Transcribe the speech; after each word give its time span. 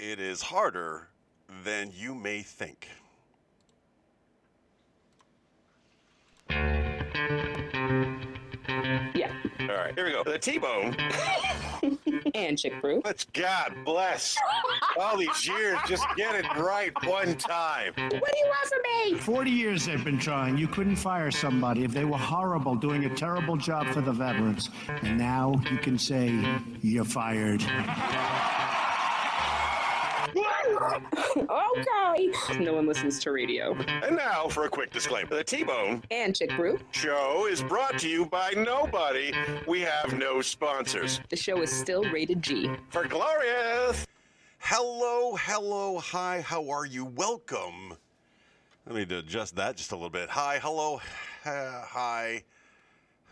it 0.00 0.18
is 0.18 0.40
harder 0.40 1.08
than 1.62 1.92
you 1.94 2.14
may 2.14 2.40
think. 2.40 2.88
Yeah. 9.14 9.30
All 9.60 9.66
right, 9.66 9.94
here 9.94 10.06
we 10.06 10.12
go. 10.12 10.24
The 10.24 10.38
T-bone. 10.38 10.96
And 12.34 12.58
Chick 12.58 12.80
Brew. 12.80 13.00
Let's 13.04 13.24
God 13.24 13.74
bless. 13.84 14.36
All 14.98 15.16
these 15.16 15.48
years, 15.48 15.78
just 15.88 16.04
get 16.16 16.34
it 16.34 16.44
right 16.56 16.92
one 17.04 17.36
time. 17.36 17.92
What 17.96 18.10
do 18.10 18.38
you 18.38 18.46
want 18.46 18.68
from 18.68 19.12
me? 19.12 19.18
40 19.18 19.50
years 19.50 19.86
they've 19.86 20.04
been 20.04 20.18
trying. 20.18 20.58
You 20.58 20.68
couldn't 20.68 20.96
fire 20.96 21.30
somebody 21.30 21.84
if 21.84 21.92
they 21.92 22.04
were 22.04 22.18
horrible, 22.18 22.74
doing 22.74 23.06
a 23.06 23.14
terrible 23.14 23.56
job 23.56 23.86
for 23.88 24.00
the 24.00 24.12
veterans. 24.12 24.70
And 25.02 25.18
now 25.18 25.60
you 25.70 25.78
can 25.78 25.98
say, 25.98 26.38
you're 26.82 27.04
fired. 27.04 27.62
Okay. 31.36 32.30
No 32.60 32.74
one 32.74 32.86
listens 32.86 33.18
to 33.20 33.32
radio. 33.32 33.74
And 33.74 34.16
now 34.16 34.48
for 34.48 34.64
a 34.64 34.68
quick 34.68 34.92
disclaimer. 34.92 35.34
The 35.34 35.44
T-bone 35.44 36.02
And 36.10 36.34
Chick 36.36 36.50
Brew. 36.56 36.78
show 36.90 37.46
is 37.50 37.62
brought 37.62 37.98
to 38.00 38.08
you 38.08 38.26
by 38.26 38.50
nobody. 38.56 39.32
We 39.66 39.80
have 39.80 40.16
no 40.18 40.40
sponsors. 40.42 41.20
The 41.28 41.36
show 41.36 41.62
is 41.62 41.70
still 41.70 42.02
rated 42.04 42.42
G. 42.42 42.70
For 42.90 43.04
Glorious. 43.06 44.06
Hello, 44.58 45.36
hello, 45.36 45.98
hi, 45.98 46.42
how 46.42 46.68
are 46.68 46.84
you? 46.84 47.06
Welcome. 47.06 47.94
Let 48.86 49.08
me 49.08 49.16
adjust 49.16 49.56
that 49.56 49.76
just 49.76 49.92
a 49.92 49.94
little 49.94 50.10
bit. 50.10 50.28
Hi, 50.28 50.58
hello, 50.60 51.00
uh, 51.46 51.82
hi. 51.82 52.42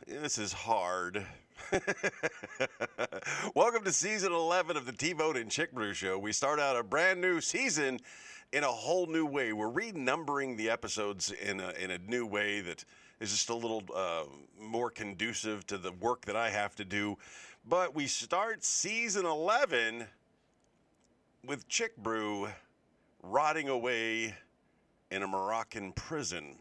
This 0.06 0.38
is 0.38 0.52
hard. 0.52 1.26
Welcome 3.54 3.84
to 3.84 3.92
season 3.92 4.32
11 4.32 4.76
of 4.76 4.86
the 4.86 4.92
T-Bone 4.92 5.36
and 5.36 5.50
Chick 5.50 5.72
Brew 5.72 5.92
Show. 5.92 6.18
We 6.18 6.32
start 6.32 6.58
out 6.60 6.76
a 6.76 6.82
brand 6.82 7.20
new 7.20 7.40
season 7.40 8.00
in 8.52 8.64
a 8.64 8.68
whole 8.68 9.06
new 9.06 9.26
way. 9.26 9.52
We're 9.52 9.70
renumbering 9.70 10.56
the 10.56 10.70
episodes 10.70 11.30
in 11.30 11.60
a, 11.60 11.70
in 11.72 11.90
a 11.90 11.98
new 11.98 12.26
way 12.26 12.60
that 12.60 12.84
is 13.20 13.30
just 13.30 13.50
a 13.50 13.54
little 13.54 13.82
uh, 13.94 14.24
more 14.60 14.90
conducive 14.90 15.66
to 15.66 15.78
the 15.78 15.92
work 15.92 16.24
that 16.26 16.36
I 16.36 16.50
have 16.50 16.74
to 16.76 16.84
do. 16.84 17.18
But 17.68 17.94
we 17.94 18.06
start 18.06 18.64
season 18.64 19.26
11 19.26 20.06
with 21.46 21.68
Chick 21.68 21.96
Brew 21.96 22.48
rotting 23.22 23.68
away 23.68 24.34
in 25.10 25.22
a 25.22 25.26
Moroccan 25.26 25.92
prison. 25.92 26.56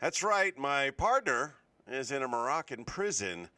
That's 0.00 0.22
right, 0.22 0.56
my 0.56 0.90
partner 0.90 1.54
is 1.86 2.10
in 2.10 2.22
a 2.22 2.28
Moroccan 2.28 2.84
prison 2.84 3.48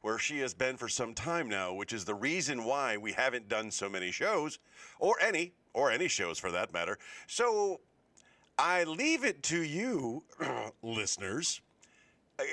where 0.00 0.18
she 0.18 0.38
has 0.38 0.54
been 0.54 0.76
for 0.76 0.88
some 0.88 1.14
time 1.14 1.48
now, 1.48 1.72
which 1.74 1.92
is 1.92 2.04
the 2.04 2.14
reason 2.14 2.64
why 2.64 2.96
we 2.96 3.12
haven't 3.12 3.48
done 3.48 3.70
so 3.70 3.88
many 3.88 4.10
shows, 4.10 4.58
or 4.98 5.16
any, 5.20 5.52
or 5.74 5.90
any 5.90 6.08
shows 6.08 6.38
for 6.38 6.50
that 6.52 6.72
matter. 6.72 6.98
So 7.26 7.80
I 8.58 8.84
leave 8.84 9.24
it 9.24 9.42
to 9.44 9.62
you, 9.62 10.22
listeners, 10.82 11.60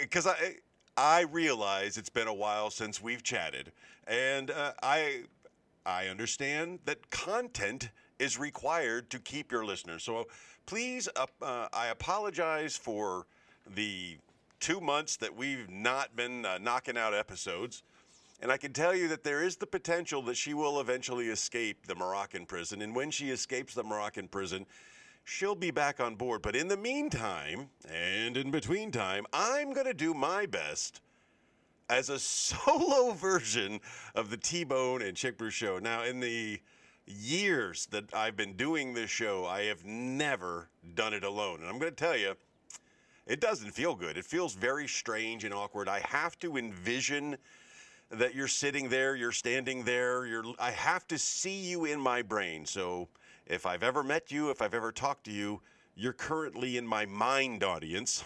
because 0.01 0.27
I 0.27 0.55
I 0.97 1.21
realize 1.21 1.97
it's 1.97 2.09
been 2.09 2.27
a 2.27 2.33
while 2.33 2.69
since 2.69 3.01
we've 3.01 3.21
chatted, 3.21 3.71
and 4.07 4.49
uh, 4.49 4.73
I 4.81 5.23
I 5.85 6.07
understand 6.07 6.79
that 6.85 7.09
content 7.09 7.89
is 8.17 8.39
required 8.39 9.09
to 9.09 9.19
keep 9.19 9.51
your 9.51 9.65
listeners. 9.65 10.03
So 10.03 10.27
please, 10.65 11.09
uh, 11.15 11.25
uh, 11.41 11.67
I 11.73 11.87
apologize 11.87 12.77
for 12.77 13.27
the 13.75 14.17
two 14.59 14.79
months 14.79 15.17
that 15.17 15.35
we've 15.35 15.69
not 15.69 16.15
been 16.15 16.45
uh, 16.45 16.57
knocking 16.57 16.97
out 16.97 17.13
episodes. 17.13 17.83
And 18.41 18.51
I 18.51 18.57
can 18.57 18.73
tell 18.73 18.95
you 18.95 19.07
that 19.09 19.23
there 19.23 19.43
is 19.43 19.55
the 19.55 19.65
potential 19.65 20.21
that 20.23 20.35
she 20.35 20.53
will 20.53 20.79
eventually 20.79 21.27
escape 21.29 21.87
the 21.87 21.95
Moroccan 21.95 22.45
prison. 22.45 22.81
And 22.81 22.95
when 22.95 23.11
she 23.11 23.29
escapes 23.29 23.73
the 23.73 23.83
Moroccan 23.83 24.27
prison, 24.27 24.65
she'll 25.23 25.55
be 25.55 25.71
back 25.71 25.99
on 25.99 26.15
board. 26.15 26.41
But 26.41 26.55
in 26.55 26.67
the 26.67 26.77
meantime, 26.77 27.69
and 27.89 28.35
in 28.35 28.51
between 28.51 28.91
time, 28.91 29.25
I'm 29.33 29.73
going 29.73 29.87
to 29.87 29.93
do 29.93 30.13
my 30.13 30.45
best 30.45 31.01
as 31.89 32.09
a 32.09 32.19
solo 32.19 33.11
version 33.11 33.79
of 34.15 34.29
the 34.29 34.37
T-Bone 34.37 35.01
and 35.01 35.15
Chick 35.15 35.37
Brew 35.37 35.49
show. 35.49 35.79
Now, 35.79 36.03
in 36.03 36.19
the 36.19 36.59
years 37.07 37.87
that 37.87 38.13
I've 38.13 38.35
been 38.35 38.53
doing 38.53 38.93
this 38.93 39.09
show, 39.09 39.45
I 39.45 39.63
have 39.63 39.85
never 39.85 40.69
done 40.95 41.13
it 41.13 41.23
alone. 41.23 41.61
And 41.61 41.69
I'm 41.69 41.79
going 41.79 41.91
to 41.91 41.95
tell 41.95 42.17
you, 42.17 42.35
it 43.27 43.39
doesn't 43.39 43.71
feel 43.71 43.95
good. 43.95 44.17
It 44.17 44.25
feels 44.25 44.53
very 44.53 44.87
strange 44.87 45.43
and 45.43 45.53
awkward. 45.53 45.89
I 45.89 45.99
have 45.99 46.37
to 46.39 46.57
envision 46.57 47.37
that 48.11 48.35
you're 48.35 48.47
sitting 48.47 48.89
there, 48.89 49.15
you're 49.15 49.31
standing 49.31 49.83
there, 49.83 50.25
you're 50.25 50.43
I 50.59 50.71
have 50.71 51.07
to 51.07 51.17
see 51.17 51.59
you 51.67 51.85
in 51.85 51.99
my 51.99 52.21
brain. 52.21 52.65
So 52.65 53.07
if 53.47 53.65
I've 53.65 53.83
ever 53.83 54.03
met 54.03 54.31
you, 54.31 54.51
if 54.51 54.61
I've 54.61 54.75
ever 54.75 54.91
talked 54.91 55.25
to 55.25 55.31
you, 55.31 55.61
you're 55.95 56.13
currently 56.13 56.77
in 56.77 56.85
my 56.85 57.05
mind 57.05 57.63
audience. 57.63 58.23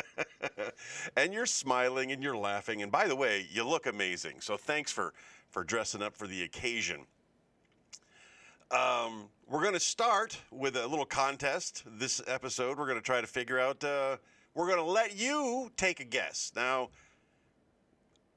and 1.16 1.32
you're 1.32 1.46
smiling 1.46 2.12
and 2.12 2.22
you're 2.22 2.36
laughing. 2.36 2.82
And 2.82 2.90
by 2.92 3.06
the 3.06 3.16
way, 3.16 3.46
you 3.50 3.64
look 3.64 3.86
amazing. 3.86 4.40
So 4.40 4.56
thanks 4.56 4.92
for 4.92 5.14
for 5.50 5.64
dressing 5.64 6.02
up 6.02 6.16
for 6.16 6.26
the 6.26 6.42
occasion. 6.42 7.06
Um, 8.70 9.28
we're 9.50 9.62
going 9.62 9.74
to 9.74 9.80
start 9.80 10.38
with 10.52 10.76
a 10.76 10.86
little 10.86 11.04
contest 11.04 11.82
this 11.84 12.22
episode. 12.28 12.78
We're 12.78 12.86
going 12.86 12.98
to 12.98 13.04
try 13.04 13.20
to 13.20 13.26
figure 13.26 13.58
out, 13.58 13.82
uh, 13.82 14.16
we're 14.54 14.68
going 14.68 14.78
to 14.78 14.84
let 14.84 15.18
you 15.18 15.72
take 15.76 15.98
a 15.98 16.04
guess. 16.04 16.52
Now, 16.54 16.90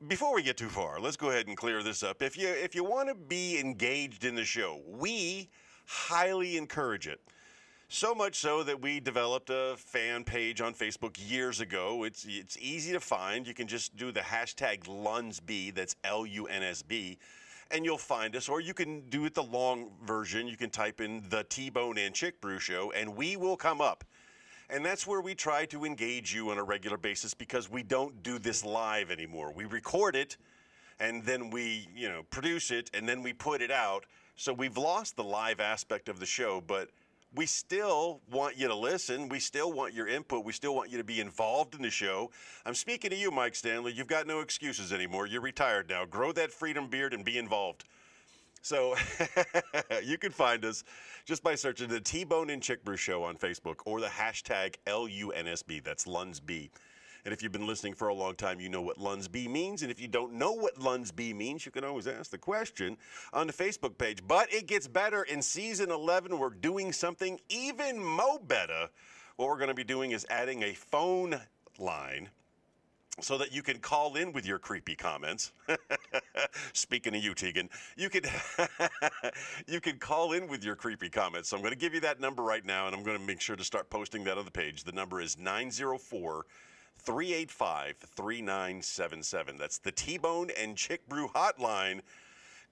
before 0.08 0.34
we 0.34 0.42
get 0.42 0.58
too 0.58 0.70
far, 0.70 1.00
let's 1.00 1.16
go 1.16 1.30
ahead 1.30 1.46
and 1.46 1.56
clear 1.56 1.84
this 1.84 2.02
up. 2.02 2.24
If 2.24 2.36
you 2.36 2.50
if 2.50 2.74
you 2.76 2.84
want 2.84 3.10
to 3.10 3.16
be 3.16 3.60
engaged 3.60 4.26
in 4.26 4.36
the 4.36 4.44
show, 4.44 4.82
we 4.88 5.50
highly 5.86 6.58
encourage 6.58 7.08
it. 7.08 7.22
So 7.88 8.16
much 8.16 8.36
so 8.36 8.64
that 8.64 8.82
we 8.82 9.00
developed 9.00 9.52
a 9.52 9.76
fan 9.78 10.24
page 10.24 10.62
on 10.62 10.74
Facebook 10.74 11.18
years 11.20 11.62
ago. 11.62 12.04
It's 12.04 12.26
it's 12.28 12.58
easy 12.60 12.92
to 12.92 13.00
find. 13.00 13.48
You 13.48 13.54
can 13.54 13.68
just 13.68 13.96
do 13.96 14.12
the 14.12 14.20
hashtag 14.20 14.86
LUNSB, 14.86 15.76
that's 15.76 15.96
L 16.04 16.26
U 16.26 16.48
N 16.48 16.64
S 16.64 16.82
B, 16.82 17.20
and 17.74 17.84
you'll 17.84 17.98
find 17.98 18.36
us. 18.36 18.48
Or 18.48 18.62
you 18.62 18.74
can 18.74 19.02
do 19.10 19.26
it 19.26 19.34
the 19.34 19.44
long 19.44 19.90
version. 20.06 20.48
You 20.48 20.56
can 20.56 20.70
type 20.70 21.02
in 21.02 21.24
the 21.30 21.44
T 21.44 21.70
Bone 21.70 21.98
and 21.98 22.14
Chick 22.14 22.40
Brew 22.40 22.60
Show, 22.60 22.92
and 22.92 23.16
we 23.16 23.36
will 23.36 23.58
come 23.58 23.82
up. 23.82 24.04
And 24.70 24.86
that's 24.86 25.06
where 25.06 25.22
we 25.22 25.36
try 25.36 25.66
to 25.66 25.84
engage 25.84 26.34
you 26.34 26.50
on 26.52 26.58
a 26.58 26.64
regular 26.64 26.98
basis 26.98 27.34
because 27.34 27.70
we 27.70 27.84
don't 27.84 28.24
do 28.24 28.40
this 28.40 28.64
live 28.64 29.12
anymore. 29.12 29.52
We 29.54 29.66
record 29.66 30.16
it 30.16 30.38
and 31.00 31.24
then 31.24 31.50
we, 31.50 31.88
you 31.96 32.08
know, 32.08 32.24
produce 32.30 32.72
it 32.72 32.90
and 32.94 33.08
then 33.08 33.22
we 33.22 33.34
put 33.34 33.62
it 33.62 33.72
out. 33.72 34.06
So 34.36 34.54
we've 34.54 34.78
lost 34.78 35.16
the 35.16 35.24
live 35.24 35.60
aspect 35.60 36.10
of 36.10 36.20
the 36.20 36.26
show, 36.26 36.64
but 36.66 36.90
we 37.36 37.46
still 37.46 38.22
want 38.32 38.58
you 38.58 38.68
to 38.68 38.76
listen. 38.76 39.28
We 39.28 39.40
still 39.40 39.72
want 39.72 39.94
your 39.94 40.08
input. 40.08 40.46
We 40.46 40.54
still 40.54 40.76
want 40.76 40.92
you 40.92 40.98
to 40.98 41.04
be 41.04 41.20
involved 41.20 41.76
in 41.76 41.82
the 41.82 41.90
show. 41.90 42.32
I'm 42.66 42.76
speaking 42.76 43.10
to 43.10 43.16
you, 43.16 43.32
Mike 43.32 43.56
Stanley. 43.56 43.92
You've 43.92 44.08
got 44.08 44.28
no 44.28 44.40
excuses 44.42 44.94
anymore. 44.94 45.26
You're 45.26 45.42
retired 45.42 45.90
now. 45.90 46.06
Grow 46.06 46.32
that 46.34 46.52
freedom 46.52 46.88
beard 46.88 47.14
and 47.14 47.26
be 47.26 47.38
involved. 47.38 47.86
So 48.62 48.96
you 50.04 50.18
can 50.18 50.32
find 50.32 50.64
us 50.64 50.84
just 51.26 51.44
by 51.44 51.56
searching 51.56 51.90
the 51.90 52.00
T 52.00 52.24
Bone 52.24 52.50
and 52.50 52.62
Chick 52.62 52.84
Brew 52.86 52.98
Show 52.98 53.24
on 53.24 53.36
Facebook 53.36 53.78
or 53.86 54.00
the 54.00 54.08
hashtag 54.08 54.76
LUNSB. 54.88 55.84
That's 55.84 56.06
LUNSB. 56.06 56.70
And 57.26 57.34
if 57.34 57.42
you've 57.42 57.52
been 57.52 57.68
listening 57.68 57.94
for 57.94 58.10
a 58.10 58.14
long 58.14 58.36
time, 58.36 58.60
you 58.60 58.68
know 58.68 58.82
what 58.82 58.98
LUNSB 58.98 59.50
means. 59.50 59.82
And 59.82 59.90
if 59.90 60.02
you 60.02 60.08
don't 60.08 60.34
know 60.34 60.52
what 60.52 60.76
LUNSB 60.76 61.34
means, 61.34 61.66
you 61.66 61.72
can 61.72 61.86
always 61.86 62.06
ask 62.06 62.32
the 62.32 62.38
question 62.38 62.98
on 63.32 63.48
the 63.48 63.54
Facebook 63.54 63.98
page. 63.98 64.20
But 64.28 64.54
it 64.54 64.68
gets 64.68 64.88
better. 64.88 65.24
In 65.24 65.42
season 65.42 65.90
11, 65.90 66.38
we're 66.38 66.50
doing 66.50 66.92
something 66.92 67.40
even 67.50 68.04
mo 68.04 68.40
better. 68.40 68.90
What 69.38 69.48
we're 69.48 69.58
going 69.58 69.70
to 69.70 69.74
be 69.74 69.86
doing 69.86 70.12
is 70.12 70.26
adding 70.30 70.64
a 70.64 70.74
phone 70.74 71.40
line 71.80 72.30
so 73.22 73.38
that 73.38 73.54
you 73.54 73.62
can 73.62 73.78
call 73.78 74.16
in 74.16 74.34
with 74.34 74.46
your 74.46 74.60
creepy 74.60 74.96
comments. 74.96 75.54
Speaking 76.74 77.16
of 77.16 77.24
you, 77.24 77.34
Tegan, 77.34 77.70
you 77.96 78.10
could 78.10 78.28
you 79.68 79.80
can 79.80 79.98
call 79.98 80.34
in 80.34 80.48
with 80.48 80.64
your 80.64 80.76
creepy 80.76 81.10
comments. 81.10 81.50
So 81.50 81.56
I'm 81.56 81.62
going 81.62 81.74
to 81.74 81.80
give 81.80 81.94
you 81.94 82.00
that 82.02 82.20
number 82.20 82.44
right 82.44 82.66
now, 82.66 82.88
and 82.88 82.96
I'm 82.96 83.04
going 83.04 83.18
to 83.18 83.26
make 83.26 83.40
sure 83.40 83.56
to 83.56 83.64
start 83.64 83.90
posting 83.90 84.24
that 84.26 84.38
on 84.38 84.46
the 84.46 84.52
page. 84.52 84.84
The 84.84 84.92
number 84.92 85.22
is 85.22 85.38
904 85.38 86.46
385 87.00 87.98
3977. 87.98 89.58
That's 89.58 89.78
the 89.78 89.92
T 89.92 90.18
Bone 90.18 90.50
and 90.60 90.78
Chick 90.78 91.08
Brew 91.08 91.28
hotline. 91.30 92.02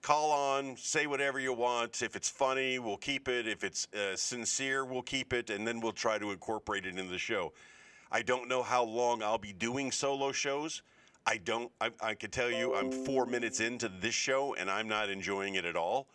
Call 0.01 0.31
on, 0.31 0.75
say 0.77 1.05
whatever 1.05 1.39
you 1.39 1.53
want. 1.53 2.01
If 2.01 2.15
it's 2.15 2.29
funny, 2.29 2.79
we'll 2.79 2.97
keep 2.97 3.27
it. 3.27 3.47
If 3.47 3.63
it's 3.63 3.87
uh, 3.93 4.15
sincere, 4.15 4.83
we'll 4.83 5.03
keep 5.03 5.31
it, 5.31 5.51
and 5.51 5.67
then 5.67 5.79
we'll 5.79 5.91
try 5.91 6.17
to 6.17 6.31
incorporate 6.31 6.85
it 6.85 6.97
into 6.97 7.11
the 7.11 7.19
show. 7.19 7.53
I 8.11 8.23
don't 8.23 8.49
know 8.49 8.63
how 8.63 8.83
long 8.83 9.21
I'll 9.21 9.37
be 9.37 9.53
doing 9.53 9.91
solo 9.91 10.31
shows. 10.31 10.81
I 11.25 11.37
don't, 11.37 11.71
I, 11.79 11.91
I 12.01 12.13
can 12.15 12.31
tell 12.31 12.49
you 12.49 12.73
I'm 12.73 12.91
four 12.91 13.25
minutes 13.25 13.59
into 13.59 13.89
this 13.89 14.15
show 14.15 14.55
and 14.55 14.69
I'm 14.69 14.87
not 14.87 15.09
enjoying 15.09 15.55
it 15.55 15.65
at 15.65 15.75
all. 15.75 16.07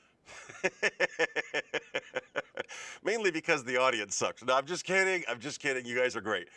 Mainly 3.05 3.31
because 3.31 3.63
the 3.63 3.77
audience 3.77 4.17
sucks. 4.17 4.45
No, 4.45 4.55
I'm 4.55 4.67
just 4.67 4.85
kidding. 4.85 5.23
I'm 5.29 5.39
just 5.39 5.61
kidding. 5.61 5.87
You 5.87 5.97
guys 5.97 6.17
are 6.17 6.21
great. 6.21 6.49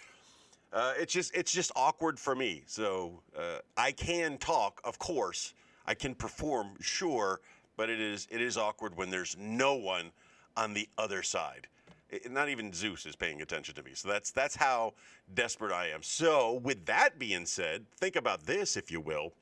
Uh, 0.71 0.93
it's 0.97 1.13
just, 1.13 1.35
it's 1.35 1.51
just 1.51 1.71
awkward 1.75 2.19
for 2.19 2.35
me. 2.35 2.63
So 2.67 3.21
uh, 3.37 3.59
I 3.75 3.91
can 3.91 4.37
talk, 4.37 4.81
of 4.83 4.99
course. 4.99 5.53
I 5.89 5.95
can 5.95 6.13
perform, 6.13 6.75
sure, 6.79 7.41
but 7.75 7.89
it 7.89 7.99
is 7.99 8.27
it 8.29 8.41
is 8.41 8.57
awkward 8.57 8.95
when 8.95 9.09
there's 9.09 9.35
no 9.39 9.73
one 9.73 10.11
on 10.55 10.73
the 10.73 10.87
other 10.99 11.23
side. 11.23 11.67
It- 12.11 12.31
not 12.31 12.47
even 12.49 12.73
Zeus 12.73 13.05
is 13.07 13.15
paying 13.15 13.41
attention 13.41 13.73
to 13.73 13.81
me. 13.81 13.91
So 13.95 14.07
that's 14.07 14.29
that's 14.29 14.55
how 14.55 14.93
desperate 15.33 15.71
I 15.71 15.87
am. 15.87 16.03
So 16.03 16.53
with 16.63 16.85
that 16.85 17.17
being 17.17 17.47
said, 17.47 17.85
think 17.97 18.15
about 18.15 18.45
this, 18.45 18.77
if 18.77 18.91
you 18.91 19.01
will. 19.01 19.33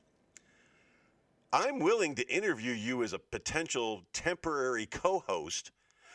I'm 1.52 1.80
willing 1.80 2.14
to 2.14 2.26
interview 2.28 2.72
you 2.72 3.02
as 3.02 3.12
a 3.12 3.18
potential 3.18 4.02
temporary 4.12 4.86
co-host 4.86 5.72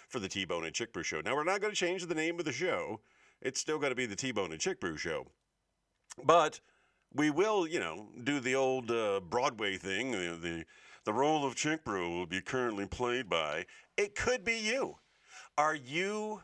for 0.07 0.19
the 0.19 0.29
T-Bone 0.29 0.63
and 0.63 0.73
Chick 0.73 0.89
Show. 1.03 1.21
Now 1.21 1.35
we're 1.35 1.43
not 1.43 1.59
going 1.59 1.73
to 1.73 1.79
change 1.79 2.05
the 2.05 2.15
name 2.15 2.39
of 2.39 2.45
the 2.45 2.51
show. 2.51 2.99
It's 3.43 3.59
still 3.59 3.77
going 3.77 3.91
to 3.91 3.95
be 3.95 4.07
the 4.07 4.15
T-Bone 4.15 4.51
and 4.51 4.59
Chick 4.59 4.79
Brew 4.79 4.97
Show. 4.97 5.27
But 6.23 6.61
we 7.13 7.29
will, 7.29 7.67
you 7.67 7.79
know, 7.79 8.07
do 8.23 8.39
the 8.39 8.55
old 8.55 8.89
uh, 8.89 9.19
Broadway 9.19 9.77
thing. 9.77 10.11
The, 10.11 10.37
the 10.41 10.65
the 11.05 11.13
role 11.13 11.45
of 11.45 11.55
Chick 11.55 11.83
Brew 11.83 12.09
will 12.09 12.25
be 12.25 12.39
currently 12.39 12.85
played 12.85 13.29
by. 13.29 13.65
It 13.97 14.15
could 14.15 14.45
be 14.45 14.57
you. 14.57 14.95
Are 15.57 15.75
you 15.75 16.41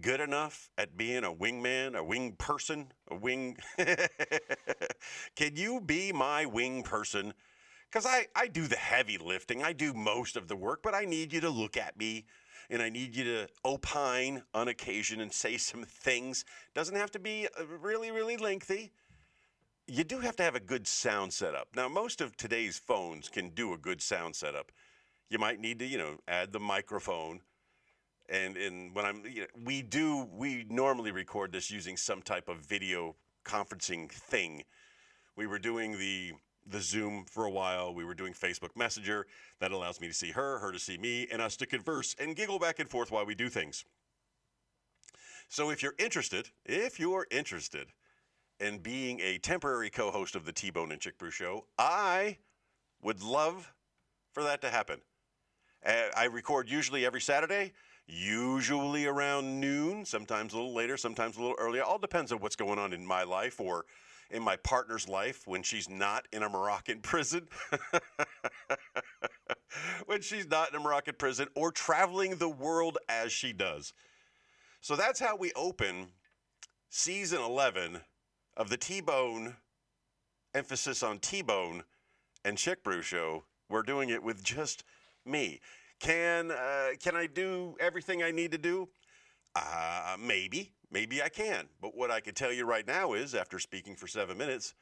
good 0.00 0.20
enough 0.20 0.70
at 0.78 0.96
being 0.96 1.24
a 1.24 1.32
wingman, 1.32 1.96
a 1.96 2.04
wing 2.04 2.36
person, 2.38 2.92
a 3.10 3.16
wing? 3.16 3.56
Can 5.36 5.56
you 5.56 5.80
be 5.80 6.12
my 6.12 6.46
wing 6.46 6.84
person? 6.84 7.34
Because 7.90 8.06
I, 8.06 8.28
I 8.36 8.46
do 8.46 8.68
the 8.68 8.76
heavy 8.76 9.18
lifting, 9.18 9.64
I 9.64 9.72
do 9.72 9.92
most 9.92 10.36
of 10.36 10.46
the 10.46 10.54
work, 10.54 10.80
but 10.84 10.94
I 10.94 11.04
need 11.04 11.32
you 11.32 11.40
to 11.40 11.50
look 11.50 11.76
at 11.76 11.98
me 11.98 12.26
and 12.70 12.80
I 12.80 12.88
need 12.88 13.16
you 13.16 13.24
to 13.24 13.48
opine 13.64 14.42
on 14.54 14.68
occasion 14.68 15.20
and 15.20 15.32
say 15.32 15.56
some 15.56 15.82
things. 15.82 16.44
Doesn't 16.74 16.96
have 16.96 17.10
to 17.10 17.18
be 17.18 17.48
uh, 17.58 17.66
really, 17.80 18.12
really 18.12 18.36
lengthy. 18.36 18.92
You 19.88 20.04
do 20.04 20.20
have 20.20 20.36
to 20.36 20.44
have 20.44 20.54
a 20.54 20.60
good 20.60 20.86
sound 20.86 21.32
setup. 21.32 21.68
Now, 21.74 21.88
most 21.88 22.20
of 22.20 22.36
today's 22.36 22.78
phones 22.78 23.28
can 23.28 23.48
do 23.50 23.72
a 23.72 23.76
good 23.76 24.00
sound 24.00 24.36
setup. 24.36 24.70
You 25.30 25.38
might 25.38 25.58
need 25.58 25.80
to, 25.80 25.86
you 25.86 25.98
know, 25.98 26.18
add 26.28 26.52
the 26.52 26.60
microphone. 26.60 27.40
And, 28.28 28.56
and 28.56 28.94
when 28.94 29.04
I'm, 29.04 29.24
you 29.26 29.40
know, 29.40 29.46
we 29.64 29.82
do, 29.82 30.28
we 30.32 30.64
normally 30.70 31.10
record 31.10 31.50
this 31.50 31.72
using 31.72 31.96
some 31.96 32.22
type 32.22 32.48
of 32.48 32.58
video 32.58 33.16
conferencing 33.44 34.10
thing. 34.10 34.62
We 35.34 35.48
were 35.48 35.58
doing 35.58 35.98
the 35.98 36.32
the 36.70 36.80
Zoom 36.80 37.24
for 37.24 37.44
a 37.44 37.50
while. 37.50 37.92
We 37.92 38.04
were 38.04 38.14
doing 38.14 38.32
Facebook 38.32 38.76
Messenger. 38.76 39.26
That 39.60 39.72
allows 39.72 40.00
me 40.00 40.08
to 40.08 40.14
see 40.14 40.30
her, 40.30 40.58
her 40.58 40.72
to 40.72 40.78
see 40.78 40.98
me, 40.98 41.26
and 41.30 41.42
us 41.42 41.56
to 41.58 41.66
converse 41.66 42.14
and 42.18 42.36
giggle 42.36 42.58
back 42.58 42.78
and 42.78 42.88
forth 42.88 43.10
while 43.10 43.26
we 43.26 43.34
do 43.34 43.48
things. 43.48 43.84
So 45.48 45.70
if 45.70 45.82
you're 45.82 45.96
interested, 45.98 46.50
if 46.64 47.00
you're 47.00 47.26
interested 47.30 47.88
in 48.60 48.78
being 48.78 49.20
a 49.20 49.38
temporary 49.38 49.90
co-host 49.90 50.36
of 50.36 50.44
the 50.44 50.52
T-Bone 50.52 50.92
and 50.92 51.00
Chick 51.00 51.18
Brew 51.18 51.30
Show, 51.30 51.66
I 51.78 52.38
would 53.02 53.22
love 53.22 53.72
for 54.32 54.42
that 54.44 54.60
to 54.62 54.70
happen. 54.70 55.00
I 55.84 56.26
record 56.30 56.68
usually 56.68 57.06
every 57.06 57.22
Saturday, 57.22 57.72
usually 58.06 59.06
around 59.06 59.60
noon, 59.60 60.04
sometimes 60.04 60.52
a 60.52 60.56
little 60.56 60.74
later, 60.74 60.98
sometimes 60.98 61.36
a 61.36 61.40
little 61.40 61.56
earlier. 61.58 61.82
All 61.82 61.98
depends 61.98 62.32
on 62.32 62.38
what's 62.38 62.54
going 62.54 62.78
on 62.78 62.92
in 62.92 63.04
my 63.06 63.22
life 63.22 63.60
or 63.60 63.86
in 64.30 64.42
my 64.42 64.56
partner's 64.56 65.08
life 65.08 65.46
when 65.46 65.62
she's 65.62 65.88
not 65.88 66.26
in 66.32 66.42
a 66.42 66.48
Moroccan 66.48 67.00
prison. 67.02 67.48
when 70.06 70.20
she's 70.20 70.48
not 70.48 70.70
in 70.70 70.76
a 70.76 70.80
Moroccan 70.80 71.14
prison 71.18 71.48
or 71.54 71.72
traveling 71.72 72.36
the 72.36 72.48
world 72.48 72.98
as 73.08 73.32
she 73.32 73.52
does. 73.52 73.92
So 74.80 74.96
that's 74.96 75.20
how 75.20 75.36
we 75.36 75.52
open 75.54 76.08
season 76.88 77.40
11 77.40 78.00
of 78.56 78.68
the 78.68 78.76
T 78.76 79.00
Bone, 79.00 79.56
emphasis 80.54 81.02
on 81.02 81.18
T 81.18 81.42
Bone 81.42 81.84
and 82.44 82.56
Chick 82.56 82.82
Brew 82.82 83.02
show. 83.02 83.44
We're 83.68 83.82
doing 83.82 84.10
it 84.10 84.22
with 84.22 84.42
just 84.42 84.84
me. 85.24 85.60
Can 86.00 86.50
uh, 86.50 86.88
can 86.98 87.14
I 87.14 87.26
do 87.26 87.76
everything 87.78 88.22
I 88.22 88.30
need 88.30 88.52
to 88.52 88.58
do? 88.58 88.88
Uh, 89.54 90.16
maybe, 90.18 90.72
maybe 90.90 91.22
I 91.22 91.28
can. 91.28 91.66
But 91.80 91.96
what 91.96 92.10
I 92.10 92.20
can 92.20 92.34
tell 92.34 92.52
you 92.52 92.64
right 92.64 92.86
now 92.86 93.12
is, 93.12 93.34
after 93.34 93.58
speaking 93.58 93.96
for 93.96 94.06
seven 94.06 94.36
minutes, 94.36 94.74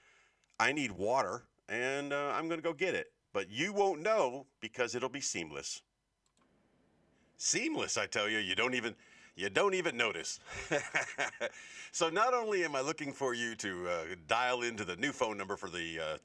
I 0.61 0.73
need 0.73 0.93
water, 0.93 1.43
and 1.69 2.13
uh, 2.13 2.33
I'm 2.35 2.49
going 2.49 2.61
to 2.61 2.65
go 2.65 2.73
get 2.73 2.95
it. 2.95 3.13
But 3.33 3.51
you 3.51 3.73
won't 3.73 4.03
know 4.03 4.47
because 4.61 4.95
it'll 4.95 5.09
be 5.09 5.21
seamless. 5.21 5.83
Seamless, 7.37 7.97
I 7.97 8.07
tell 8.07 8.29
you. 8.29 8.39
You 8.39 8.55
don't 8.55 8.75
even 8.75 8.95
you 9.37 9.49
don't 9.49 9.75
even 9.75 9.97
notice. 9.97 10.41
so 11.93 12.09
not 12.11 12.35
only 12.35 12.65
am 12.65 12.75
I 12.75 12.81
looking 12.81 13.13
for 13.13 13.35
you 13.35 13.55
to 13.57 13.89
uh, 13.89 14.05
dial 14.27 14.63
into 14.63 14.85
the 14.85 14.97
new 14.97 15.13
phone 15.13 15.39
number 15.39 15.57
for 15.57 15.69
the 15.71 16.01
uh, 16.01 16.19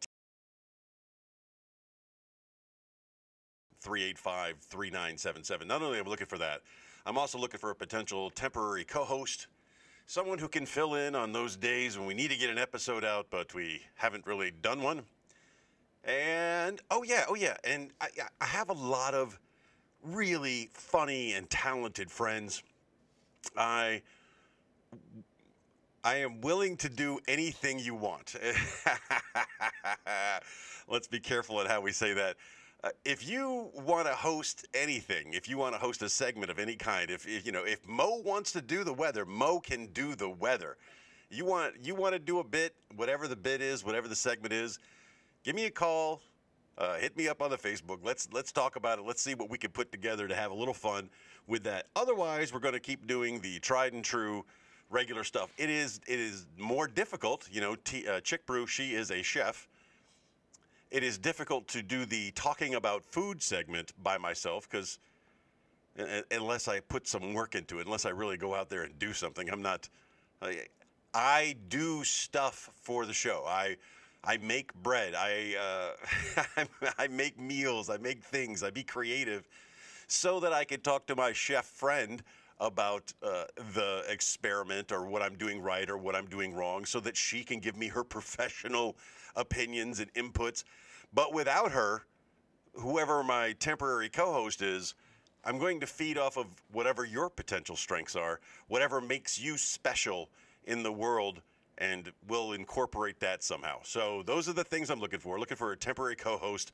385 3.82 4.58
3977. 4.62 5.68
Not 5.68 5.84
only 5.84 6.00
am 6.00 6.08
I 6.08 6.10
looking 6.10 6.26
for 6.26 6.40
that, 6.40 6.62
I'm 7.06 7.18
also 7.18 7.38
looking 7.38 7.60
for 7.60 7.70
a 7.70 7.76
potential 7.76 8.32
temporary 8.32 8.84
co 8.84 9.04
host, 9.04 9.48
someone 10.06 10.38
who 10.38 10.48
can 10.48 10.66
fill 10.66 10.96
in 10.96 11.16
on 11.16 11.32
those 11.32 11.56
days 11.56 11.98
when 11.98 12.08
we 12.08 12.14
need 12.14 12.30
to 12.30 12.38
get 12.38 12.50
an 12.50 12.58
episode 12.58 13.04
out, 13.04 13.28
but 13.30 13.54
we 13.54 13.82
haven't 13.96 14.26
really 14.26 14.52
done 14.62 14.82
one. 14.82 15.04
And 16.04 16.82
oh, 16.92 17.04
yeah, 17.04 17.26
oh, 17.30 17.36
yeah. 17.36 17.56
And 17.64 17.92
I, 18.02 18.08
I 18.42 18.46
have 18.46 18.70
a 18.70 18.74
lot 18.74 19.14
of 19.14 19.40
really 20.04 20.70
funny 20.74 21.34
and 21.34 21.50
talented 21.50 22.12
friends. 22.12 22.64
I. 23.58 24.02
I 26.06 26.16
am 26.18 26.42
willing 26.42 26.76
to 26.78 26.90
do 26.90 27.20
anything 27.30 27.80
you 27.80 27.96
want. 27.96 28.36
Let's 30.90 31.08
be 31.08 31.22
careful 31.22 31.62
at 31.62 31.68
how 31.68 31.80
we 31.80 31.94
say 31.94 32.12
that. 32.12 32.36
Uh, 32.84 32.90
if 33.06 33.26
you 33.28 33.70
want 33.74 34.06
to 34.06 34.14
host 34.14 34.68
anything, 34.74 35.34
if 35.34 35.48
you 35.48 35.58
want 35.58 35.74
to 35.74 35.80
host 35.80 36.02
a 36.02 36.10
segment 36.10 36.52
of 36.52 36.60
any 36.60 36.76
kind, 36.76 37.10
if, 37.10 37.26
if 37.26 37.46
you 37.46 37.52
know, 37.52 37.64
if 37.64 37.88
Mo 37.88 38.22
wants 38.26 38.52
to 38.52 38.62
do 38.62 38.84
the 38.84 38.94
weather, 38.94 39.26
Mo 39.26 39.62
can 39.62 39.86
do 39.88 40.16
the 40.16 40.30
weather. 40.30 40.76
You 41.30 41.46
want 41.46 41.76
you 41.82 41.96
want 41.96 42.14
to 42.14 42.20
do 42.20 42.40
a 42.40 42.44
bit, 42.44 42.76
whatever 42.96 43.28
the 43.30 43.38
bit 43.38 43.62
is, 43.62 43.86
whatever 43.86 44.10
the 44.10 44.16
segment 44.16 44.54
is, 44.54 44.80
give 45.44 45.56
me 45.56 45.66
a 45.66 45.72
call. 45.72 46.22
Uh, 46.78 46.96
hit 46.96 47.16
me 47.16 47.28
up 47.30 47.42
on 47.42 47.50
the 47.50 47.58
Facebook. 47.58 48.00
Let's 48.04 48.28
let's 48.34 48.52
talk 48.52 48.76
about 48.76 49.00
it. 49.00 49.06
Let's 49.06 49.22
see 49.22 49.34
what 49.34 49.50
we 49.50 49.58
can 49.58 49.72
put 49.72 49.92
together 49.92 50.28
to 50.28 50.36
have 50.36 50.52
a 50.52 50.54
little 50.54 50.74
fun 50.74 51.10
with 51.48 51.64
that. 51.64 51.88
Otherwise, 51.96 52.52
we're 52.52 52.60
going 52.60 52.74
to 52.74 52.80
keep 52.80 53.08
doing 53.08 53.40
the 53.40 53.60
tried 53.60 53.94
and 53.94 54.04
true 54.04 54.44
regular 54.90 55.24
stuff. 55.24 55.54
It 55.58 55.70
is 55.70 56.02
it 56.06 56.20
is 56.20 56.48
more 56.58 56.88
difficult. 56.88 57.48
You 57.50 57.62
know, 57.62 57.76
T, 57.76 58.06
uh, 58.08 58.20
Chick 58.20 58.46
Brew. 58.46 58.68
She 58.68 58.94
is 58.94 59.10
a 59.10 59.22
chef 59.22 59.70
it 60.94 61.04
is 61.04 61.18
difficult 61.18 61.68
to 61.70 61.82
do 61.82 62.06
the 62.06 62.32
talking 62.32 62.76
about 62.76 63.04
food 63.04 63.42
segment 63.42 63.92
by 64.04 64.20
myself 64.20 64.70
because 64.70 65.00
unless 66.32 66.68
I 66.68 66.80
put 66.82 67.08
some 67.08 67.34
work 67.34 67.56
into 67.56 67.80
it, 67.80 67.88
unless 67.88 68.06
I 68.06 68.10
really 68.10 68.38
go 68.38 68.54
out 68.54 68.70
there 68.70 68.84
and 68.84 68.98
do 69.00 69.12
something, 69.12 69.50
I'm 69.50 69.62
not. 69.62 69.90
I, 70.42 70.68
I 71.16 71.56
do 71.68 72.04
stuff 72.04 72.70
for 72.76 73.08
the 73.08 73.14
show. 73.14 73.44
I 73.48 73.78
I 74.24 74.38
make 74.38 74.72
bread. 74.76 75.16
I 75.16 75.56
uh, 76.56 76.64
I 77.00 77.08
make 77.08 77.40
meals. 77.40 77.90
I 77.90 77.98
make 77.98 78.24
things. 78.24 78.62
I 78.62 78.70
be 78.70 78.84
creative, 78.84 79.48
so 80.08 80.40
that 80.42 80.54
I 80.54 80.64
can 80.64 80.82
talk 80.82 81.08
to 81.08 81.16
my 81.16 81.34
chef 81.34 81.66
friend 81.66 82.22
about 82.60 83.12
uh, 83.24 83.46
the 83.74 84.04
experiment 84.08 84.92
or 84.92 85.08
what 85.08 85.24
I'm 85.24 85.36
doing 85.36 85.60
right 85.60 85.90
or 85.90 85.98
what 85.98 86.16
I'm 86.16 86.28
doing 86.28 86.54
wrong, 86.54 86.86
so 86.86 87.00
that 87.00 87.18
she 87.18 87.44
can 87.44 87.60
give 87.60 87.76
me 87.76 87.88
her 87.88 88.04
professional 88.18 88.96
opinions 89.36 90.00
and 90.00 90.14
inputs. 90.14 90.64
But 91.14 91.34
without 91.34 91.72
her, 91.72 92.04
whoever 92.74 93.24
my 93.24 93.54
temporary 93.54 94.10
co 94.10 94.34
host 94.34 94.62
is, 94.62 94.96
I'm 95.46 95.60
going 95.60 95.80
to 95.82 95.88
feed 95.88 96.18
off 96.18 96.38
of 96.38 96.48
whatever 96.72 97.06
your 97.06 97.30
potential 97.30 97.76
strengths 97.76 98.16
are, 98.16 98.40
whatever 98.68 99.02
makes 99.02 99.40
you 99.40 99.58
special 99.58 100.30
in 100.66 100.84
the 100.84 100.92
world, 100.92 101.42
and 101.78 102.12
we'll 102.28 102.54
incorporate 102.54 103.20
that 103.20 103.44
somehow. 103.44 103.80
So 103.84 104.24
those 104.26 104.48
are 104.48 104.54
the 104.54 104.64
things 104.64 104.90
I'm 104.90 105.02
looking 105.02 105.20
for. 105.20 105.40
Looking 105.40 105.58
for 105.58 105.74
a 105.74 105.78
temporary 105.78 106.16
co-host. 106.16 106.72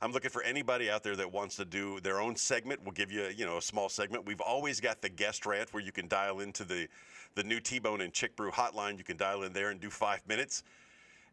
I'm 0.00 0.12
looking 0.12 0.30
for 0.30 0.42
anybody 0.42 0.90
out 0.90 1.02
there 1.02 1.16
that 1.16 1.32
wants 1.32 1.56
to 1.56 1.64
do 1.64 2.00
their 2.00 2.20
own 2.20 2.36
segment. 2.36 2.80
We'll 2.82 2.92
give 2.92 3.10
you, 3.10 3.26
you 3.36 3.44
know, 3.44 3.56
a 3.56 3.62
small 3.62 3.88
segment. 3.88 4.24
We've 4.24 4.40
always 4.40 4.80
got 4.80 5.02
the 5.02 5.08
guest 5.08 5.44
rant 5.44 5.72
where 5.74 5.82
you 5.82 5.92
can 5.92 6.08
dial 6.08 6.40
into 6.40 6.64
the 6.64 6.88
the 7.34 7.42
new 7.42 7.60
T-Bone 7.60 8.02
and 8.02 8.12
Chick 8.12 8.36
Brew 8.36 8.50
hotline. 8.50 8.98
You 8.98 9.04
can 9.04 9.16
dial 9.16 9.42
in 9.44 9.54
there 9.54 9.70
and 9.70 9.80
do 9.80 9.88
five 9.88 10.20
minutes. 10.28 10.64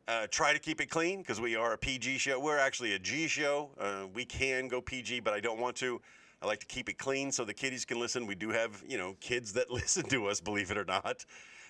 Uh, 0.10 0.26
try 0.32 0.52
to 0.52 0.58
keep 0.58 0.82
it 0.82 0.90
clean 0.90 1.20
because 1.20 1.40
we 1.40 1.56
are 1.56 1.74
a 1.74 1.78
PG 1.78 2.18
show. 2.18 2.40
We're 2.40 2.58
actually 2.58 2.94
a 2.94 3.00
G 3.00 3.28
show. 3.28 3.70
Uh, 3.80 4.08
we 4.12 4.26
can 4.26 4.68
go 4.68 4.82
PG, 4.82 5.20
but 5.20 5.36
I 5.36 5.40
don't 5.40 5.60
want 5.60 5.76
to. 5.78 6.02
I 6.42 6.48
like 6.48 6.60
to 6.62 6.66
keep 6.66 6.90
it 6.90 6.98
clean 6.98 7.32
so 7.32 7.46
the 7.46 7.54
kiddies 7.54 7.86
can 7.86 8.00
listen. 8.00 8.26
We 8.26 8.34
do 8.34 8.50
have, 8.50 8.84
you 8.88 8.98
know, 8.98 9.16
kids 9.20 9.54
that 9.54 9.70
listen 9.72 10.10
to 10.10 10.26
us, 10.26 10.42
believe 10.42 10.72
it 10.72 10.80
or 10.80 10.84
not. 10.84 11.26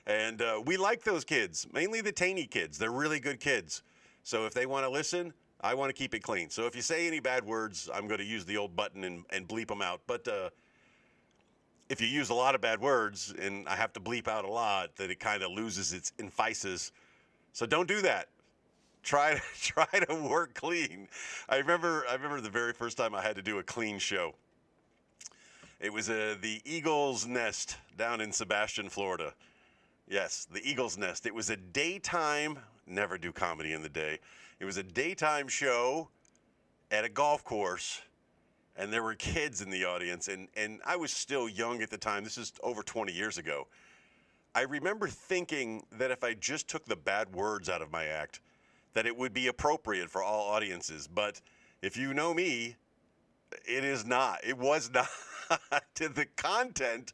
And 0.07 0.41
uh, 0.41 0.61
we 0.65 0.77
like 0.77 1.03
those 1.03 1.25
kids, 1.25 1.67
mainly 1.73 1.99
the 1.99 2.13
Taney 2.13 2.45
kids. 2.45 2.77
They're 2.77 2.93
really 2.93 3.19
good 3.19 3.41
kids. 3.41 3.83
So 4.23 4.45
if 4.45 4.53
they 4.53 4.65
want 4.65 4.85
to 4.85 4.89
listen, 4.89 5.33
I 5.59 5.73
want 5.73 5.89
to 5.89 5.93
keep 5.93 6.15
it 6.15 6.21
clean. 6.21 6.49
So 6.49 6.65
if 6.65 6.77
you 6.77 6.81
say 6.81 7.07
any 7.07 7.19
bad 7.19 7.43
words, 7.43 7.89
I'm 7.93 8.07
going 8.07 8.21
to 8.21 8.25
use 8.25 8.45
the 8.45 8.55
old 8.55 8.73
button 8.73 9.03
and, 9.03 9.25
and 9.31 9.49
bleep 9.49 9.67
them 9.67 9.81
out. 9.81 9.99
But 10.07 10.25
uh, 10.29 10.49
if 11.89 11.99
you 11.99 12.07
use 12.07 12.29
a 12.29 12.33
lot 12.33 12.55
of 12.55 12.61
bad 12.61 12.79
words 12.79 13.33
and 13.37 13.67
I 13.67 13.75
have 13.75 13.91
to 13.93 13.99
bleep 13.99 14.29
out 14.29 14.45
a 14.45 14.49
lot, 14.49 14.95
then 14.95 15.11
it 15.11 15.19
kind 15.19 15.43
of 15.43 15.51
loses 15.51 15.91
its 15.91 16.13
emphasis. 16.19 16.93
So 17.53 17.65
don't 17.65 17.87
do 17.87 18.01
that. 18.01 18.27
try 19.03 19.35
to 19.35 19.41
try 19.61 19.87
to 20.07 20.15
work 20.15 20.53
clean. 20.53 21.07
I 21.47 21.57
remember 21.57 22.05
I 22.09 22.13
remember 22.13 22.41
the 22.41 22.49
very 22.49 22.73
first 22.73 22.97
time 22.97 23.15
I 23.15 23.21
had 23.21 23.35
to 23.35 23.41
do 23.41 23.59
a 23.59 23.63
clean 23.63 23.99
show. 23.99 24.33
It 25.79 25.93
was 25.93 26.09
uh, 26.09 26.35
the 26.41 26.61
Eagles 26.65 27.25
Nest 27.25 27.77
down 27.97 28.19
in 28.19 28.31
Sebastian, 28.33 28.89
Florida. 28.89 29.33
Yes, 30.09 30.47
the 30.51 30.61
Eagles 30.67 30.97
Nest. 30.97 31.25
It 31.25 31.33
was 31.33 31.49
a 31.49 31.55
daytime. 31.55 32.59
Never 32.85 33.17
do 33.17 33.31
comedy 33.31 33.73
in 33.73 33.81
the 33.81 33.89
day. 33.89 34.19
It 34.59 34.65
was 34.65 34.77
a 34.77 34.83
daytime 34.83 35.47
show 35.47 36.09
at 36.91 37.05
a 37.05 37.09
golf 37.09 37.43
course, 37.45 38.01
and 38.75 38.91
there 38.91 39.03
were 39.03 39.15
kids 39.15 39.61
in 39.61 39.69
the 39.69 39.85
audience, 39.85 40.27
and 40.27 40.49
and 40.57 40.81
I 40.85 40.95
was 40.97 41.11
still 41.11 41.47
young 41.47 41.81
at 41.81 41.89
the 41.89 41.97
time. 41.97 42.23
This 42.23 42.37
is 42.37 42.51
over 42.61 42.83
20 42.83 43.13
years 43.13 43.37
ago. 43.37 43.67
I 44.55 44.61
remember 44.61 45.07
thinking 45.07 45.83
that 45.91 46.11
if 46.11 46.23
I 46.23 46.33
just 46.33 46.67
took 46.67 46.85
the 46.85 46.95
bad 46.95 47.33
words 47.33 47.69
out 47.69 47.81
of 47.81 47.91
my 47.91 48.05
act, 48.05 48.41
that 48.93 49.05
it 49.05 49.15
would 49.15 49.33
be 49.33 49.47
appropriate 49.47 50.09
for 50.09 50.23
all 50.23 50.49
audiences. 50.49 51.07
But 51.07 51.41
if 51.81 51.95
you 51.95 52.13
know 52.13 52.33
me, 52.33 52.75
it 53.65 53.83
is 53.83 54.05
not. 54.05 54.39
It 54.43 54.57
was 54.57 54.89
not. 54.93 55.07
to 55.95 56.09
the 56.09 56.25
content, 56.35 57.13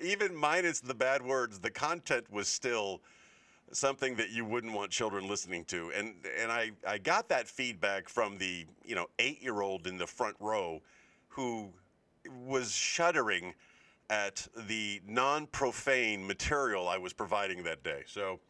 even 0.00 0.34
minus 0.34 0.80
the 0.80 0.94
bad 0.94 1.22
words, 1.22 1.60
the 1.60 1.70
content 1.70 2.30
was 2.30 2.48
still 2.48 3.00
something 3.72 4.16
that 4.16 4.30
you 4.30 4.44
wouldn't 4.44 4.72
want 4.72 4.90
children 4.90 5.28
listening 5.28 5.64
to. 5.66 5.92
And 5.94 6.14
and 6.40 6.50
I, 6.50 6.72
I 6.86 6.98
got 6.98 7.28
that 7.28 7.46
feedback 7.46 8.08
from 8.08 8.38
the, 8.38 8.66
you 8.84 8.94
know, 8.94 9.06
eight 9.18 9.42
year 9.42 9.60
old 9.60 9.86
in 9.86 9.98
the 9.98 10.06
front 10.06 10.36
row 10.40 10.80
who 11.28 11.68
was 12.44 12.72
shuddering 12.72 13.54
at 14.10 14.46
the 14.66 15.00
non 15.06 15.46
profane 15.46 16.26
material 16.26 16.88
I 16.88 16.98
was 16.98 17.12
providing 17.12 17.62
that 17.64 17.82
day. 17.82 18.02
So 18.06 18.40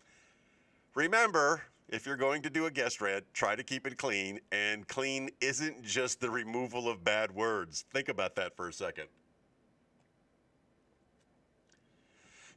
remember, 0.94 1.62
if 1.88 2.06
you're 2.06 2.16
going 2.16 2.42
to 2.42 2.50
do 2.50 2.66
a 2.66 2.70
guest 2.70 3.00
rant, 3.00 3.24
try 3.32 3.56
to 3.56 3.62
keep 3.62 3.86
it 3.86 3.96
clean. 3.96 4.40
And 4.52 4.86
clean 4.86 5.30
isn't 5.40 5.82
just 5.82 6.20
the 6.20 6.30
removal 6.30 6.88
of 6.88 7.02
bad 7.02 7.30
words. 7.30 7.84
Think 7.92 8.08
about 8.08 8.34
that 8.36 8.56
for 8.56 8.68
a 8.68 8.72
second. 8.72 9.06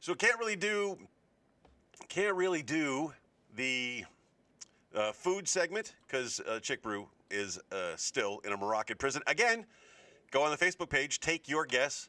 So 0.00 0.14
can't 0.14 0.38
really 0.38 0.56
do 0.56 0.98
can't 2.08 2.34
really 2.36 2.62
do 2.62 3.12
the 3.54 4.04
uh, 4.94 5.12
food 5.12 5.48
segment 5.48 5.94
because 6.06 6.40
uh, 6.40 6.58
Chick 6.58 6.82
Brew 6.82 7.08
is 7.30 7.58
uh, 7.70 7.96
still 7.96 8.40
in 8.44 8.52
a 8.52 8.56
Moroccan 8.56 8.96
prison. 8.96 9.22
Again, 9.26 9.64
go 10.30 10.42
on 10.42 10.50
the 10.50 10.56
Facebook 10.56 10.90
page, 10.90 11.20
take 11.20 11.48
your 11.48 11.64
guess, 11.64 12.08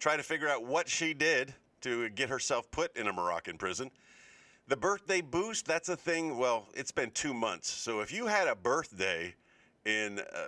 try 0.00 0.16
to 0.16 0.22
figure 0.22 0.48
out 0.48 0.64
what 0.64 0.88
she 0.88 1.14
did 1.14 1.54
to 1.82 2.08
get 2.10 2.30
herself 2.30 2.70
put 2.70 2.96
in 2.96 3.06
a 3.06 3.12
Moroccan 3.12 3.58
prison. 3.58 3.90
The 4.66 4.76
birthday 4.76 5.20
boost, 5.20 5.66
that's 5.66 5.88
a 5.88 5.96
thing. 5.96 6.38
Well, 6.38 6.66
it's 6.74 6.90
been 6.90 7.10
two 7.10 7.34
months. 7.34 7.68
So 7.68 8.00
if 8.00 8.12
you 8.12 8.26
had 8.26 8.48
a 8.48 8.54
birthday 8.54 9.34
in, 9.84 10.20
uh, 10.20 10.46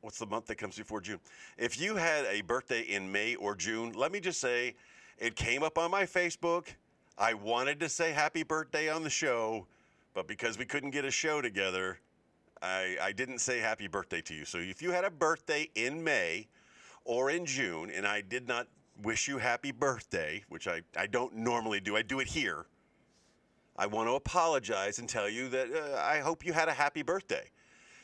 what's 0.00 0.18
the 0.18 0.26
month 0.26 0.46
that 0.46 0.56
comes 0.56 0.76
before 0.76 1.00
June? 1.00 1.20
If 1.56 1.80
you 1.80 1.94
had 1.94 2.24
a 2.26 2.40
birthday 2.40 2.82
in 2.82 3.10
May 3.10 3.36
or 3.36 3.54
June, 3.54 3.92
let 3.92 4.12
me 4.12 4.18
just 4.18 4.40
say 4.40 4.74
it 5.18 5.36
came 5.36 5.62
up 5.62 5.78
on 5.78 5.90
my 5.90 6.04
Facebook. 6.04 6.66
I 7.16 7.34
wanted 7.34 7.78
to 7.80 7.88
say 7.88 8.12
happy 8.12 8.42
birthday 8.42 8.88
on 8.88 9.02
the 9.02 9.10
show, 9.10 9.66
but 10.14 10.26
because 10.26 10.58
we 10.58 10.64
couldn't 10.64 10.90
get 10.90 11.04
a 11.04 11.10
show 11.10 11.40
together, 11.40 11.98
I, 12.62 12.96
I 13.00 13.12
didn't 13.12 13.38
say 13.38 13.58
happy 13.58 13.86
birthday 13.88 14.20
to 14.22 14.34
you. 14.34 14.44
So 14.44 14.58
if 14.58 14.82
you 14.82 14.90
had 14.90 15.04
a 15.04 15.10
birthday 15.10 15.68
in 15.74 16.02
May 16.02 16.48
or 17.04 17.30
in 17.30 17.46
June, 17.46 17.90
and 17.90 18.06
I 18.06 18.20
did 18.20 18.46
not 18.46 18.66
wish 19.02 19.28
you 19.28 19.38
happy 19.38 19.72
birthday, 19.72 20.44
which 20.48 20.68
I, 20.68 20.82
I 20.96 21.06
don't 21.06 21.34
normally 21.36 21.80
do. 21.80 21.96
I 21.96 22.02
do 22.02 22.20
it 22.20 22.28
here. 22.28 22.66
I 23.76 23.86
want 23.86 24.08
to 24.08 24.14
apologize 24.14 24.98
and 24.98 25.08
tell 25.08 25.28
you 25.28 25.48
that 25.48 25.68
uh, 25.72 25.96
I 26.04 26.18
hope 26.18 26.44
you 26.44 26.52
had 26.52 26.68
a 26.68 26.74
happy 26.74 27.02
birthday. 27.02 27.50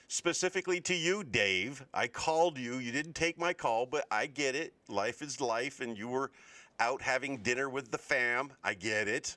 Specifically 0.08 0.80
to 0.82 0.94
you, 0.94 1.24
Dave. 1.24 1.84
I 1.92 2.06
called 2.06 2.56
you. 2.58 2.78
You 2.78 2.92
didn't 2.92 3.14
take 3.14 3.38
my 3.38 3.52
call, 3.52 3.84
but 3.84 4.06
I 4.10 4.26
get 4.26 4.54
it. 4.54 4.72
Life 4.88 5.20
is 5.20 5.40
life, 5.40 5.80
and 5.80 5.98
you 5.98 6.08
were 6.08 6.30
out 6.78 7.02
having 7.02 7.38
dinner 7.38 7.68
with 7.68 7.90
the 7.90 7.98
fam. 7.98 8.52
I 8.62 8.74
get 8.74 9.08
it. 9.08 9.36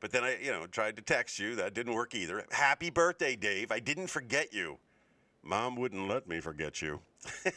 But 0.00 0.12
then 0.12 0.24
I, 0.24 0.38
you 0.42 0.52
know, 0.52 0.66
tried 0.66 0.96
to 0.96 1.02
text 1.02 1.38
you. 1.38 1.56
That 1.56 1.74
didn't 1.74 1.94
work 1.94 2.14
either. 2.14 2.44
Happy 2.50 2.90
birthday, 2.90 3.36
Dave. 3.36 3.72
I 3.72 3.80
didn't 3.80 4.08
forget 4.08 4.52
you. 4.52 4.78
Mom 5.42 5.76
wouldn't 5.76 6.08
let 6.08 6.28
me 6.28 6.40
forget 6.40 6.82
you. 6.82 7.00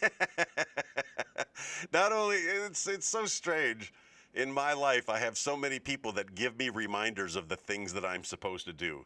Not 1.94 2.12
only 2.12 2.38
it's 2.38 2.88
it's 2.88 3.08
so 3.08 3.26
strange. 3.26 3.94
In 4.34 4.52
my 4.52 4.72
life, 4.72 5.10
I 5.10 5.20
have 5.20 5.38
so 5.38 5.58
many 5.58 5.78
people 5.78 6.14
that 6.14 6.36
give 6.36 6.58
me 6.58 6.70
reminders 6.70 7.36
of 7.36 7.50
the 7.50 7.58
things 7.58 7.92
that 7.94 8.06
I'm 8.06 8.24
supposed 8.24 8.66
to 8.66 8.74
do. 8.74 9.06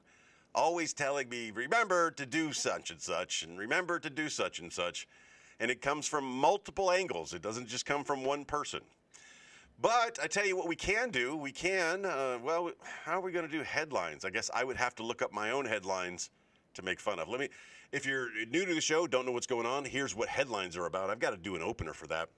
Always 0.54 0.94
telling 0.94 1.30
me, 1.30 1.50
remember 1.50 2.12
to 2.12 2.28
do 2.28 2.54
such 2.54 2.92
and 2.92 3.02
such, 3.02 3.42
and 3.42 3.58
remember 3.58 3.98
to 4.00 4.10
do 4.10 4.30
such 4.30 4.60
and 4.60 4.72
such. 4.72 5.08
And 5.60 5.72
it 5.72 5.82
comes 5.82 6.08
from 6.08 6.26
multiple 6.26 6.92
angles. 6.92 7.34
It 7.34 7.42
doesn't 7.42 7.68
just 7.68 7.88
come 7.88 8.04
from 8.04 8.24
one 8.24 8.46
person. 8.46 8.82
But 9.82 10.20
I 10.24 10.28
tell 10.28 10.46
you 10.46 10.56
what, 10.56 10.68
we 10.68 10.76
can 10.76 11.10
do. 11.10 11.36
We 11.36 11.52
can. 11.52 12.06
Uh, 12.06 12.40
well, 12.42 12.72
how 12.84 13.18
are 13.18 13.22
we 13.22 13.32
going 13.32 13.46
to 13.46 13.52
do 13.52 13.62
headlines? 13.62 14.24
I 14.24 14.30
guess 14.30 14.50
I 14.54 14.64
would 14.64 14.78
have 14.78 14.96
to 14.96 15.04
look 15.04 15.22
up 15.22 15.34
my 15.34 15.52
own 15.52 15.66
headlines 15.66 16.30
to 16.76 16.82
make 16.82 17.00
fun 17.00 17.20
of. 17.20 17.28
Let 17.28 17.40
me. 17.40 17.50
If 17.92 18.06
you're 18.06 18.30
new 18.48 18.66
to 18.66 18.74
the 18.74 18.82
show, 18.82 19.08
don't 19.08 19.26
know 19.26 19.32
what's 19.32 19.48
going 19.48 19.66
on, 19.66 19.86
here's 19.86 20.16
what 20.16 20.28
headlines 20.28 20.76
are 20.76 20.86
about. 20.86 21.10
I've 21.10 21.20
got 21.20 21.32
to 21.32 21.38
do 21.38 21.56
an 21.56 21.62
opener 21.62 21.94
for 21.94 22.08
that. 22.08 22.30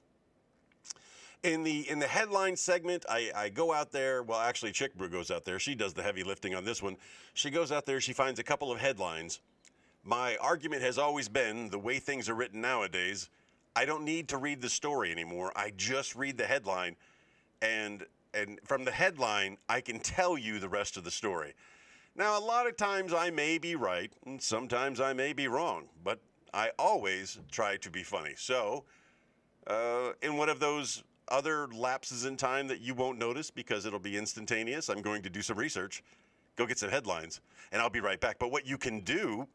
In 1.44 1.64
the 1.64 1.90
in 1.90 2.00
the 2.00 2.08
headline 2.08 2.56
segment, 2.56 3.06
I, 3.08 3.32
I 3.36 3.50
go 3.50 3.72
out 3.72 3.92
there. 3.92 4.24
Well, 4.24 4.40
actually, 4.40 4.72
Chick 4.72 4.96
Brew 4.96 5.08
goes 5.08 5.30
out 5.30 5.46
there. 5.46 5.60
She 5.60 5.76
does 5.76 5.94
the 5.94 6.04
heavy 6.04 6.24
lifting 6.24 6.56
on 6.56 6.66
this 6.66 6.82
one. 6.82 6.98
She 7.34 7.52
goes 7.52 7.72
out 7.72 7.86
there. 7.86 8.02
She 8.02 8.14
finds 8.14 8.40
a 8.40 8.44
couple 8.44 8.72
of 8.72 8.80
headlines. 8.80 9.40
My 10.04 10.38
argument 10.38 10.82
has 10.82 10.98
always 10.98 11.30
been 11.30 11.70
the 11.70 11.78
way 11.78 12.00
things 12.00 12.30
are 12.30 12.34
written 12.34 12.62
nowadays. 12.62 13.30
I 13.76 13.86
don't 13.86 14.04
need 14.04 14.28
to 14.30 14.38
read 14.38 14.62
the 14.62 14.70
story 14.70 15.12
anymore. 15.12 15.52
I 15.56 15.72
just 15.78 16.16
read 16.16 16.38
the 16.38 16.46
headline, 16.46 16.96
and 17.62 18.06
and 18.34 18.60
from 18.64 18.86
the 18.86 18.92
headline, 18.92 19.58
I 19.68 19.82
can 19.82 20.00
tell 20.00 20.38
you 20.38 20.60
the 20.60 20.70
rest 20.70 20.98
of 20.98 21.04
the 21.04 21.12
story. 21.12 21.54
Now, 22.16 22.38
a 22.38 22.42
lot 22.42 22.68
of 22.68 22.78
times 22.78 23.14
I 23.14 23.30
may 23.30 23.58
be 23.58 23.76
right, 23.76 24.12
and 24.26 24.42
sometimes 24.42 25.00
I 25.00 25.14
may 25.14 25.34
be 25.34 25.48
wrong, 25.48 25.88
but 26.04 26.20
I 26.54 26.72
always 26.78 27.40
try 27.52 27.78
to 27.78 27.90
be 27.90 28.04
funny. 28.04 28.34
So, 28.36 28.86
uh, 29.68 30.14
in 30.22 30.36
one 30.36 30.50
of 30.50 30.60
those 30.60 31.04
other 31.30 31.68
lapses 31.68 32.26
in 32.26 32.38
time 32.38 32.68
that 32.68 32.82
you 32.82 32.94
won't 32.94 33.20
notice 33.20 33.52
because 33.52 33.86
it'll 33.86 34.00
be 34.00 34.18
instantaneous, 34.18 34.90
I'm 34.90 35.02
going 35.02 35.22
to 35.24 35.30
do 35.30 35.42
some 35.42 35.58
research, 35.58 36.04
go 36.56 36.66
get 36.66 36.80
some 36.80 36.90
headlines, 36.90 37.42
and 37.72 37.82
I'll 37.82 37.90
be 37.90 38.00
right 38.00 38.20
back. 38.20 38.40
But 38.40 38.52
what 38.52 38.66
you 38.66 38.78
can 38.78 39.02
do, 39.02 39.48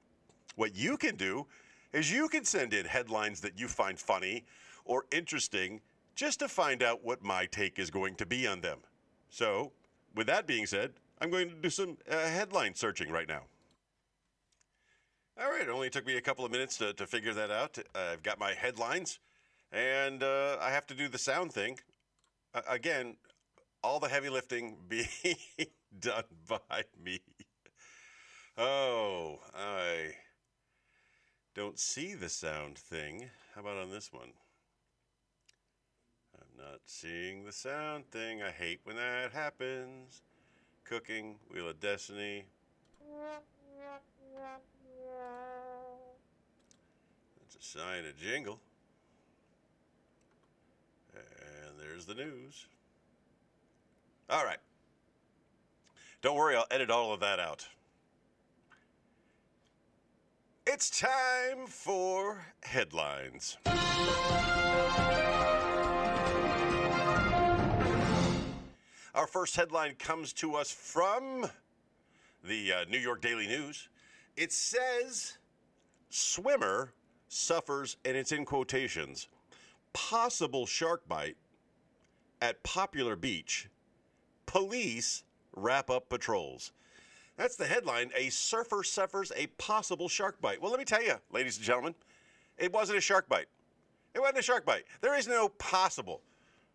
what 0.57 0.77
you 0.77 0.97
can 0.97 1.17
do, 1.17 1.47
is 1.93 2.13
you 2.13 2.29
can 2.29 2.45
send 2.45 2.75
in 2.75 2.87
headlines 2.87 3.41
that 3.41 3.59
you 3.59 3.69
find 3.69 3.99
funny 3.99 4.45
or 4.85 5.05
interesting 5.11 5.81
just 6.15 6.41
to 6.41 6.49
find 6.49 6.83
out 6.83 7.05
what 7.05 7.23
my 7.23 7.47
take 7.47 7.79
is 7.79 7.91
going 7.91 8.15
to 8.17 8.27
be 8.27 8.47
on 8.47 8.61
them. 8.61 8.79
So, 9.31 9.73
with 10.15 10.27
that 10.27 10.47
being 10.47 10.67
said, 10.67 10.93
I'm 11.21 11.31
going 11.31 11.49
to 11.49 11.55
do 11.55 11.71
some 11.71 11.97
uh, 12.11 12.17
headline 12.17 12.75
searching 12.75 13.11
right 13.11 13.29
now. 13.29 13.43
All 15.41 15.51
right, 15.51 15.63
it 15.63 15.71
only 15.71 15.89
took 15.89 16.07
me 16.07 16.17
a 16.17 16.21
couple 16.21 16.45
of 16.45 16.53
minutes 16.53 16.77
to, 16.79 16.93
to 16.95 17.07
figure 17.07 17.33
that 17.33 17.51
out. 17.51 17.79
Uh, 17.95 18.11
I've 18.13 18.23
got 18.23 18.39
my 18.39 18.53
headlines, 18.53 19.19
and 19.73 20.23
uh, 20.23 20.59
I 20.61 20.71
have 20.71 20.87
to 20.89 20.95
do 20.95 21.09
the 21.09 21.19
sound 21.19 21.53
thing. 21.53 21.79
Again, 22.69 23.17
all 23.83 23.99
the 23.99 24.09
heavy 24.09 24.29
lifting 24.29 24.77
being 24.89 25.37
done 25.99 26.25
by 26.49 26.85
me. 27.03 27.21
Oh, 28.59 29.39
I 29.55 30.13
don't 31.55 31.79
see 31.79 32.15
the 32.15 32.29
sound 32.29 32.77
thing. 32.77 33.31
How 33.55 33.63
about 33.63 33.79
on 33.79 33.91
this 33.91 34.13
one? 34.13 34.33
Not 36.63 36.81
seeing 36.87 37.45
the 37.45 37.53
sound 37.53 38.09
thing. 38.13 38.41
I 38.43 38.51
hate 38.51 38.81
when 38.85 38.97
that 38.97 39.33
happens. 39.33 40.23
Cooking, 40.85 41.37
Wheel 41.51 41.69
of 41.69 41.81
Destiny. 41.81 42.45
That's 47.41 47.57
a 47.57 47.79
sign 47.79 48.07
of 48.07 48.17
jingle. 48.17 48.61
And 51.15 51.81
there's 51.81 52.07
the 52.07 52.15
news. 52.15 52.67
All 54.31 54.45
right. 54.45 54.61
Don't 56.21 56.37
worry, 56.37 56.55
I'll 56.55 56.67
edit 56.71 56.91
all 56.91 57.13
of 57.13 57.21
that 57.21 57.41
out. 57.41 57.67
It's 60.65 61.01
time 61.01 61.67
for 61.67 62.47
headlines. 62.63 63.59
Our 69.15 69.27
first 69.27 69.57
headline 69.57 69.97
comes 69.97 70.33
to 70.35 70.55
us 70.55 70.71
from 70.71 71.51
the 72.43 72.73
uh, 72.73 72.85
New 72.89 72.99
York 72.99 73.21
Daily 73.21 73.47
News. 73.47 73.91
It 74.39 74.53
says 74.53 75.37
swimmer 76.09 76.95
suffers, 77.29 77.99
and 78.07 78.17
it's 78.17 78.33
in 78.33 78.47
quotations, 78.47 79.29
possible 79.93 80.65
shark 80.65 81.07
bite 81.07 81.37
at 82.41 82.63
popular 82.63 83.15
beach. 83.15 83.69
Police 84.47 85.25
wrap 85.55 85.91
up 85.91 86.09
patrols. 86.09 86.73
That's 87.37 87.57
the 87.57 87.67
headline. 87.67 88.11
A 88.17 88.31
surfer 88.31 88.83
suffers 88.83 89.31
a 89.37 89.47
possible 89.59 90.09
shark 90.09 90.41
bite. 90.41 90.63
Well, 90.63 90.71
let 90.71 90.79
me 90.79 90.87
tell 90.87 91.03
you, 91.03 91.17
ladies 91.31 91.59
and 91.59 91.67
gentlemen, 91.67 91.95
it 92.57 92.73
wasn't 92.73 92.97
a 92.97 93.03
shark 93.03 93.29
bite. 93.29 93.47
It 94.15 94.21
wasn't 94.21 94.39
a 94.39 94.43
shark 94.43 94.65
bite. 94.65 94.85
There 95.03 95.19
is 95.19 95.29
no 95.29 95.51
possible. 95.51 96.23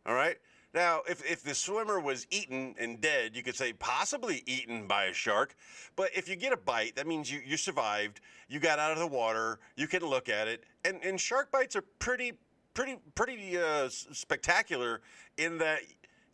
All 0.06 0.14
right? 0.14 0.38
Now, 0.78 1.02
if, 1.10 1.26
if 1.26 1.42
the 1.42 1.56
swimmer 1.56 2.00
was 2.00 2.28
eaten 2.30 2.76
and 2.78 3.02
dead, 3.02 3.36
you 3.36 3.42
could 3.42 3.56
say 3.56 3.74
possibly 3.74 4.44
eaten 4.46 4.86
by 4.86 5.06
a 5.06 5.14
shark. 5.14 5.56
But 5.96 6.12
if 6.16 6.30
you 6.30 6.36
get 6.36 6.54
a 6.54 6.58
bite, 6.58 6.98
that 6.98 7.08
means 7.08 7.32
you, 7.32 7.42
you 7.44 7.58
survived, 7.58 8.22
you 8.48 8.60
got 8.60 8.78
out 8.78 8.92
of 8.92 9.00
the 9.00 9.08
water, 9.08 9.58
you 9.76 9.88
can 9.88 10.04
look 10.04 10.30
at 10.30 10.48
it. 10.48 10.66
And, 10.86 11.04
and 11.04 11.20
shark 11.20 11.52
bites 11.52 11.76
are 11.76 11.82
pretty, 11.98 12.34
pretty, 12.76 12.98
pretty 13.16 13.58
uh, 13.58 13.90
spectacular 13.90 15.02
in 15.38 15.58
that 15.58 15.80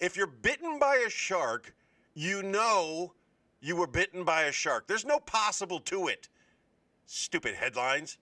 if 0.01 0.17
you're 0.17 0.27
bitten 0.27 0.77
by 0.77 1.05
a 1.07 1.09
shark, 1.09 1.73
you 2.13 2.43
know 2.43 3.13
you 3.61 3.77
were 3.77 3.87
bitten 3.87 4.25
by 4.25 4.43
a 4.43 4.51
shark. 4.51 4.87
There's 4.87 5.05
no 5.05 5.19
possible 5.19 5.79
to 5.79 6.09
it. 6.09 6.27
Stupid 7.05 7.55
headlines. 7.55 8.17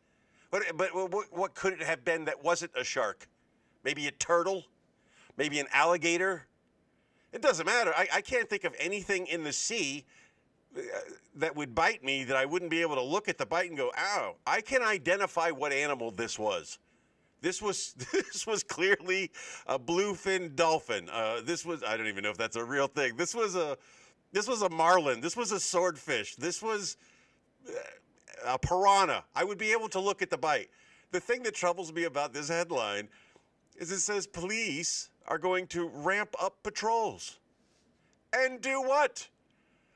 But, 0.51 0.65
but 0.77 0.93
what, 0.93 1.35
what 1.35 1.55
could 1.55 1.73
it 1.73 1.81
have 1.81 2.05
been 2.05 2.25
that 2.25 2.43
wasn't 2.43 2.73
a 2.77 2.83
shark? 2.83 3.27
Maybe 3.83 4.05
a 4.05 4.11
turtle? 4.11 4.65
Maybe 5.37 5.59
an 5.59 5.67
alligator. 5.73 6.47
It 7.33 7.41
doesn't 7.41 7.65
matter. 7.65 7.93
I, 7.95 8.07
I 8.15 8.21
can't 8.21 8.49
think 8.49 8.63
of 8.63 8.75
anything 8.79 9.27
in 9.27 9.43
the 9.43 9.53
sea 9.53 10.05
uh, 10.75 10.81
that 11.35 11.55
would 11.55 11.73
bite 11.73 12.03
me 12.03 12.23
that 12.25 12.35
I 12.35 12.45
wouldn't 12.45 12.71
be 12.71 12.81
able 12.81 12.95
to 12.95 13.01
look 13.01 13.29
at 13.29 13.37
the 13.37 13.45
bite 13.45 13.69
and 13.69 13.77
go, 13.77 13.91
"Ow!" 13.97 14.35
I 14.45 14.61
can 14.61 14.81
identify 14.81 15.51
what 15.51 15.71
animal 15.71 16.11
this 16.11 16.37
was. 16.37 16.79
This 17.41 17.61
was 17.61 17.93
this 18.11 18.45
was 18.47 18.63
clearly 18.63 19.31
a 19.67 19.77
bluefin 19.77 20.55
dolphin. 20.55 21.09
Uh, 21.09 21.41
this 21.43 21.65
was 21.65 21.83
I 21.83 21.97
don't 21.97 22.07
even 22.07 22.23
know 22.23 22.29
if 22.29 22.37
that's 22.37 22.55
a 22.55 22.63
real 22.63 22.87
thing. 22.87 23.15
This 23.15 23.33
was 23.33 23.55
a 23.55 23.77
this 24.31 24.47
was 24.47 24.61
a 24.61 24.69
marlin. 24.69 25.19
This 25.21 25.35
was 25.35 25.51
a 25.51 25.59
swordfish. 25.59 26.35
This 26.35 26.61
was 26.61 26.97
uh, 27.67 28.53
a 28.53 28.59
piranha. 28.59 29.25
I 29.35 29.43
would 29.43 29.57
be 29.57 29.71
able 29.71 29.89
to 29.89 29.99
look 29.99 30.21
at 30.21 30.29
the 30.29 30.37
bite. 30.37 30.69
The 31.11 31.19
thing 31.19 31.43
that 31.43 31.53
troubles 31.53 31.91
me 31.91 32.05
about 32.05 32.33
this 32.33 32.47
headline 32.47 33.09
is 33.81 33.91
it 33.91 33.99
says 33.99 34.27
police 34.27 35.09
are 35.27 35.39
going 35.39 35.65
to 35.65 35.87
ramp 35.87 36.35
up 36.39 36.61
patrols. 36.61 37.39
And 38.31 38.61
do 38.61 38.79
what? 38.79 39.27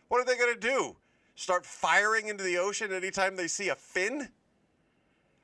What 0.08 0.20
are 0.20 0.26
they 0.26 0.36
going 0.36 0.56
to 0.56 0.60
do? 0.60 0.96
Start 1.36 1.68
firing 1.68 2.28
into 2.28 2.44
the 2.44 2.58
ocean 2.58 2.92
anytime 2.92 3.36
they 3.36 3.48
see 3.48 3.70
a 3.70 3.76
fin? 3.76 4.30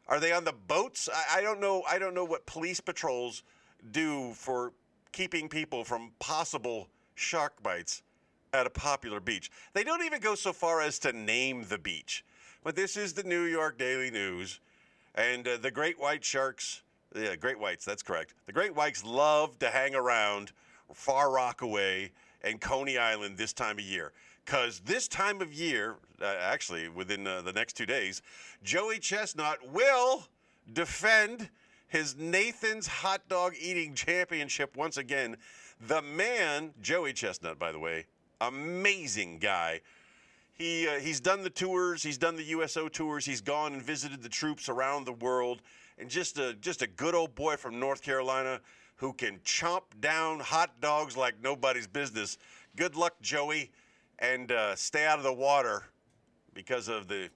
Are 0.07 0.19
they 0.19 0.31
on 0.31 0.43
the 0.43 0.53
boats? 0.53 1.07
I, 1.13 1.37
I, 1.37 1.41
don't 1.41 1.61
know. 1.61 1.83
I 1.87 1.99
don't 1.99 2.15
know 2.15 2.25
what 2.25 2.47
police 2.47 2.79
patrols 2.79 3.43
do 3.91 4.33
for 4.33 4.73
keeping 5.11 5.47
people 5.47 5.83
from 5.83 6.11
possible 6.17 6.87
shark 7.13 7.61
bites 7.61 8.01
at 8.53 8.65
a 8.65 8.71
popular 8.71 9.19
beach. 9.19 9.51
They 9.73 9.83
don't 9.83 10.03
even 10.03 10.19
go 10.19 10.33
so 10.33 10.51
far 10.51 10.81
as 10.81 10.97
to 10.99 11.13
name 11.13 11.65
the 11.69 11.77
beach. 11.77 12.25
But 12.63 12.75
this 12.75 12.97
is 12.97 13.13
the 13.13 13.23
New 13.23 13.43
York 13.43 13.77
Daily 13.77 14.09
News, 14.09 14.59
and 15.13 15.47
uh, 15.47 15.57
the 15.57 15.71
great 15.71 15.99
white 15.99 16.25
sharks 16.25 16.81
yeah, 17.15 17.35
great 17.35 17.59
whites, 17.59 17.85
that's 17.85 18.03
correct. 18.03 18.33
The 18.45 18.53
great 18.53 18.75
whites 18.75 19.03
love 19.03 19.57
to 19.59 19.69
hang 19.69 19.95
around 19.95 20.51
Far 20.93 21.31
Rockaway 21.31 22.11
and 22.43 22.59
Coney 22.59 22.97
Island 22.97 23.37
this 23.37 23.53
time 23.53 23.77
of 23.77 23.83
year. 23.83 24.11
Because 24.45 24.79
this 24.79 25.07
time 25.07 25.41
of 25.41 25.53
year, 25.53 25.97
uh, 26.21 26.35
actually 26.39 26.89
within 26.89 27.27
uh, 27.27 27.41
the 27.41 27.53
next 27.53 27.73
two 27.73 27.85
days, 27.85 28.21
Joey 28.63 28.99
Chestnut 28.99 29.59
will 29.71 30.27
defend 30.73 31.49
his 31.87 32.15
Nathan's 32.17 32.87
Hot 32.87 33.21
Dog 33.27 33.53
Eating 33.59 33.93
Championship 33.93 34.75
once 34.75 34.97
again. 34.97 35.37
The 35.87 36.01
man, 36.01 36.73
Joey 36.81 37.13
Chestnut, 37.13 37.59
by 37.59 37.71
the 37.71 37.79
way, 37.79 38.05
amazing 38.39 39.39
guy. 39.39 39.81
He, 40.53 40.87
uh, 40.87 40.99
he's 40.99 41.19
done 41.19 41.43
the 41.43 41.49
tours, 41.49 42.03
he's 42.03 42.17
done 42.17 42.35
the 42.35 42.43
USO 42.45 42.87
tours, 42.87 43.25
he's 43.25 43.41
gone 43.41 43.73
and 43.73 43.81
visited 43.81 44.21
the 44.21 44.29
troops 44.29 44.69
around 44.69 45.05
the 45.05 45.13
world 45.13 45.61
and 46.01 46.09
just 46.09 46.39
a 46.39 46.55
just 46.55 46.81
a 46.81 46.87
good 46.87 47.15
old 47.15 47.35
boy 47.35 47.55
from 47.55 47.79
North 47.79 48.01
Carolina 48.01 48.59
who 48.95 49.13
can 49.13 49.39
chomp 49.39 49.83
down 49.99 50.39
hot 50.39 50.81
dogs 50.81 51.15
like 51.15 51.35
nobody's 51.41 51.87
business. 51.87 52.37
Good 52.75 52.95
luck, 52.95 53.15
Joey, 53.21 53.71
and 54.19 54.51
uh, 54.51 54.75
stay 54.75 55.05
out 55.05 55.17
of 55.17 55.23
the 55.23 55.33
water 55.33 55.83
because 56.53 56.87
of 56.87 57.07
the 57.07 57.29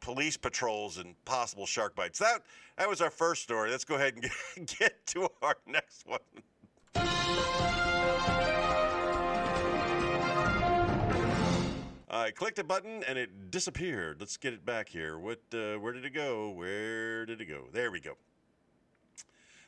police 0.00 0.36
patrols 0.36 0.98
and 0.98 1.14
possible 1.24 1.66
shark 1.66 1.94
bites. 1.94 2.18
That 2.20 2.42
that 2.78 2.88
was 2.88 3.00
our 3.00 3.10
first 3.10 3.42
story. 3.42 3.70
Let's 3.70 3.84
go 3.84 3.96
ahead 3.96 4.14
and 4.14 4.22
get, 4.22 4.78
get 4.78 5.06
to 5.08 5.28
our 5.42 5.56
next 5.66 6.06
one. 6.06 6.20
I 12.14 12.30
clicked 12.30 12.60
a 12.60 12.64
button 12.64 13.02
and 13.08 13.18
it 13.18 13.50
disappeared. 13.50 14.18
Let's 14.20 14.36
get 14.36 14.52
it 14.52 14.64
back 14.64 14.88
here. 14.88 15.18
What? 15.18 15.40
Uh, 15.52 15.74
where 15.80 15.92
did 15.92 16.04
it 16.04 16.14
go? 16.14 16.50
Where 16.50 17.26
did 17.26 17.40
it 17.40 17.46
go? 17.46 17.64
There 17.72 17.90
we 17.90 17.98
go. 17.98 18.12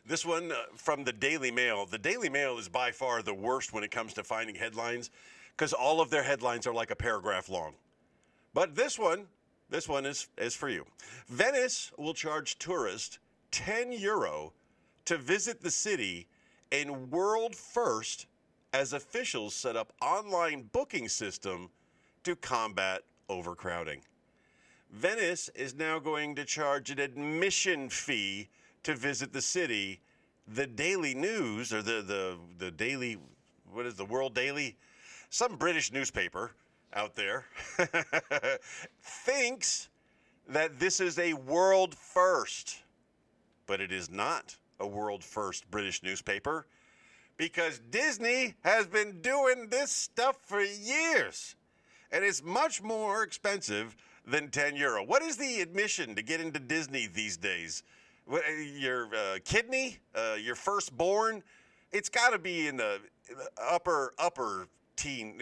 This 0.07 0.25
one 0.25 0.53
uh, 0.53 0.55
from 0.77 1.03
the 1.03 1.13
Daily 1.13 1.51
Mail. 1.51 1.87
The 1.87 1.99
Daily 1.99 2.29
Mail 2.29 2.57
is 2.59 2.69
by 2.69 2.93
far 2.93 3.21
the 3.21 3.35
worst 3.35 3.73
when 3.73 3.83
it 3.83 3.91
comes 3.91 4.15
to 4.15 4.23
finding 4.23 4.55
headlines 4.55 5.11
because 5.57 5.73
all 5.73 6.01
of 6.01 6.09
their 6.09 6.23
headlines 6.23 6.69
are 6.69 6.73
like 6.73 6.93
a 6.93 6.97
paragraph 6.97 7.49
long. 7.49 7.75
But 8.55 8.77
this 8.77 8.97
one, 8.97 9.27
this 9.69 9.89
one 9.89 10.07
is, 10.07 10.29
is 10.39 10.55
for 10.55 10.69
you. 10.69 10.87
Venice 11.27 11.91
will 11.99 12.15
charge 12.15 12.61
tourists 12.61 13.19
10 13.51 13.91
euro 13.91 14.53
to 15.07 15.17
visit 15.17 15.63
the 15.63 15.71
city 15.73 16.29
in 16.71 17.11
world 17.11 17.57
first 17.57 18.27
as 18.73 18.93
officials 18.93 19.53
set 19.53 19.75
up 19.75 19.93
online 20.01 20.71
booking 20.73 21.09
system 21.09 21.71
to 22.27 22.35
combat 22.35 23.03
overcrowding. 23.29 24.01
Venice 24.91 25.49
is 25.55 25.77
now 25.77 26.01
going 26.01 26.35
to 26.35 26.45
charge 26.45 26.91
an 26.91 26.99
admission 26.99 27.89
fee 27.89 28.49
to 28.83 28.97
visit 28.97 29.33
the 29.33 29.41
city. 29.41 30.01
The 30.49 30.67
Daily 30.67 31.15
News, 31.15 31.73
or 31.73 31.83
the, 31.83 32.03
the, 32.03 32.37
the 32.59 32.73
Daily, 32.73 33.17
what 33.73 33.87
is 33.87 33.95
the 33.95 34.05
World 34.05 34.35
Daily? 34.35 34.77
Some 35.31 35.55
British 35.55 35.93
newspaper 35.93 36.51
out 36.95 37.15
there 37.15 37.45
thinks 39.01 39.89
that 40.49 40.81
this 40.81 40.99
is 40.99 41.21
a 41.21 41.33
world 41.35 41.95
first, 41.95 42.83
but 43.69 43.81
it 43.81 43.93
is 43.93 44.11
not 44.11 44.57
a 44.81 44.87
world 44.87 45.23
first 45.23 45.71
British 45.71 46.03
newspaper 46.03 46.67
because 47.37 47.81
Disney 47.93 48.55
has 48.65 48.89
been 48.89 49.21
doing 49.21 49.69
this 49.69 49.93
stuff 49.93 50.39
for 50.45 50.61
years 50.61 51.55
and 52.13 52.25
it's 52.25 52.43
much 52.43 52.83
more 52.83 53.23
expensive 53.23 53.97
than 54.27 54.49
10 54.51 54.77
euro. 54.77 55.05
What 55.05 55.23
is 55.23 55.37
the 55.37 55.61
admission 55.61 56.15
to 56.15 56.23
get 56.23 56.41
into 56.41 56.59
Disney 56.59 57.07
these 57.07 57.37
days? 57.37 57.83
Uh, 58.31 58.39
your 58.77 59.15
uh, 59.15 59.39
kidney, 59.45 59.99
uh, 60.15 60.37
your 60.41 60.57
firstborn, 60.57 61.43
it's 61.93 62.09
got 62.09 62.31
to 62.31 62.39
be 62.39 62.67
in 62.67 62.77
the 62.77 63.01
upper 63.61 64.15
upper 64.19 64.69
teen. 64.97 65.37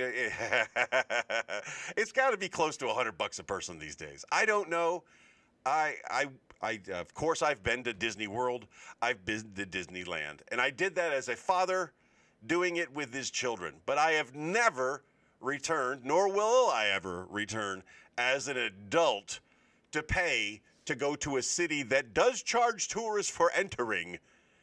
it's 1.96 2.12
got 2.12 2.30
to 2.30 2.36
be 2.36 2.48
close 2.48 2.76
to 2.76 2.86
100 2.86 3.16
bucks 3.16 3.38
a 3.38 3.44
person 3.44 3.78
these 3.78 3.96
days. 3.96 4.24
I 4.30 4.44
don't 4.44 4.68
know. 4.68 5.04
I 5.64 5.94
I 6.10 6.26
I 6.60 6.80
of 6.92 7.14
course 7.14 7.40
I've 7.40 7.62
been 7.62 7.82
to 7.84 7.94
Disney 7.94 8.26
World. 8.26 8.66
I've 9.00 9.24
been 9.24 9.44
to 9.56 9.64
Disneyland, 9.64 10.40
and 10.48 10.60
I 10.60 10.70
did 10.70 10.94
that 10.96 11.12
as 11.12 11.28
a 11.28 11.36
father, 11.36 11.92
doing 12.46 12.76
it 12.76 12.94
with 12.94 13.14
his 13.14 13.30
children. 13.30 13.74
But 13.86 13.96
I 13.96 14.12
have 14.12 14.34
never 14.34 15.02
return, 15.44 16.00
nor 16.04 16.32
will 16.32 16.70
I 16.70 16.88
ever 16.88 17.26
return 17.30 17.82
as 18.16 18.48
an 18.48 18.56
adult 18.56 19.40
to 19.92 20.02
pay 20.02 20.60
to 20.86 20.94
go 20.94 21.14
to 21.16 21.36
a 21.36 21.42
city 21.42 21.82
that 21.84 22.14
does 22.14 22.42
charge 22.42 22.88
tourists 22.88 23.30
for 23.30 23.50
entering. 23.52 24.18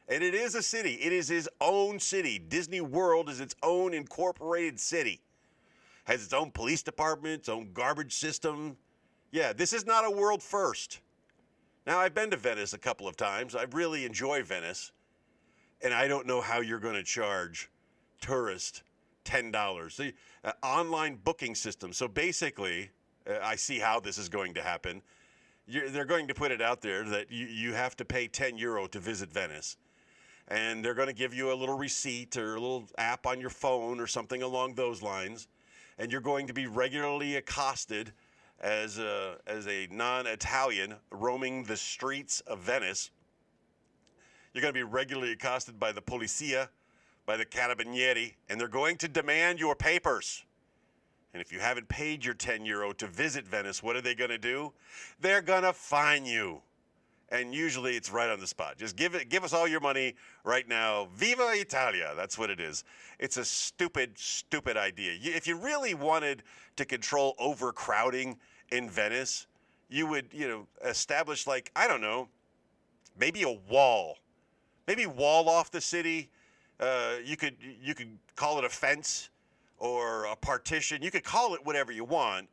And 0.08 0.24
it 0.24 0.34
is 0.34 0.56
a 0.56 0.62
city, 0.62 0.96
it 0.96 1.14
is 1.14 1.28
his 1.28 1.50
own 1.62 2.00
city. 2.00 2.40
Disney 2.40 2.82
World 2.82 3.30
is 3.30 3.40
its 3.40 3.56
own 3.64 3.94
incorporated 3.94 4.80
city, 4.80 5.22
has 6.04 6.24
its 6.24 6.34
own 6.34 6.52
police 6.52 6.84
department, 6.84 7.42
its 7.42 7.50
own 7.50 7.70
garbage 7.74 8.14
system. 8.14 8.76
Yeah, 9.32 9.54
this 9.54 9.72
is 9.72 9.86
not 9.86 10.06
a 10.06 10.12
world 10.12 10.44
first. 10.44 11.00
Now, 11.88 12.00
I've 12.00 12.14
been 12.14 12.30
to 12.32 12.38
Venice 12.38 12.74
a 12.74 12.78
couple 12.78 13.08
of 13.08 13.16
times. 13.16 13.56
I 13.56 13.66
really 13.72 14.06
enjoy 14.06 14.44
Venice. 14.44 14.92
And 15.82 15.94
I 15.94 16.08
don't 16.08 16.28
know 16.28 16.42
how 16.42 16.60
you're 16.60 16.80
going 16.80 16.96
to 16.96 17.04
charge 17.04 17.72
tourists 18.20 18.84
$10. 19.26 19.96
The 19.96 20.14
uh, 20.44 20.52
online 20.64 21.18
booking 21.24 21.56
system. 21.56 21.94
So 21.94 22.08
basically, 22.08 22.90
uh, 23.30 23.36
I 23.42 23.56
see 23.56 23.80
how 23.80 24.00
this 24.00 24.18
is 24.18 24.30
going 24.30 24.54
to 24.56 24.62
happen. 24.62 25.02
You're, 25.68 25.90
they're 25.90 26.06
going 26.06 26.28
to 26.28 26.34
put 26.34 26.52
it 26.52 26.62
out 26.62 26.82
there 26.82 27.04
that 27.06 27.32
you, 27.32 27.46
you 27.46 27.74
have 27.74 27.96
to 27.98 28.06
pay 28.06 28.28
10 28.28 28.58
euro 28.58 28.88
to 28.88 29.00
visit 29.00 29.32
Venice. 29.32 29.78
And 30.48 30.84
they're 30.84 30.94
going 30.96 31.08
to 31.08 31.14
give 31.14 31.34
you 31.34 31.54
a 31.54 31.56
little 31.56 31.78
receipt 31.78 32.36
or 32.36 32.56
a 32.56 32.60
little 32.60 32.88
app 32.98 33.26
on 33.26 33.40
your 33.40 33.50
phone 33.50 34.00
or 34.00 34.08
something 34.08 34.42
along 34.42 34.76
those 34.76 35.02
lines. 35.02 35.48
And 35.98 36.12
you're 36.12 36.22
going 36.22 36.48
to 36.48 36.54
be 36.54 36.68
regularly 36.68 37.36
accosted 37.36 38.12
as 38.60 38.98
a, 38.98 39.38
as 39.48 39.68
a 39.68 39.88
non 39.92 40.28
Italian 40.28 40.96
roaming 41.12 41.64
the 41.64 41.78
streets 41.78 42.42
of 42.42 42.60
Venice. 42.60 43.12
You're 44.54 44.62
going 44.62 44.74
to 44.74 44.78
be 44.78 44.84
regularly 44.84 45.32
accosted 45.32 45.80
by 45.80 45.92
the 45.92 46.02
Polizia 46.02 46.68
by 47.26 47.38
the 47.38 47.46
Carabinieri, 47.46 48.34
and 48.50 48.60
they're 48.60 48.68
going 48.68 48.98
to 48.98 49.08
demand 49.08 49.60
your 49.60 49.76
papers. 49.76 50.44
And 51.34 51.42
if 51.42 51.52
you 51.52 51.60
haven't 51.60 51.88
paid 51.88 52.26
your 52.26 52.34
10 52.34 52.66
euro 52.66 52.92
to 52.94 53.08
visit 53.08 53.48
Venice, 53.48 53.82
what 53.82 53.96
are 53.96 54.02
they 54.02 54.16
going 54.16 54.32
to 54.32 54.38
do? 54.38 54.74
They're 55.20 55.42
going 55.42 55.64
to 55.64 55.74
fine 55.74 56.26
you. 56.26 56.62
And 57.30 57.56
usually 57.56 57.96
it's 57.96 58.12
right 58.12 58.30
on 58.30 58.42
the 58.42 58.48
spot. 58.48 58.78
Just 58.78 58.98
give 58.98 59.16
it 59.16 59.30
give 59.30 59.46
us 59.46 59.54
all 59.54 59.66
your 59.66 59.80
money 59.80 60.16
right 60.44 60.68
now. 60.68 61.08
Viva 61.16 61.52
Italia. 61.54 62.12
That's 62.18 62.38
what 62.38 62.50
it 62.50 62.60
is. 62.60 62.84
It's 63.20 63.38
a 63.38 63.46
stupid 63.46 64.18
stupid 64.18 64.76
idea. 64.76 65.14
If 65.22 65.48
you 65.48 65.58
really 65.58 65.94
wanted 65.94 66.44
to 66.76 66.84
control 66.84 67.36
overcrowding 67.40 68.38
in 68.70 68.90
Venice, 68.90 69.48
you 69.88 70.08
would, 70.08 70.28
you 70.34 70.48
know, 70.50 70.68
establish 70.84 71.48
like, 71.48 71.72
I 71.74 71.88
don't 71.88 72.02
know, 72.02 72.28
maybe 73.18 73.44
a 73.44 73.52
wall. 73.70 74.18
Maybe 74.86 75.06
wall 75.06 75.48
off 75.48 75.72
the 75.72 75.80
city. 75.80 76.30
Uh, 76.82 77.18
you 77.24 77.38
could 77.38 77.56
you 77.82 77.94
could 77.94 78.18
call 78.36 78.58
it 78.58 78.66
a 78.66 78.70
fence 78.70 79.30
or 79.78 80.26
a 80.26 80.36
partition. 80.36 81.02
You 81.04 81.12
could 81.12 81.24
call 81.24 81.54
it 81.54 81.64
whatever 81.64 81.92
you 81.92 82.04
want, 82.04 82.50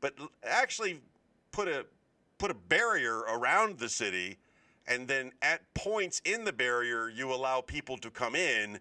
but 0.00 0.14
actually 0.42 1.00
put 1.52 1.68
a 1.68 1.86
put 2.38 2.50
a 2.50 2.54
barrier 2.54 3.18
around 3.18 3.78
the 3.78 3.88
city, 3.88 4.36
and 4.88 5.06
then 5.06 5.30
at 5.42 5.62
points 5.74 6.20
in 6.24 6.44
the 6.44 6.52
barrier 6.52 7.08
you 7.08 7.32
allow 7.32 7.60
people 7.60 7.96
to 7.98 8.10
come 8.10 8.34
in. 8.34 8.80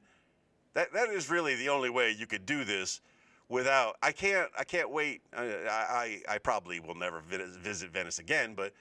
That 0.74 0.92
that 0.94 1.10
is 1.10 1.30
really 1.30 1.56
the 1.56 1.70
only 1.70 1.92
way 1.92 2.16
you 2.18 2.26
could 2.26 2.48
do 2.48 2.64
this 2.64 3.02
without. 3.50 3.98
I 4.02 4.12
can't 4.12 4.50
I 4.58 4.64
can't 4.64 4.90
wait. 4.90 5.22
I 5.36 5.44
I, 5.46 6.22
I 6.28 6.38
probably 6.40 6.80
will 6.80 6.96
never 6.96 7.22
visit 7.22 7.92
Venice 7.92 8.18
again, 8.18 8.56
but 8.56 8.74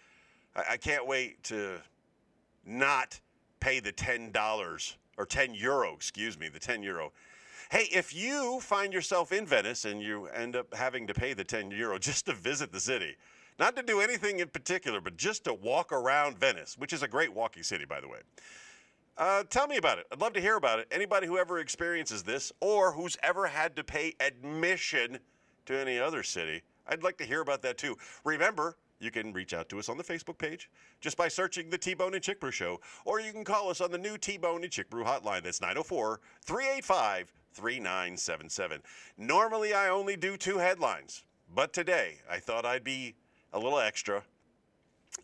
I, 0.55 0.65
I 0.73 0.77
can't 0.79 1.07
wait 1.07 1.43
to 1.45 1.79
not 2.65 3.21
pay 3.61 3.81
the 3.81 3.93
ten 3.93 4.31
dollars 4.31 4.97
or 5.17 5.27
ten 5.27 5.55
euro, 5.55 5.95
excuse 5.95 6.39
me, 6.39 6.49
the 6.49 6.59
ten 6.59 6.83
euro. 6.83 7.13
Hey, 7.71 7.89
if 7.93 8.15
you 8.15 8.61
find 8.61 8.93
yourself 8.93 9.33
in 9.33 9.45
Venice 9.45 9.85
and 9.85 10.01
you 10.01 10.27
end 10.27 10.55
up 10.55 10.73
having 10.73 11.07
to 11.09 11.15
pay 11.15 11.33
the 11.33 11.43
10 11.43 11.73
euro 11.73 11.99
just 12.01 12.27
to 12.27 12.33
visit 12.33 12.71
the 12.71 12.79
city, 12.79 13.17
not 13.59 13.75
to 13.75 13.83
do 13.83 14.01
anything 14.01 14.39
in 14.39 14.49
particular, 14.49 15.01
but 15.01 15.17
just 15.17 15.45
to 15.45 15.55
walk 15.55 15.91
around 15.91 16.39
Venice, 16.39 16.77
which 16.79 16.93
is 16.93 17.03
a 17.03 17.09
great 17.09 17.35
walking 17.35 17.65
city, 17.65 17.85
by 17.85 18.01
the 18.01 18.09
way. 18.09 18.21
Uh, 19.19 19.43
tell 19.45 19.67
me 19.67 19.79
about 19.79 19.99
it. 19.99 20.07
I'd 20.13 20.21
love 20.21 20.35
to 20.35 20.41
hear 20.41 20.57
about 20.57 20.79
it. 20.79 20.87
Anybody 20.91 21.27
who 21.27 21.39
ever 21.39 21.59
experiences 21.59 22.23
this 22.23 22.53
or 22.61 22.93
who's 22.93 23.17
ever 23.23 23.47
had 23.47 23.75
to 23.77 23.85
pay 23.85 24.15
admission 24.21 25.19
to 25.65 25.77
any 25.77 25.99
other 25.99 26.23
city, 26.23 26.63
I'd 26.87 27.03
like 27.03 27.17
to 27.19 27.25
hear 27.25 27.41
about 27.41 27.63
that 27.63 27.79
too. 27.79 27.97
Remember, 28.25 28.77
you 28.99 29.11
can 29.11 29.33
reach 29.33 29.55
out 29.55 29.69
to 29.69 29.79
us 29.79 29.89
on 29.89 29.99
the 29.99 30.05
Facebook 30.05 30.39
page 30.39 30.71
just 31.01 31.17
by 31.17 31.29
searching 31.29 31.71
the 31.71 31.79
T 31.79 31.95
Bone 31.95 32.15
and 32.15 32.23
Chick 32.23 32.41
Brew 32.41 32.51
Show, 32.51 32.81
or 33.05 33.21
you 33.21 33.33
can 33.33 33.45
call 33.45 33.71
us 33.71 33.81
on 33.81 33.91
the 33.91 33.99
new 33.99 34.17
T 34.17 34.39
Bone 34.39 34.63
and 34.63 34.73
Chick 34.73 34.91
Brew 34.91 35.05
hotline. 35.05 35.43
That's 35.43 35.61
904 35.61 36.21
385 36.45 37.33
3977. 37.55 38.83
Normally, 39.17 39.75
I 39.75 39.89
only 39.89 40.17
do 40.17 40.37
two 40.37 40.59
headlines, 40.59 41.25
but 41.55 41.73
today 41.73 42.17
I 42.31 42.39
thought 42.39 42.65
I'd 42.65 42.85
be 42.85 43.15
a 43.53 43.59
little 43.59 43.79
extra 43.79 44.23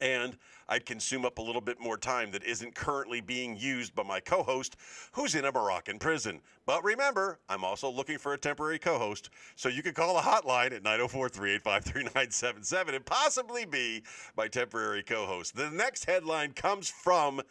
and 0.01 0.37
I'd 0.69 0.87
consume 0.87 1.25
up 1.25 1.39
a 1.39 1.43
little 1.43 1.61
bit 1.61 1.81
more 1.81 1.97
time 1.97 2.31
that 2.33 2.45
isn't 2.45 2.75
currently 2.75 3.21
being 3.21 3.57
used 3.57 3.95
by 3.95 4.03
my 4.03 4.21
co 4.21 4.43
host 4.43 4.77
who's 5.13 5.35
in 5.35 5.45
a 5.45 5.53
Moroccan 5.53 5.99
prison. 5.99 6.41
But 6.67 6.85
remember, 6.85 7.39
I'm 7.49 7.65
also 7.65 7.91
looking 7.91 8.19
for 8.19 8.35
a 8.35 8.39
temporary 8.39 8.79
co 8.79 8.99
host, 8.99 9.31
so 9.57 9.69
you 9.69 9.83
can 9.83 9.95
call 9.95 10.15
the 10.15 10.21
hotline 10.21 10.73
at 10.73 10.83
904 10.83 11.29
385 11.29 11.85
3977 11.85 12.95
and 12.95 13.05
possibly 13.05 13.65
be 13.65 14.03
my 14.37 14.49
temporary 14.49 15.03
co 15.03 15.27
host. 15.27 15.57
The 15.57 15.71
next 15.71 16.05
headline 16.05 16.53
comes 16.53 16.89
from 16.89 17.43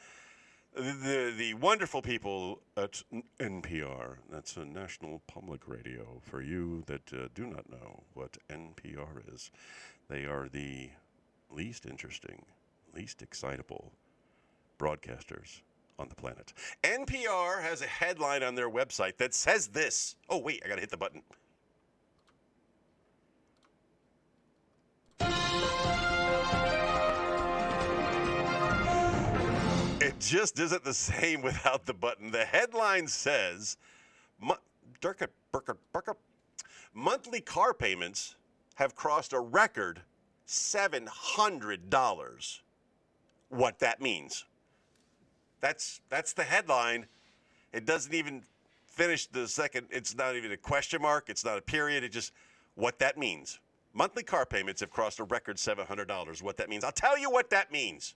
the, 0.74 1.34
the 1.38 1.54
wonderful 1.56 2.02
people 2.02 2.62
at 2.78 3.04
NPR. 3.40 4.16
That's 4.32 4.56
a 4.58 4.66
National 4.66 5.22
Public 5.28 5.68
Radio. 5.68 6.22
For 6.24 6.42
you 6.42 6.84
that 6.88 7.12
uh, 7.14 7.28
do 7.34 7.46
not 7.46 7.70
know 7.70 8.04
what 8.14 8.38
NPR 8.50 9.34
is, 9.34 9.52
they 10.10 10.26
are 10.26 10.48
the 10.50 10.90
least 11.50 11.86
interesting, 11.86 12.46
least 12.96 13.22
excitable 13.22 13.92
broadcasters 14.80 15.62
on 16.00 16.10
the 16.10 16.16
planet. 16.16 16.54
NPR 16.84 17.62
has 17.62 17.82
a 17.82 17.88
headline 17.88 18.44
on 18.44 18.56
their 18.56 18.70
website 18.70 19.18
that 19.18 19.34
says 19.34 19.68
this. 19.68 20.16
Oh, 20.30 20.40
wait, 20.40 20.62
I 20.66 20.68
got 20.68 20.76
to 20.76 20.82
hit 20.82 20.90
the 20.90 20.98
button. 20.98 21.22
It 30.02 30.20
just 30.20 30.60
isn't 30.60 30.84
the 30.84 30.96
same 30.96 31.44
without 31.44 31.86
the 31.86 31.94
button. 31.94 32.32
The 32.32 32.44
headline 32.44 33.08
says, 33.08 33.78
"Mo- 34.40 34.58
Durka, 35.00 35.28
Burka, 35.52 35.78
Burka, 35.94 36.16
monthly 36.94 37.40
car 37.40 37.74
payments 37.74 38.36
have 38.76 38.96
crossed 38.96 39.34
a 39.34 39.40
record 39.40 40.02
$700. 40.48 42.62
What 43.52 43.80
that 43.80 44.02
means. 44.02 44.46
That's 45.60 46.00
that's 46.10 46.32
the 46.34 46.44
headline. 46.44 47.06
It 47.74 47.86
doesn't 47.86 48.14
even 48.14 48.44
finish 48.88 49.28
the 49.28 49.48
second. 49.48 49.88
It's 49.92 50.16
not 50.16 50.36
even 50.36 50.54
a 50.54 50.58
question 50.58 51.02
mark. 51.02 51.30
It's 51.30 51.44
not 51.44 51.58
a 51.58 51.62
period. 51.62 52.04
It 52.04 52.14
just 52.14 52.32
what 52.76 52.98
that 53.00 53.18
means. 53.18 53.60
Monthly 53.94 54.24
car 54.24 54.46
payments 54.46 54.80
have 54.80 54.90
crossed 54.90 55.20
a 55.20 55.26
record 55.26 55.58
$700. 55.58 56.42
What 56.42 56.56
that 56.58 56.70
means. 56.70 56.86
I'll 56.86 56.94
tell 56.94 57.18
you 57.18 57.30
what 57.30 57.50
that 57.50 57.74
means. 57.74 58.16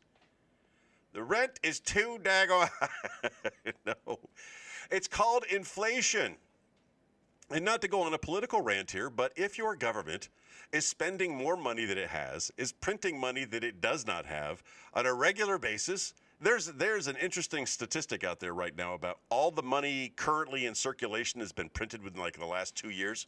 The 1.11 1.21
rent 1.21 1.59
is 1.63 1.81
too 1.81 2.17
daggone. 2.23 2.69
no, 3.85 4.19
it's 4.89 5.07
called 5.07 5.43
inflation. 5.51 6.37
And 7.51 7.63
not 7.63 7.81
to 7.81 7.87
go 7.87 8.01
on 8.01 8.13
a 8.13 8.17
political 8.17 8.61
rant 8.61 8.91
here, 8.91 9.09
but 9.09 9.31
if 9.35 9.57
your 9.57 9.75
government 9.75 10.29
is 10.71 10.85
spending 10.85 11.35
more 11.35 11.55
money 11.55 11.85
than 11.85 11.97
it 11.97 12.09
has, 12.09 12.51
is 12.57 12.71
printing 12.71 13.19
money 13.19 13.45
that 13.45 13.63
it 13.63 13.81
does 13.81 14.07
not 14.07 14.25
have 14.25 14.63
on 14.93 15.05
a 15.05 15.13
regular 15.13 15.59
basis, 15.59 16.13
there's 16.41 16.67
there's 16.67 17.07
an 17.07 17.15
interesting 17.17 17.65
statistic 17.65 18.23
out 18.23 18.39
there 18.39 18.53
right 18.53 18.75
now 18.75 18.93
about 18.93 19.19
all 19.29 19.51
the 19.51 19.63
money 19.63 20.11
currently 20.15 20.65
in 20.65 20.75
circulation 20.75 21.39
has 21.39 21.51
been 21.51 21.69
printed 21.69 22.03
within 22.03 22.19
like 22.19 22.37
the 22.37 22.45
last 22.45 22.75
two 22.75 22.89
years. 22.89 23.27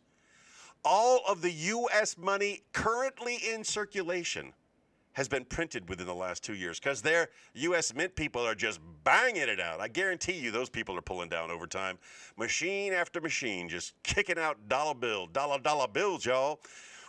All 0.84 1.22
of 1.28 1.42
the 1.42 1.52
U.S. 1.52 2.18
money 2.18 2.64
currently 2.74 3.36
in 3.54 3.64
circulation 3.64 4.54
has 5.18 5.28
been 5.28 5.44
printed 5.46 5.90
within 5.90 6.06
the 6.06 6.14
last 6.14 6.44
two 6.44 6.54
years 6.54 6.80
because 6.80 7.02
their 7.02 7.30
U.S. 7.56 7.92
Mint 7.92 8.16
people 8.16 8.46
are 8.46 8.54
just 8.54 8.80
banging 9.04 9.50
it 9.50 9.60
out. 9.60 9.82
I 9.82 9.88
guarantee 9.88 10.34
you 10.34 10.52
those 10.52 10.70
people 10.70 10.96
are 10.96 11.02
pulling 11.02 11.28
down 11.28 11.50
over 11.50 11.66
time. 11.66 11.98
Machine 12.38 12.94
after 12.94 13.20
machine, 13.20 13.68
just 13.68 13.96
kicking 14.04 14.38
out 14.38 14.70
dollar 14.70 14.94
bill, 14.94 15.26
dollar, 15.26 15.58
dollar 15.58 15.88
bills, 15.88 16.24
y'all. 16.24 16.60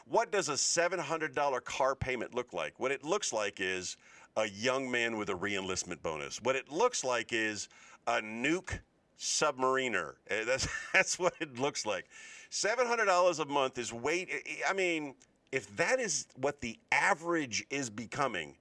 What 0.06 0.32
does 0.32 0.48
a 0.48 0.52
$700 0.54 1.62
car 1.64 1.94
payment 1.94 2.34
look 2.34 2.54
like? 2.54 2.80
What 2.80 2.92
it 2.92 3.04
looks 3.04 3.30
like 3.30 3.60
is 3.60 3.98
a 4.38 4.48
young 4.48 4.90
man 4.90 5.18
with 5.18 5.28
a 5.28 5.34
reenlistment 5.34 6.00
bonus. 6.00 6.40
What 6.42 6.56
it 6.56 6.72
looks 6.72 7.04
like 7.04 7.34
is 7.34 7.68
a 8.06 8.22
nuke 8.22 8.78
submariner. 9.20 10.14
Eh, 10.30 10.44
That's, 10.44 10.66
that's 10.94 11.18
what 11.18 11.34
it 11.40 11.58
looks 11.58 11.84
like. 11.84 12.06
$700 12.50 13.38
a 13.38 13.44
month 13.44 13.76
is 13.76 13.92
weight. 13.92 14.30
I 14.66 14.72
mean, 14.72 15.14
if 15.52 15.74
that 15.76 16.00
is 16.00 16.26
what 16.36 16.60
the 16.60 16.78
average 16.92 17.64
is 17.70 17.90
becoming, 17.90 18.56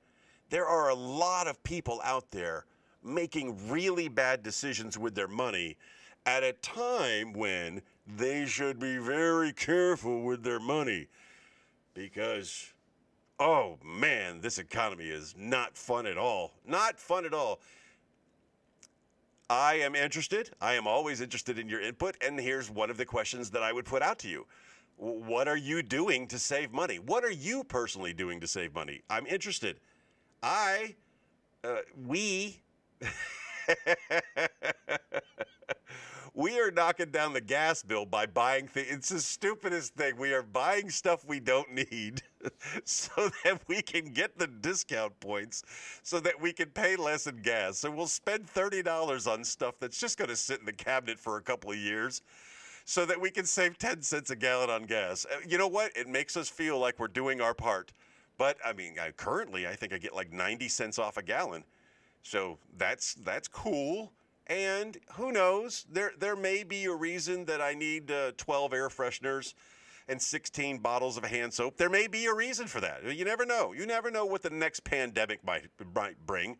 there 0.49 0.65
are 0.65 0.89
a 0.89 0.95
lot 0.95 1.47
of 1.47 1.61
people 1.63 2.01
out 2.03 2.31
there 2.31 2.65
making 3.03 3.69
really 3.69 4.07
bad 4.07 4.43
decisions 4.43 4.97
with 4.97 5.15
their 5.15 5.27
money 5.27 5.77
at 6.25 6.43
a 6.43 6.53
time 6.53 7.33
when 7.33 7.81
they 8.17 8.45
should 8.45 8.79
be 8.79 8.97
very 8.97 9.53
careful 9.53 10.23
with 10.23 10.43
their 10.43 10.59
money 10.59 11.07
because 11.93 12.73
oh 13.39 13.77
man 13.83 14.41
this 14.41 14.57
economy 14.57 15.05
is 15.05 15.35
not 15.37 15.77
fun 15.77 16.05
at 16.05 16.17
all 16.17 16.51
not 16.65 16.99
fun 16.99 17.25
at 17.25 17.33
all 17.33 17.59
I 19.49 19.75
am 19.75 19.95
interested. 19.95 20.49
I 20.59 20.73
am 20.73 20.87
always 20.87 21.21
interested 21.21 21.57
in 21.57 21.69
your 21.69 21.79
input. 21.79 22.17
And 22.21 22.37
here's 22.39 22.69
one 22.69 22.89
of 22.89 22.97
the 22.97 23.05
questions 23.05 23.49
that 23.51 23.63
I 23.63 23.71
would 23.71 23.85
put 23.85 24.01
out 24.01 24.19
to 24.19 24.27
you 24.27 24.45
What 24.97 25.47
are 25.47 25.57
you 25.57 25.83
doing 25.83 26.27
to 26.27 26.39
save 26.39 26.73
money? 26.73 26.97
What 26.97 27.23
are 27.23 27.31
you 27.31 27.63
personally 27.63 28.13
doing 28.13 28.39
to 28.41 28.47
save 28.47 28.73
money? 28.73 29.03
I'm 29.11 29.27
interested. 29.27 29.79
I, 30.41 30.95
uh, 31.63 31.77
we, 32.07 32.61
we 36.33 36.59
are 36.59 36.71
knocking 36.71 37.11
down 37.11 37.33
the 37.33 37.41
gas 37.41 37.83
bill 37.83 38.07
by 38.07 38.25
buying 38.25 38.67
things. 38.67 38.87
It's 38.89 39.09
the 39.09 39.21
stupidest 39.21 39.93
thing. 39.93 40.17
We 40.17 40.33
are 40.33 40.41
buying 40.41 40.89
stuff 40.89 41.23
we 41.27 41.39
don't 41.39 41.71
need 41.75 42.23
so 42.83 43.29
that 43.43 43.59
we 43.67 43.83
can 43.83 44.05
get 44.13 44.39
the 44.39 44.47
discount 44.47 45.19
points 45.19 45.61
so 46.01 46.19
that 46.21 46.41
we 46.41 46.51
can 46.53 46.69
pay 46.69 46.95
less 46.95 47.27
in 47.27 47.43
gas. 47.43 47.77
So 47.77 47.91
we'll 47.91 48.07
spend 48.07 48.51
$30 48.51 49.31
on 49.31 49.43
stuff 49.43 49.75
that's 49.79 49.99
just 49.99 50.17
going 50.17 50.29
to 50.29 50.35
sit 50.35 50.59
in 50.59 50.65
the 50.65 50.73
cabinet 50.73 51.19
for 51.19 51.37
a 51.37 51.41
couple 51.41 51.69
of 51.69 51.77
years 51.77 52.23
so 52.89 53.05
that 53.05 53.19
we 53.19 53.29
can 53.29 53.45
save 53.45 53.77
10 53.77 54.01
cents 54.01 54.31
a 54.31 54.35
gallon 54.35 54.69
on 54.69 54.83
gas. 54.83 55.25
Uh, 55.29 55.39
You 55.45 55.57
know 55.57 55.67
what? 55.67 55.91
It 55.95 56.07
makes 56.07 56.37
us 56.37 56.47
feel 56.47 56.79
like 56.79 56.97
we're 56.99 57.09
doing 57.09 57.41
our 57.41 57.53
part. 57.53 57.91
But 58.37 58.57
I 58.65 58.71
mean, 58.71 58.95
I, 58.97 59.11
currently 59.11 59.67
I 59.67 59.75
think 59.75 59.91
I 59.91 59.97
get 59.97 60.15
like 60.15 60.31
90 60.31 60.69
cents 60.69 60.97
off 60.97 61.17
a 61.17 61.21
gallon. 61.21 61.65
So 62.23 62.59
that's 62.77 63.15
that's 63.15 63.49
cool. 63.49 64.13
And 64.47 64.97
who 65.15 65.33
knows? 65.33 65.85
There 65.91 66.13
there 66.17 66.37
may 66.37 66.63
be 66.63 66.85
a 66.85 66.93
reason 66.93 67.43
that 67.45 67.61
I 67.61 67.73
need 67.73 68.09
uh, 68.09 68.31
12 68.37 68.73
air 68.73 68.87
fresheners 68.87 69.53
and 70.07 70.21
16 70.21 70.77
bottles 70.77 71.17
of 71.17 71.25
hand 71.25 71.53
soap. 71.53 71.75
There 71.75 71.89
may 71.89 72.07
be 72.07 72.25
a 72.27 72.33
reason 72.33 72.67
for 72.67 72.79
that. 72.79 73.03
You 73.03 73.25
never 73.25 73.45
know. 73.45 73.73
You 73.73 73.85
never 73.85 74.09
know 74.09 74.25
what 74.25 74.43
the 74.43 74.49
next 74.49 74.85
pandemic 74.85 75.43
might, 75.45 75.65
might 75.93 76.25
bring. 76.25 76.55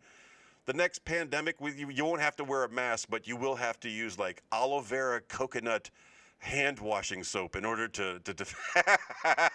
The 0.66 0.74
next 0.74 1.06
pandemic, 1.06 1.56
you, 1.62 1.88
you 1.88 2.04
won't 2.04 2.20
have 2.20 2.36
to 2.36 2.44
wear 2.44 2.64
a 2.64 2.68
mask, 2.68 3.08
but 3.08 3.26
you 3.26 3.36
will 3.36 3.54
have 3.54 3.80
to 3.80 3.88
use 3.88 4.18
like 4.18 4.42
aloe 4.52 4.80
vera 4.80 5.22
coconut 5.22 5.90
hand 6.38 6.78
washing 6.78 7.22
soap 7.22 7.56
in 7.56 7.64
order 7.64 7.88
to, 7.88 8.18
to, 8.20 8.34
to 8.34 8.46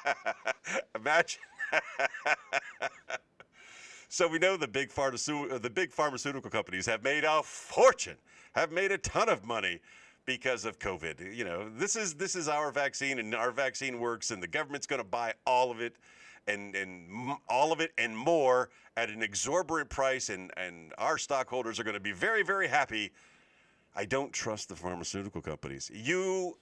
imagine. 0.96 1.41
so 4.10 4.28
we 4.28 4.38
know 4.38 4.58
the 4.58 4.67
big, 4.67 4.91
pharmaceutical, 4.91 5.56
uh, 5.56 5.60
the 5.60 5.69
big 5.69 5.91
pharmaceutical 5.91 6.50
companies 6.50 6.86
have 6.86 7.04
made 7.04 7.24
a 7.24 7.41
fortune, 7.43 8.17
have 8.54 8.72
made 8.72 8.91
a 8.91 8.98
ton 8.98 9.30
of 9.30 9.46
money 9.46 9.80
because 10.26 10.65
of 10.65 10.80
COVID. 10.80 11.36
You 11.36 11.46
know, 11.46 11.69
this 11.69 11.96
is 11.96 12.13
this 12.15 12.36
is 12.36 12.48
our 12.48 12.72
vaccine, 12.72 13.19
and 13.19 13.34
our 13.36 13.52
vaccine 13.52 14.00
works, 14.00 14.32
and 14.32 14.41
the 14.41 14.48
government's 14.48 14.88
going 14.88 15.02
to 15.02 15.08
buy 15.08 15.34
all 15.46 15.72
of 15.72 15.82
it, 15.82 15.96
and 16.48 16.76
and 16.76 17.38
all 17.50 17.72
of 17.72 17.80
it 17.80 17.91
and 17.98 18.15
more 18.15 18.69
at 18.96 19.10
an 19.10 19.24
exorbitant 19.24 19.89
price, 19.89 20.30
and 20.30 20.52
and 20.58 20.93
our 20.98 21.17
stockholders 21.17 21.80
are 21.80 21.84
going 21.84 21.96
to 21.96 22.00
be 22.00 22.12
very 22.12 22.43
very 22.43 22.67
happy. 22.67 23.12
I 23.95 24.06
don't 24.06 24.34
trust 24.34 24.69
the 24.69 24.75
pharmaceutical 24.75 25.41
companies. 25.41 25.91
You, 25.93 26.58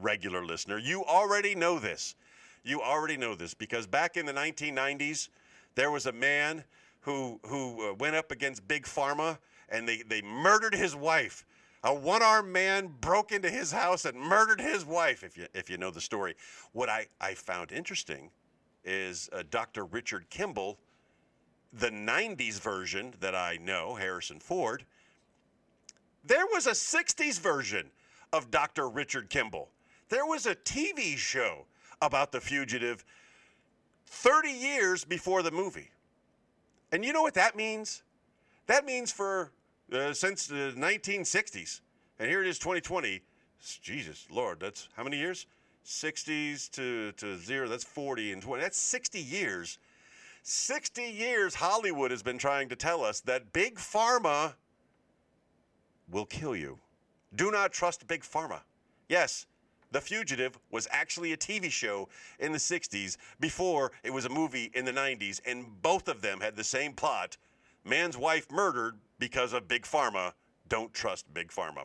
regular 0.00 0.44
listener, 0.44 0.78
you 0.78 1.04
already 1.04 1.54
know 1.54 1.78
this. 1.78 2.14
You 2.62 2.80
already 2.82 3.16
know 3.16 3.34
this 3.34 3.54
because 3.54 3.86
back 3.86 4.16
in 4.16 4.26
the 4.26 4.32
1990s, 4.32 5.28
there 5.74 5.90
was 5.90 6.06
a 6.06 6.12
man 6.12 6.64
who 7.00 7.40
who 7.44 7.90
uh, 7.90 7.94
went 7.94 8.16
up 8.16 8.30
against 8.30 8.66
big 8.66 8.84
pharma, 8.84 9.38
and 9.68 9.88
they 9.88 10.02
they 10.02 10.22
murdered 10.22 10.74
his 10.74 10.96
wife 10.96 11.44
a 11.84 11.92
one-armed 11.94 12.50
man 12.50 12.90
broke 13.00 13.30
into 13.30 13.50
his 13.50 13.70
house 13.70 14.06
and 14.06 14.18
murdered 14.18 14.60
his 14.60 14.84
wife. 14.86 15.22
If 15.22 15.36
you 15.36 15.46
if 15.54 15.68
you 15.68 15.76
know 15.76 15.90
the 15.90 16.00
story, 16.00 16.34
what 16.72 16.88
I 16.88 17.06
I 17.20 17.34
found 17.34 17.70
interesting 17.70 18.30
is 18.84 19.28
uh, 19.32 19.42
Dr. 19.50 19.84
Richard 19.84 20.28
Kimball, 20.30 20.78
the 21.72 21.90
'90s 21.90 22.58
version 22.58 23.14
that 23.20 23.34
I 23.34 23.58
know, 23.60 23.94
Harrison 23.94 24.40
Ford. 24.40 24.86
There 26.26 26.46
was 26.52 26.66
a 26.66 26.72
'60s 26.72 27.38
version 27.38 27.90
of 28.32 28.50
Dr. 28.50 28.88
Richard 28.88 29.30
Kimball. 29.30 29.68
There 30.08 30.26
was 30.26 30.46
a 30.46 30.54
TV 30.54 31.16
show 31.16 31.66
about 32.00 32.32
the 32.32 32.40
fugitive 32.40 33.04
30 34.06 34.50
years 34.50 35.04
before 35.04 35.42
the 35.42 35.50
movie. 35.50 35.90
And 36.92 37.04
you 37.04 37.12
know 37.12 37.22
what 37.22 37.34
that 37.34 37.56
means? 37.56 38.02
That 38.66 38.84
means 38.84 39.10
for 39.10 39.50
uh, 39.92 40.12
since 40.12 40.46
the 40.46 40.72
1960s. 40.76 41.80
And 42.18 42.28
here 42.28 42.42
it 42.42 42.48
is, 42.48 42.58
2020. 42.58 43.20
Jesus, 43.82 44.26
Lord, 44.30 44.60
that's 44.60 44.88
how 44.96 45.04
many 45.04 45.18
years? 45.18 45.46
60s 45.86 46.70
to, 46.72 47.12
to 47.12 47.36
zero, 47.38 47.68
that's 47.68 47.84
40 47.84 48.32
and 48.32 48.42
20. 48.42 48.62
That's 48.62 48.78
60 48.78 49.20
years. 49.20 49.78
60 50.42 51.02
years 51.02 51.54
Hollywood 51.54 52.10
has 52.10 52.22
been 52.22 52.38
trying 52.38 52.68
to 52.68 52.76
tell 52.76 53.02
us 53.02 53.20
that 53.20 53.52
Big 53.52 53.76
Pharma 53.76 54.54
will 56.10 56.26
kill 56.26 56.54
you. 56.56 56.78
Do 57.34 57.50
not 57.50 57.72
trust 57.72 58.06
Big 58.06 58.22
Pharma. 58.22 58.60
Yes, 59.08 59.46
The 59.92 60.00
Fugitive 60.00 60.58
was 60.70 60.88
actually 60.90 61.32
a 61.32 61.36
TV 61.36 61.70
show 61.70 62.08
in 62.38 62.52
the 62.52 62.58
60s 62.58 63.16
before 63.40 63.92
it 64.02 64.12
was 64.12 64.24
a 64.24 64.28
movie 64.28 64.70
in 64.74 64.84
the 64.84 64.92
90s, 64.92 65.40
and 65.46 65.66
both 65.82 66.08
of 66.08 66.22
them 66.22 66.40
had 66.40 66.56
the 66.56 66.64
same 66.64 66.92
plot 66.92 67.36
man's 67.84 68.16
wife 68.16 68.50
murdered 68.50 68.98
because 69.18 69.52
of 69.52 69.68
Big 69.68 69.82
Pharma. 69.82 70.32
Don't 70.68 70.92
trust 70.94 71.32
Big 71.34 71.48
Pharma. 71.48 71.84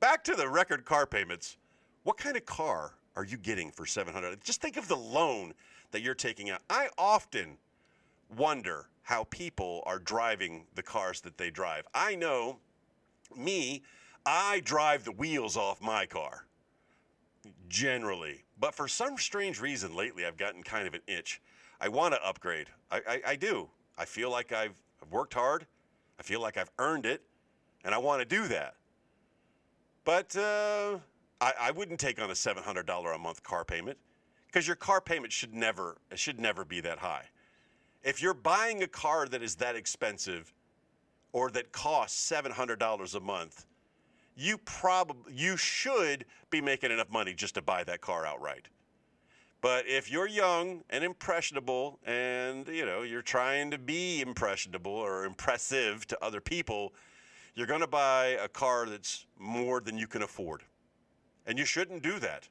Back 0.00 0.24
to 0.24 0.34
the 0.34 0.48
record 0.48 0.84
car 0.84 1.06
payments. 1.06 1.56
What 2.04 2.16
kind 2.16 2.36
of 2.36 2.46
car 2.46 2.94
are 3.16 3.24
you 3.24 3.36
getting 3.36 3.70
for 3.70 3.84
700? 3.84 4.42
Just 4.42 4.60
think 4.62 4.76
of 4.76 4.88
the 4.88 4.96
loan 4.96 5.52
that 5.90 6.02
you're 6.02 6.14
taking 6.14 6.50
out. 6.50 6.62
I 6.70 6.88
often 6.96 7.58
wonder 8.36 8.86
how 9.02 9.24
people 9.24 9.82
are 9.86 9.98
driving 9.98 10.64
the 10.74 10.82
cars 10.82 11.20
that 11.22 11.38
they 11.38 11.50
drive. 11.50 11.86
I 11.94 12.14
know 12.14 12.58
me, 13.36 13.82
I 14.26 14.60
drive 14.60 15.04
the 15.04 15.12
wheels 15.12 15.56
off 15.56 15.80
my 15.80 16.06
car 16.06 16.46
generally. 17.68 18.44
But 18.58 18.74
for 18.74 18.88
some 18.88 19.16
strange 19.18 19.60
reason 19.60 19.94
lately, 19.94 20.26
I've 20.26 20.36
gotten 20.36 20.62
kind 20.62 20.86
of 20.86 20.94
an 20.94 21.02
itch. 21.06 21.40
I 21.80 21.88
want 21.88 22.14
to 22.14 22.26
upgrade. 22.26 22.66
I, 22.90 23.00
I, 23.08 23.20
I 23.28 23.36
do. 23.36 23.68
I 23.96 24.04
feel 24.04 24.30
like 24.30 24.52
I've, 24.52 24.80
I've 25.02 25.10
worked 25.10 25.34
hard. 25.34 25.66
I 26.18 26.22
feel 26.22 26.40
like 26.40 26.56
I've 26.56 26.70
earned 26.78 27.06
it, 27.06 27.22
and 27.84 27.94
I 27.94 27.98
want 27.98 28.20
to 28.20 28.24
do 28.24 28.48
that. 28.48 28.74
But 30.04 30.34
uh, 30.36 30.98
I, 31.40 31.52
I 31.60 31.70
wouldn't 31.70 32.00
take 32.00 32.20
on 32.20 32.30
a 32.30 32.34
$700 32.34 33.14
a 33.14 33.18
month 33.18 33.42
car 33.42 33.64
payment 33.64 33.98
because 34.46 34.66
your 34.66 34.76
car 34.76 35.00
payment 35.00 35.32
should 35.32 35.54
never 35.54 35.98
should 36.14 36.40
never 36.40 36.64
be 36.64 36.80
that 36.80 36.98
high. 36.98 37.26
If 38.02 38.22
you're 38.22 38.34
buying 38.34 38.82
a 38.82 38.88
car 38.88 39.28
that 39.28 39.42
is 39.42 39.56
that 39.56 39.76
expensive 39.76 40.52
or 41.32 41.50
that 41.50 41.72
costs 41.72 42.30
$700 42.30 43.14
a 43.14 43.20
month, 43.20 43.66
you 44.36 44.56
probably 44.58 45.34
you 45.34 45.56
should 45.56 46.24
be 46.50 46.60
making 46.60 46.90
enough 46.90 47.10
money 47.10 47.34
just 47.34 47.54
to 47.54 47.62
buy 47.62 47.84
that 47.84 48.00
car 48.00 48.24
outright. 48.24 48.68
But 49.60 49.88
if 49.88 50.10
you're 50.10 50.28
young 50.28 50.84
and 50.88 51.02
impressionable 51.02 51.98
and 52.06 52.68
you 52.68 52.86
know 52.86 53.02
you're 53.02 53.22
trying 53.22 53.72
to 53.72 53.78
be 53.78 54.20
impressionable 54.20 54.92
or 54.92 55.24
impressive 55.24 56.06
to 56.06 56.24
other 56.24 56.40
people, 56.40 56.92
you're 57.56 57.66
going 57.66 57.80
to 57.80 57.88
buy 57.88 58.38
a 58.40 58.48
car 58.48 58.86
that's 58.86 59.26
more 59.36 59.80
than 59.80 59.98
you 59.98 60.06
can 60.06 60.22
afford. 60.22 60.62
And 61.44 61.58
you 61.58 61.64
shouldn't 61.64 62.04
do 62.04 62.20
that. 62.20 62.48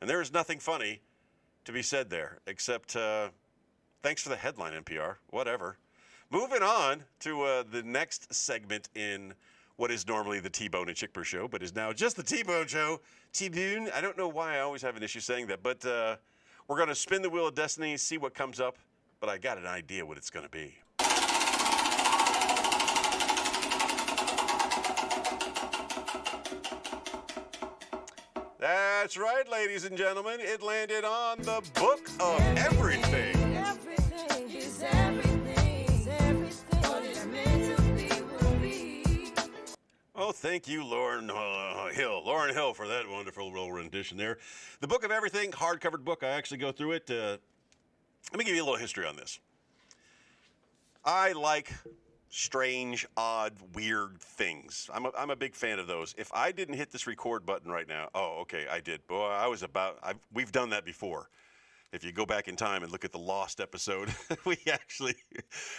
And 0.00 0.10
there 0.10 0.20
is 0.20 0.32
nothing 0.32 0.58
funny 0.58 1.00
to 1.64 1.72
be 1.72 1.80
said 1.80 2.10
there 2.10 2.40
except 2.46 2.94
uh, 2.94 3.28
thanks 4.02 4.22
for 4.22 4.28
the 4.28 4.36
headline 4.36 4.74
NPR, 4.74 5.16
whatever. 5.30 5.78
Moving 6.32 6.62
on 6.62 7.02
to 7.20 7.42
uh, 7.42 7.62
the 7.70 7.82
next 7.82 8.32
segment 8.32 8.88
in 8.94 9.34
what 9.76 9.90
is 9.90 10.08
normally 10.08 10.40
the 10.40 10.48
T-Bone 10.48 10.88
and 10.88 10.96
Chickper 10.96 11.24
show, 11.24 11.46
but 11.46 11.62
is 11.62 11.74
now 11.74 11.92
just 11.92 12.16
the 12.16 12.22
T-Bone 12.22 12.66
show. 12.68 13.02
T-Bone, 13.34 13.90
I 13.94 14.00
don't 14.00 14.16
know 14.16 14.28
why 14.28 14.56
I 14.56 14.60
always 14.60 14.80
have 14.80 14.96
an 14.96 15.02
issue 15.02 15.20
saying 15.20 15.48
that, 15.48 15.62
but 15.62 15.84
uh, 15.84 16.16
we're 16.68 16.76
going 16.76 16.88
to 16.88 16.94
spin 16.94 17.20
the 17.20 17.28
wheel 17.28 17.48
of 17.48 17.54
destiny, 17.54 17.98
see 17.98 18.16
what 18.16 18.32
comes 18.32 18.60
up, 18.60 18.78
but 19.20 19.28
I 19.28 19.36
got 19.36 19.58
an 19.58 19.66
idea 19.66 20.06
what 20.06 20.16
it's 20.16 20.30
going 20.30 20.46
to 20.46 20.50
be. 20.50 20.74
That's 28.58 29.18
right, 29.18 29.46
ladies 29.50 29.84
and 29.84 29.98
gentlemen. 29.98 30.38
It 30.40 30.62
landed 30.62 31.04
on 31.04 31.42
the 31.42 31.62
book 31.74 32.08
of 32.20 32.40
everything. 32.56 33.36
Everything 33.54 34.50
is 34.50 34.82
everything. 34.82 35.71
Oh, 40.14 40.30
thank 40.30 40.68
you, 40.68 40.82
Lauryn 40.84 41.30
uh, 41.30 41.92
Hill. 41.92 42.22
Lauryn 42.24 42.52
Hill 42.52 42.74
for 42.74 42.86
that 42.86 43.08
wonderful 43.08 43.50
little 43.50 43.72
rendition 43.72 44.16
there. 44.16 44.38
The 44.80 44.86
Book 44.86 45.04
of 45.04 45.10
Everything, 45.10 45.50
hardcover 45.50 46.02
book. 46.02 46.22
I 46.22 46.28
actually 46.28 46.58
go 46.58 46.70
through 46.70 46.92
it. 46.92 47.10
Uh, 47.10 47.38
let 48.30 48.38
me 48.38 48.44
give 48.44 48.54
you 48.54 48.62
a 48.62 48.64
little 48.64 48.78
history 48.78 49.04
on 49.04 49.16
this. 49.16 49.40
I 51.04 51.32
like 51.32 51.72
strange, 52.30 53.06
odd, 53.16 53.52
weird 53.74 54.20
things. 54.20 54.88
I'm 54.94 55.06
a, 55.06 55.10
I'm 55.18 55.30
a 55.30 55.36
big 55.36 55.54
fan 55.54 55.78
of 55.78 55.86
those. 55.86 56.14
If 56.16 56.30
I 56.32 56.52
didn't 56.52 56.76
hit 56.76 56.90
this 56.90 57.06
record 57.06 57.44
button 57.44 57.70
right 57.70 57.88
now, 57.88 58.08
oh, 58.14 58.38
okay, 58.42 58.66
I 58.70 58.80
did. 58.80 59.06
Boy, 59.06 59.26
I 59.26 59.48
was 59.48 59.62
about, 59.62 59.98
I've, 60.02 60.18
we've 60.32 60.52
done 60.52 60.70
that 60.70 60.84
before. 60.84 61.28
If 61.92 62.04
you 62.04 62.12
go 62.12 62.24
back 62.24 62.48
in 62.48 62.56
time 62.56 62.82
and 62.82 62.90
look 62.90 63.04
at 63.04 63.12
the 63.12 63.18
Lost 63.18 63.60
episode, 63.60 64.08
we 64.46 64.56
actually, 64.70 65.14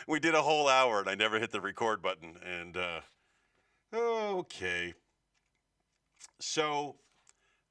we 0.07 0.19
did 0.19 0.35
a 0.35 0.41
whole 0.41 0.67
hour 0.67 0.99
and 0.99 1.09
I 1.09 1.15
never 1.15 1.39
hit 1.39 1.51
the 1.51 1.61
record 1.61 2.01
button. 2.01 2.35
And, 2.45 2.77
uh, 2.77 2.99
Okay. 3.93 4.93
So, 6.39 6.95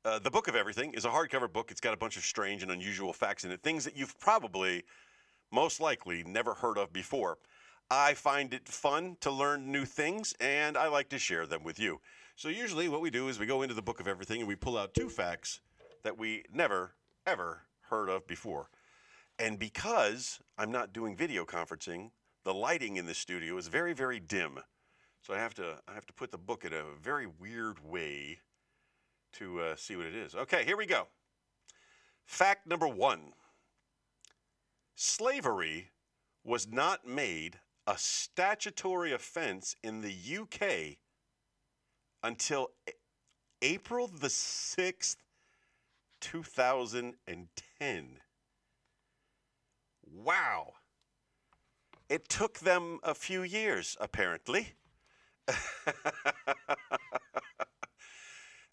uh, 0.05 0.21
The 0.21 0.31
Book 0.31 0.47
of 0.47 0.55
Everything 0.55 0.95
is 0.95 1.05
a 1.05 1.09
hardcover 1.09 1.53
book. 1.53 1.71
It's 1.71 1.81
got 1.81 1.95
a 1.95 1.97
bunch 1.97 2.17
of 2.17 2.23
strange 2.23 2.63
and 2.63 2.71
unusual 2.71 3.13
facts 3.13 3.45
in 3.45 3.51
it, 3.51 3.63
things 3.63 3.85
that 3.85 3.97
you've 3.97 4.19
probably, 4.21 4.85
most 5.51 5.81
likely, 5.81 6.23
never 6.23 6.55
heard 6.55 6.79
of 6.79 6.93
before. 6.93 7.39
I 7.91 8.15
find 8.15 8.55
it 8.55 8.69
fun 8.69 9.17
to 9.21 9.31
learn 9.31 9.73
new 9.73 9.85
things, 9.85 10.33
and 10.41 10.77
I 10.77 10.87
like 10.87 11.09
to 11.11 11.19
share 11.19 11.47
them 11.47 11.65
with 11.65 11.81
you. 11.81 12.01
So, 12.37 12.49
usually, 12.49 12.89
what 12.89 13.01
we 13.01 13.11
do 13.11 13.29
is 13.29 13.39
we 13.39 13.47
go 13.47 13.63
into 13.63 13.75
the 13.75 13.83
Book 13.83 13.99
of 13.99 14.07
Everything 14.07 14.39
and 14.39 14.49
we 14.49 14.55
pull 14.55 14.79
out 14.79 14.95
two 14.95 15.09
facts 15.09 15.61
that 16.05 16.17
we 16.17 16.45
never, 16.53 16.95
ever 17.27 17.63
heard 17.93 18.09
of 18.09 18.27
before. 18.27 18.71
And 19.39 19.59
because 19.59 20.41
I'm 20.57 20.73
not 20.73 20.95
doing 20.95 21.15
video 21.15 21.45
conferencing, 21.45 22.11
the 22.43 22.55
lighting 22.55 22.97
in 22.97 23.05
the 23.05 23.13
studio 23.13 23.59
is 23.59 23.69
very, 23.69 23.93
very 23.93 24.19
dim. 24.19 24.59
So 25.21 25.35
I 25.35 25.39
have 25.39 25.55
to 25.55 25.79
I 25.87 25.93
have 25.93 26.07
to 26.07 26.13
put 26.15 26.31
the 26.31 26.39
book 26.39 26.65
in 26.65 26.73
a 26.73 26.83
very 27.01 27.27
weird 27.27 27.85
way 27.85 28.41
to 29.35 29.61
uh, 29.61 29.77
see 29.77 29.95
what 29.95 30.07
it 30.07 30.15
is. 30.15 30.35
Okay, 30.35 30.65
here 30.65 30.77
we 30.77 30.87
go. 30.87 31.07
Fact 32.25 32.67
number 32.67 32.89
one: 32.89 33.35
Slavery 34.95 35.91
was 36.45 36.67
not 36.67 37.07
made 37.07 37.61
a 37.87 37.97
statutory 37.99 39.13
offense 39.13 39.77
in 39.85 40.01
the 40.01 40.39
UK 40.41 40.97
until 42.25 42.71
April 43.61 44.09
the 44.09 44.31
sixth, 44.31 45.19
2010. 46.23 48.21
Wow. 50.11 50.73
It 52.09 52.29
took 52.29 52.61
them 52.61 53.01
a 53.03 53.15
few 53.15 53.43
years, 53.43 53.97
apparently. 54.01 54.75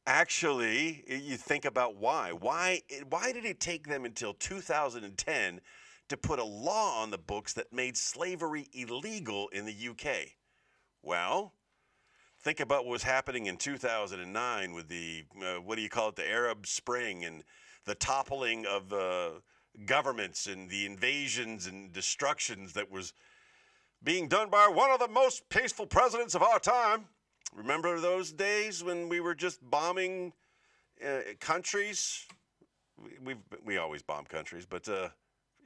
Actually, 0.05 1.03
you 1.07 1.35
think 1.37 1.65
about 1.65 1.95
why. 1.97 2.31
Why 2.31 2.81
why 3.09 3.31
did 3.31 3.45
it 3.45 3.59
take 3.59 3.87
them 3.87 4.05
until 4.05 4.33
2010 4.33 5.61
to 6.09 6.17
put 6.17 6.39
a 6.39 6.43
law 6.43 7.01
on 7.01 7.11
the 7.11 7.17
books 7.17 7.53
that 7.53 7.71
made 7.73 7.97
slavery 7.97 8.67
illegal 8.73 9.49
in 9.49 9.65
the 9.65 9.89
UK? 9.89 10.29
Well, 11.03 11.53
think 12.49 12.61
about 12.61 12.83
what 12.83 12.93
was 12.93 13.03
happening 13.03 13.45
in 13.45 13.57
2009 13.57 14.73
with 14.73 14.87
the 14.87 15.23
uh, 15.39 15.61
what 15.61 15.75
do 15.75 15.83
you 15.83 15.89
call 15.89 16.09
it 16.09 16.15
the 16.15 16.27
Arab 16.27 16.65
Spring 16.65 17.23
and 17.23 17.43
the 17.85 17.93
toppling 17.93 18.65
of 18.65 18.91
governments 19.85 20.47
and 20.47 20.67
the 20.67 20.87
invasions 20.87 21.67
and 21.67 21.93
destructions 21.93 22.73
that 22.73 22.89
was 22.89 23.13
being 24.03 24.27
done 24.27 24.49
by 24.49 24.67
one 24.67 24.89
of 24.89 24.97
the 24.97 25.07
most 25.07 25.47
peaceful 25.49 25.85
presidents 25.85 26.33
of 26.33 26.41
our 26.41 26.57
time. 26.57 27.05
Remember 27.55 27.99
those 27.99 28.31
days 28.31 28.83
when 28.83 29.09
we 29.09 29.19
were 29.19 29.35
just 29.35 29.59
bombing 29.69 30.33
uh, 31.05 31.19
countries? 31.39 32.25
We, 33.23 33.35
we 33.63 33.77
always 33.77 34.01
bomb 34.01 34.25
countries, 34.25 34.65
but 34.67 34.89
uh, 34.89 35.09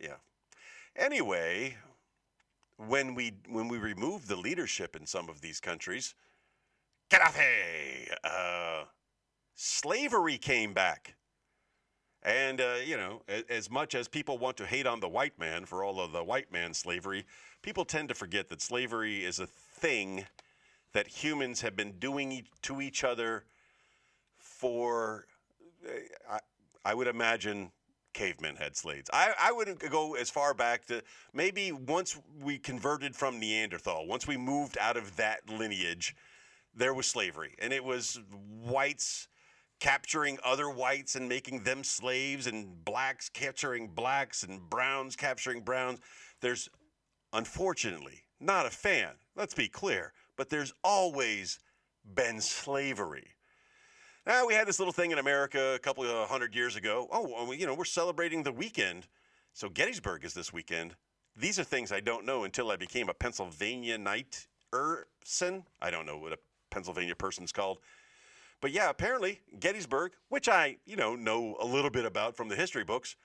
yeah. 0.02 0.17
Anyway, 0.98 1.78
when 2.76 3.15
we 3.15 3.36
when 3.48 3.69
we 3.69 3.78
removed 3.78 4.28
the 4.28 4.36
leadership 4.36 4.98
in 4.98 5.06
some 5.06 5.30
of 5.30 5.39
these 5.39 5.62
countries, 5.62 6.13
Gaddafi, 7.13 8.12
uh, 8.23 8.86
slavery 9.54 10.39
came 10.39 10.73
back. 10.73 11.13
And, 12.23 12.60
uh, 12.60 12.78
you 12.84 12.97
know, 12.97 13.21
as, 13.28 13.43
as 13.49 13.69
much 13.69 13.93
as 13.93 14.08
people 14.08 14.39
want 14.39 14.58
to 14.58 14.65
hate 14.65 14.88
on 14.88 14.99
the 14.99 15.10
white 15.10 15.38
man 15.38 15.65
for 15.65 15.84
all 15.84 15.99
of 15.99 16.12
the 16.12 16.23
white 16.23 16.52
man 16.52 16.73
slavery, 16.73 17.26
people 17.62 17.86
tend 17.86 18.10
to 18.10 18.15
forget 18.15 18.49
that 18.49 18.63
slavery 18.63 19.23
is 19.23 19.39
a 19.39 19.45
thing 19.45 20.26
that 20.93 21.08
humans 21.08 21.62
have 21.62 21.76
been 21.76 21.91
doing 21.99 22.45
to 22.63 22.82
each 22.82 23.04
other 23.04 23.43
for, 24.39 25.28
uh, 25.86 25.91
I, 26.32 26.39
I 26.84 26.95
would 26.95 27.08
imagine, 27.08 27.71
cavemen 28.13 28.56
had 28.56 28.76
slaves. 28.76 29.08
I, 29.13 29.34
I 29.39 29.52
would 29.52 29.78
go 29.91 30.15
as 30.15 30.32
far 30.32 30.56
back 30.56 30.88
to 30.88 31.04
maybe 31.32 31.71
once 31.71 32.19
we 32.41 32.58
converted 32.58 33.15
from 33.15 33.39
Neanderthal, 33.39 34.08
once 34.08 34.26
we 34.26 34.36
moved 34.36 34.80
out 34.80 34.97
of 34.97 35.15
that 35.17 35.47
lineage, 35.47 36.15
there 36.76 36.94
was 36.94 37.08
slavery. 37.08 37.56
And 37.60 37.72
it 37.74 37.84
was 37.84 38.20
whites 38.64 39.28
capturing 39.80 40.38
other 40.46 40.70
whites 40.70 41.16
and 41.16 41.28
making 41.28 41.64
them 41.64 41.84
slaves, 41.84 42.48
and 42.48 42.86
blacks 42.86 43.28
capturing 43.30 43.88
blacks, 43.90 44.44
and 44.44 44.70
browns 44.70 45.16
capturing 45.16 45.62
browns. 45.62 46.00
There's, 46.40 46.70
unfortunately, 47.34 48.24
not 48.40 48.66
a 48.66 48.70
fan, 48.70 49.12
let's 49.36 49.54
be 49.54 49.68
clear, 49.68 50.14
but 50.38 50.50
there's 50.50 50.74
always 50.84 51.60
been 52.16 52.40
slavery. 52.40 53.28
Now, 54.26 54.48
we 54.48 54.54
had 54.54 54.68
this 54.68 54.80
little 54.80 54.94
thing 54.94 55.12
in 55.12 55.18
America 55.18 55.74
a 55.76 55.80
couple 55.80 56.06
of 56.06 56.30
hundred 56.30 56.56
years 56.56 56.78
ago. 56.78 57.10
Oh, 57.12 57.52
you 57.52 57.66
know, 57.66 57.74
we're 57.74 57.84
celebrating 57.84 58.42
the 58.42 58.54
weekend. 58.54 59.08
So 59.54 59.68
Gettysburg 59.68 60.24
is 60.24 60.34
this 60.34 60.54
weekend. 60.54 60.96
These 61.36 61.60
are 61.60 61.64
things 61.64 61.92
I 61.92 62.00
don't 62.00 62.26
know 62.26 62.46
until 62.46 62.72
I 62.72 62.78
became 62.78 63.10
a 63.10 63.14
Pennsylvania 63.14 63.98
Knight 63.98 64.48
person. 64.72 65.66
I 65.82 65.92
don't 65.92 66.06
know 66.06 66.18
what 66.18 66.32
a 66.32 66.38
Pennsylvania 66.74 67.16
person's 67.16 67.52
called. 67.52 67.78
But 68.60 68.72
yeah, 68.72 68.90
apparently 68.90 69.42
Gettysburg, 69.60 70.14
which 70.30 70.50
I, 70.50 70.78
you 70.86 70.96
know, 70.96 71.16
know 71.16 71.56
a 71.62 71.66
little 71.66 71.92
bit 71.92 72.06
about 72.06 72.36
from 72.36 72.50
the 72.50 72.56
history 72.56 72.84
books, 72.84 73.16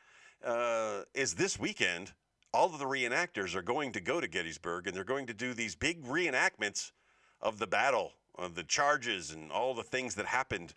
uh, 0.45 1.03
is 1.15 1.35
this 1.35 1.59
weekend. 1.59 2.13
All 2.53 2.67
of 2.67 2.79
the 2.79 2.85
reenactors 2.85 3.55
are 3.55 3.63
going 3.63 3.93
to 3.93 4.01
go 4.01 4.21
to 4.21 4.29
Gettysburg 4.29 4.87
and 4.87 4.95
they're 4.95 5.05
going 5.05 5.27
to 5.27 5.35
do 5.35 5.55
these 5.55 5.75
big 5.75 6.05
reenactments 6.05 6.93
of 7.41 7.59
the 7.59 7.67
battle, 7.67 8.13
of 8.37 8.55
the 8.55 8.65
charges, 8.65 9.31
and 9.31 9.51
all 9.51 9.75
the 9.75 9.83
things 9.83 10.15
that 10.17 10.27
happened 10.27 10.75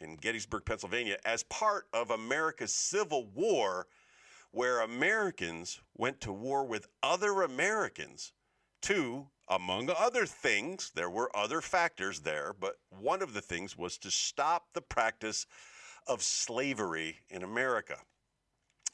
in 0.00 0.16
Gettysburg, 0.16 0.64
Pennsylvania, 0.64 1.18
as 1.24 1.42
part 1.44 1.86
of 1.92 2.10
America's 2.10 2.72
Civil 2.72 3.26
War, 3.34 3.86
where 4.50 4.80
Americans 4.80 5.80
went 5.96 6.20
to 6.22 6.32
war 6.32 6.64
with 6.64 6.88
other 7.02 7.42
Americans 7.42 8.32
to, 8.82 9.26
among 9.48 9.90
other 9.90 10.26
things, 10.26 10.90
there 10.94 11.10
were 11.10 11.34
other 11.36 11.60
factors 11.60 12.20
there, 12.20 12.54
but 12.58 12.76
one 12.90 13.22
of 13.22 13.34
the 13.34 13.42
things 13.42 13.76
was 13.76 13.98
to 13.98 14.10
stop 14.10 14.72
the 14.72 14.80
practice 14.80 15.46
of 16.06 16.22
slavery 16.22 17.18
in 17.28 17.42
America. 17.42 17.98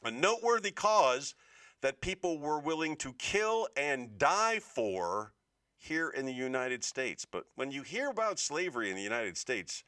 A 0.03 0.11
noteworthy 0.11 0.71
cause 0.71 1.35
that 1.81 2.01
people 2.01 2.37
were 2.37 2.59
willing 2.59 2.95
to 2.97 3.13
kill 3.13 3.67
and 3.75 4.17
die 4.17 4.59
for 4.59 5.33
here 5.77 6.09
in 6.09 6.25
the 6.25 6.33
United 6.33 6.83
States. 6.83 7.25
But 7.25 7.45
when 7.55 7.71
you 7.71 7.81
hear 7.81 8.09
about 8.09 8.39
slavery 8.39 8.89
in 8.89 8.95
the 8.95 9.01
United 9.01 9.37
States, 9.37 9.83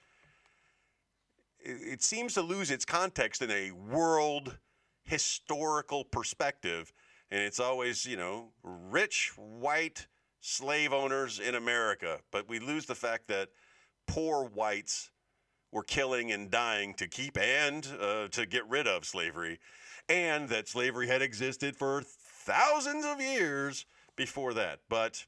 it, 1.59 2.01
seems 2.01 2.33
to 2.33 2.41
lose 2.41 2.71
its 2.71 2.83
context 2.83 3.41
in 3.41 3.51
a 3.51 3.71
world 3.71 4.57
historical 5.03 6.03
perspective. 6.03 6.91
And 7.31 7.41
it's 7.41 7.59
always, 7.59 8.05
you 8.05 8.17
know, 8.17 8.49
rich 8.63 9.33
white 9.37 10.07
slave 10.43 10.91
owners 10.91 11.39
in 11.39 11.55
America. 11.55 12.19
But 12.29 12.49
we 12.49 12.59
lose 12.59 12.85
the 12.85 12.95
fact 12.95 13.29
that 13.29 13.49
poor 14.07 14.43
whites 14.43 15.09
were 15.71 15.83
killing 15.83 16.31
and 16.31 16.51
dying 16.51 16.93
to 16.95 17.07
keep 17.07 17.37
and 17.37 17.87
uh, 17.99 18.27
to 18.27 18.45
get 18.45 18.67
rid 18.69 18.85
of 18.85 19.05
slavery, 19.05 19.59
and 20.09 20.49
that 20.49 20.67
slavery 20.67 21.07
had 21.07 21.21
existed 21.21 21.77
for 21.77 22.03
thousands 22.03 23.05
of 23.05 23.21
years 23.21 23.85
before 24.17 24.53
that. 24.53 24.81
But 24.89 25.25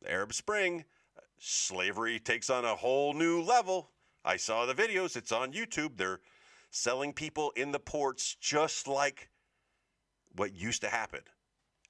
the 0.00 0.10
Arab 0.10 0.32
Spring, 0.32 0.84
slavery 1.38 2.18
takes 2.18 2.48
on 2.48 2.64
a 2.64 2.74
whole 2.74 3.12
new 3.12 3.42
level. 3.42 3.90
I 4.24 4.38
saw 4.38 4.64
the 4.64 4.74
videos, 4.74 5.14
it's 5.14 5.30
on 5.30 5.52
YouTube. 5.52 5.98
They're 5.98 6.20
selling 6.70 7.12
people 7.12 7.52
in 7.54 7.70
the 7.70 7.78
ports 7.78 8.34
just 8.40 8.88
like 8.88 9.28
what 10.34 10.54
used 10.54 10.80
to 10.80 10.88
happen. 10.88 11.20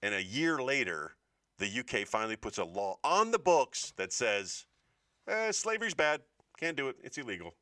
And 0.03 0.13
a 0.13 0.23
year 0.23 0.59
later, 0.59 1.13
the 1.59 1.81
UK 1.81 2.07
finally 2.07 2.37
puts 2.37 2.59
a 2.59 2.64
law 2.64 2.99
on 3.05 3.31
the 3.31 3.38
books 3.38 3.93
that 3.97 4.12
says 4.12 4.67
eh, 5.29 5.53
slavery's 5.53 5.95
bad, 5.95 6.21
can't 6.59 6.77
do 6.77 6.88
it, 6.88 6.97
it's 7.03 7.19
illegal. 7.19 7.55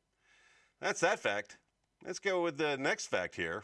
That's 0.81 0.99
that 1.01 1.19
fact. 1.19 1.57
Let's 2.05 2.19
go 2.19 2.43
with 2.43 2.57
the 2.57 2.77
next 2.77 3.07
fact 3.07 3.35
here. 3.35 3.63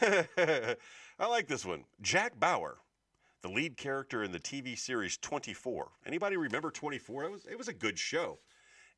I 0.02 1.26
like 1.28 1.48
this 1.48 1.64
one. 1.64 1.84
Jack 2.02 2.38
Bauer, 2.38 2.78
the 3.42 3.48
lead 3.48 3.76
character 3.76 4.22
in 4.22 4.32
the 4.32 4.40
TV 4.40 4.78
series 4.78 5.16
24. 5.18 5.88
Anybody 6.06 6.36
remember 6.36 6.70
24? 6.70 7.24
It 7.24 7.30
was 7.30 7.46
it 7.46 7.58
was 7.58 7.68
a 7.68 7.72
good 7.72 7.98
show. 7.98 8.38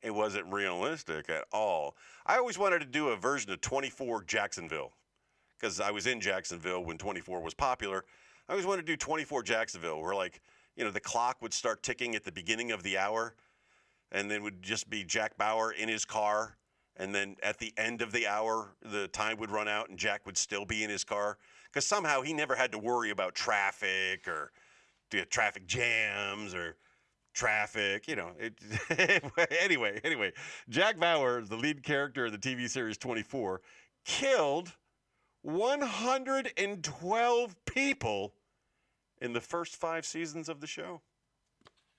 It 0.01 0.11
wasn't 0.11 0.51
realistic 0.51 1.29
at 1.29 1.45
all. 1.51 1.95
I 2.25 2.37
always 2.37 2.57
wanted 2.57 2.79
to 2.79 2.85
do 2.85 3.09
a 3.09 3.15
version 3.15 3.51
of 3.51 3.61
24 3.61 4.23
Jacksonville 4.23 4.93
because 5.57 5.79
I 5.79 5.91
was 5.91 6.05
in 6.05 6.21
Jacksonville 6.21 6.83
when 6.83 6.97
24 6.97 7.41
was 7.41 7.53
popular. 7.53 8.05
I 8.47 8.53
always 8.53 8.65
wanted 8.65 8.85
to 8.85 8.91
do 8.93 8.97
24 8.97 9.43
Jacksonville 9.43 10.01
where 10.01 10.15
like, 10.15 10.41
you 10.75 10.85
know, 10.85 10.91
the 10.91 10.99
clock 10.99 11.41
would 11.41 11.53
start 11.53 11.83
ticking 11.83 12.15
at 12.15 12.23
the 12.23 12.31
beginning 12.31 12.71
of 12.71 12.83
the 12.83 12.97
hour 12.97 13.35
and 14.11 14.31
then 14.31 14.43
would 14.43 14.61
just 14.61 14.89
be 14.89 15.03
Jack 15.03 15.37
Bauer 15.37 15.71
in 15.71 15.89
his 15.89 16.05
car 16.05 16.57
and 16.95 17.13
then 17.13 17.35
at 17.43 17.59
the 17.59 17.73
end 17.77 18.01
of 18.01 18.11
the 18.11 18.25
hour 18.25 18.75
the 18.81 19.07
time 19.09 19.37
would 19.37 19.51
run 19.51 19.67
out 19.67 19.89
and 19.89 19.97
Jack 19.99 20.25
would 20.25 20.37
still 20.37 20.65
be 20.65 20.83
in 20.83 20.89
his 20.89 21.03
car 21.03 21.37
because 21.65 21.85
somehow 21.85 22.21
he 22.21 22.33
never 22.33 22.55
had 22.55 22.71
to 22.71 22.79
worry 22.79 23.09
about 23.09 23.35
traffic 23.35 24.27
or 24.27 24.51
the 25.11 25.25
traffic 25.25 25.67
jams 25.67 26.53
or 26.53 26.77
traffic, 27.33 28.07
you 28.07 28.15
know. 28.15 28.31
It, 28.39 28.53
anyway, 29.61 29.99
anyway, 30.03 30.31
Jack 30.69 30.99
Bauer, 30.99 31.41
the 31.41 31.55
lead 31.55 31.83
character 31.83 32.25
of 32.25 32.31
the 32.31 32.37
TV 32.37 32.69
series 32.69 32.97
24, 32.97 33.61
killed 34.05 34.73
112 35.47 37.55
people 37.65 38.33
in 39.21 39.31
the 39.31 39.39
first 39.39 39.77
5 39.77 40.05
seasons 40.05 40.49
of 40.49 40.59
the 40.59 40.67
show. 40.67 40.99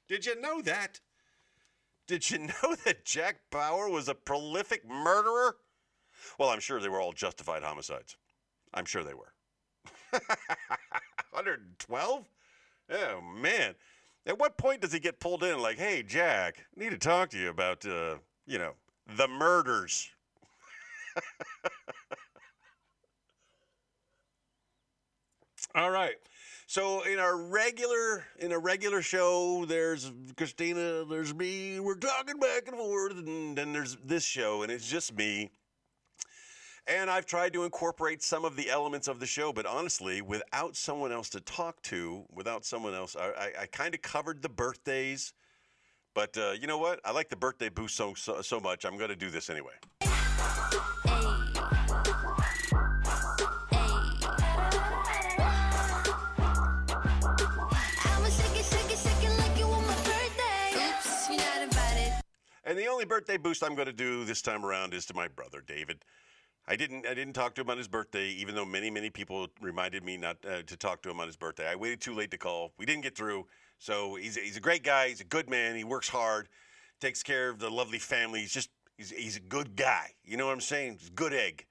Did 0.06 0.26
you 0.26 0.38
know 0.38 0.60
that? 0.60 1.00
Did 2.06 2.30
you 2.30 2.40
know 2.40 2.76
that 2.84 3.06
Jack 3.06 3.36
Bauer 3.50 3.88
was 3.88 4.08
a 4.08 4.14
prolific 4.14 4.86
murderer? 4.86 5.56
Well, 6.38 6.50
I'm 6.50 6.60
sure 6.60 6.78
they 6.78 6.90
were 6.90 7.00
all 7.00 7.12
justified 7.12 7.62
homicides. 7.62 8.18
I'm 8.74 8.84
sure 8.84 9.02
they 9.02 9.14
were. 9.14 9.32
112? 11.30 12.28
Oh, 12.90 13.20
man. 13.22 13.74
At 14.26 14.38
what 14.38 14.58
point 14.58 14.82
does 14.82 14.92
he 14.92 15.00
get 15.00 15.20
pulled 15.20 15.42
in 15.42 15.58
like, 15.58 15.78
hey, 15.78 16.02
Jack, 16.02 16.66
I 16.76 16.80
need 16.80 16.90
to 16.90 16.98
talk 16.98 17.30
to 17.30 17.38
you 17.38 17.48
about, 17.48 17.86
uh, 17.86 18.16
you 18.46 18.58
know, 18.58 18.74
the 19.16 19.26
murders? 19.26 20.10
All 25.74 25.90
right. 25.90 26.16
So 26.66 27.02
in 27.02 27.18
our 27.18 27.36
regular 27.36 28.26
in 28.38 28.52
a 28.52 28.58
regular 28.58 29.00
show, 29.00 29.64
there's 29.64 30.12
Christina, 30.36 31.04
there's 31.04 31.34
me. 31.34 31.80
We're 31.80 31.94
talking 31.94 32.38
back 32.38 32.68
and 32.68 32.76
forth, 32.76 33.12
and 33.12 33.56
then 33.56 33.72
there's 33.72 33.96
this 34.04 34.24
show, 34.24 34.62
and 34.62 34.70
it's 34.70 34.88
just 34.88 35.16
me. 35.16 35.50
And 36.86 37.10
I've 37.10 37.26
tried 37.26 37.52
to 37.52 37.64
incorporate 37.64 38.22
some 38.22 38.44
of 38.44 38.56
the 38.56 38.70
elements 38.70 39.08
of 39.08 39.20
the 39.20 39.26
show, 39.26 39.52
but 39.52 39.66
honestly, 39.66 40.22
without 40.22 40.74
someone 40.74 41.12
else 41.12 41.28
to 41.30 41.40
talk 41.40 41.82
to, 41.82 42.24
without 42.32 42.64
someone 42.64 42.94
else, 42.94 43.14
I, 43.14 43.28
I, 43.28 43.52
I 43.62 43.66
kind 43.66 43.94
of 43.94 44.00
covered 44.00 44.40
the 44.40 44.48
birthdays. 44.48 45.34
But 46.14 46.36
uh, 46.36 46.52
you 46.58 46.66
know 46.66 46.78
what? 46.78 47.00
I 47.04 47.12
like 47.12 47.28
the 47.28 47.36
birthday 47.36 47.68
boost 47.68 47.94
so, 47.94 48.14
so, 48.14 48.40
so 48.40 48.58
much, 48.58 48.84
I'm 48.84 48.96
going 48.96 49.10
to 49.10 49.16
do 49.16 49.30
this 49.30 49.50
anyway. 49.50 49.74
And 62.68 62.78
the 62.78 62.86
only 62.86 63.06
birthday 63.06 63.38
boost 63.38 63.64
I'm 63.64 63.74
going 63.74 63.86
to 63.86 63.94
do 63.94 64.26
this 64.26 64.42
time 64.42 64.62
around 64.62 64.92
is 64.92 65.06
to 65.06 65.14
my 65.14 65.26
brother 65.26 65.62
David. 65.66 66.04
I 66.66 66.76
didn't 66.76 67.06
I 67.06 67.14
didn't 67.14 67.32
talk 67.32 67.54
to 67.54 67.62
him 67.62 67.70
on 67.70 67.78
his 67.78 67.88
birthday, 67.88 68.28
even 68.28 68.54
though 68.54 68.66
many 68.66 68.90
many 68.90 69.08
people 69.08 69.48
reminded 69.62 70.04
me 70.04 70.18
not 70.18 70.36
uh, 70.46 70.60
to 70.64 70.76
talk 70.76 71.00
to 71.02 71.10
him 71.10 71.18
on 71.18 71.26
his 71.26 71.36
birthday. 71.36 71.66
I 71.66 71.76
waited 71.76 72.02
too 72.02 72.14
late 72.14 72.30
to 72.32 72.36
call. 72.36 72.72
We 72.76 72.84
didn't 72.84 73.04
get 73.04 73.16
through. 73.16 73.46
So 73.78 74.16
he's 74.16 74.36
a, 74.36 74.40
he's 74.40 74.58
a 74.58 74.60
great 74.60 74.82
guy. 74.82 75.08
He's 75.08 75.22
a 75.22 75.24
good 75.24 75.48
man. 75.48 75.76
He 75.76 75.84
works 75.84 76.10
hard, 76.10 76.50
takes 77.00 77.22
care 77.22 77.48
of 77.48 77.58
the 77.58 77.70
lovely 77.70 77.98
family. 77.98 78.40
He's 78.40 78.52
just 78.52 78.68
he's 78.98 79.12
he's 79.12 79.36
a 79.38 79.40
good 79.40 79.74
guy. 79.74 80.10
You 80.22 80.36
know 80.36 80.44
what 80.44 80.52
I'm 80.52 80.60
saying? 80.60 80.98
He's 81.00 81.08
good 81.08 81.32
egg, 81.32 81.64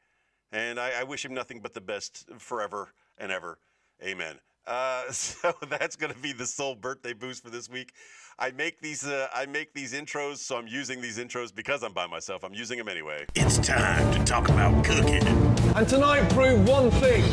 and 0.51 0.79
I, 0.79 1.01
I 1.01 1.03
wish 1.03 1.23
him 1.23 1.33
nothing 1.35 1.59
but 1.59 1.75
the 1.75 1.81
best 1.81 2.25
forever 2.39 2.89
and 3.19 3.31
ever. 3.31 3.59
Amen. 4.03 4.37
Uh, 4.67 5.09
so 5.11 5.53
that's 5.69 5.95
going 5.95 6.13
to 6.13 6.19
be 6.19 6.33
the 6.33 6.45
sole 6.45 6.75
birthday 6.75 7.13
boost 7.13 7.43
for 7.43 7.49
this 7.49 7.69
week. 7.69 7.93
I 8.37 8.51
make 8.51 8.81
these 8.81 9.03
uh, 9.03 9.27
I 9.33 9.47
make 9.47 9.73
these 9.73 9.93
intros, 9.93 10.37
so 10.37 10.57
I'm 10.57 10.67
using 10.67 11.01
these 11.01 11.17
intros 11.17 11.55
because 11.55 11.81
I'm 11.81 11.93
by 11.93 12.05
myself. 12.05 12.43
I'm 12.43 12.53
using 12.53 12.77
them 12.77 12.87
anyway. 12.87 13.25
It's 13.33 13.57
time 13.57 14.13
to 14.13 14.23
talk 14.23 14.49
about 14.49 14.83
cooking. 14.83 15.25
And 15.75 15.87
tonight 15.87 16.29
proved 16.29 16.67
one 16.67 16.91
thing. 16.91 17.23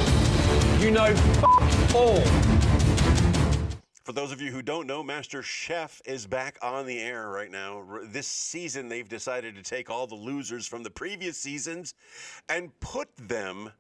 You 0.81 0.93
know 0.93 1.05
f- 1.05 1.95
all. 1.95 2.23
For 4.05 4.13
those 4.13 4.33
of 4.33 4.41
you 4.41 4.51
who 4.51 4.61
don't 4.61 4.87
know, 4.87 5.03
Master 5.03 5.43
Chef 5.43 6.01
is 6.05 6.27
back 6.27 6.59
on 6.63 6.85
the 6.85 7.01
air 7.01 7.29
right 7.31 7.51
now. 7.51 7.85
This 8.05 8.27
season, 8.27 8.89
they've 8.89 9.09
decided 9.09 9.55
to 9.57 9.63
take 9.63 9.89
all 9.89 10.07
the 10.07 10.15
losers 10.15 10.67
from 10.67 10.83
the 10.83 10.91
previous 10.91 11.39
seasons 11.39 11.95
and 12.51 12.79
put 12.81 13.09
them 13.17 13.73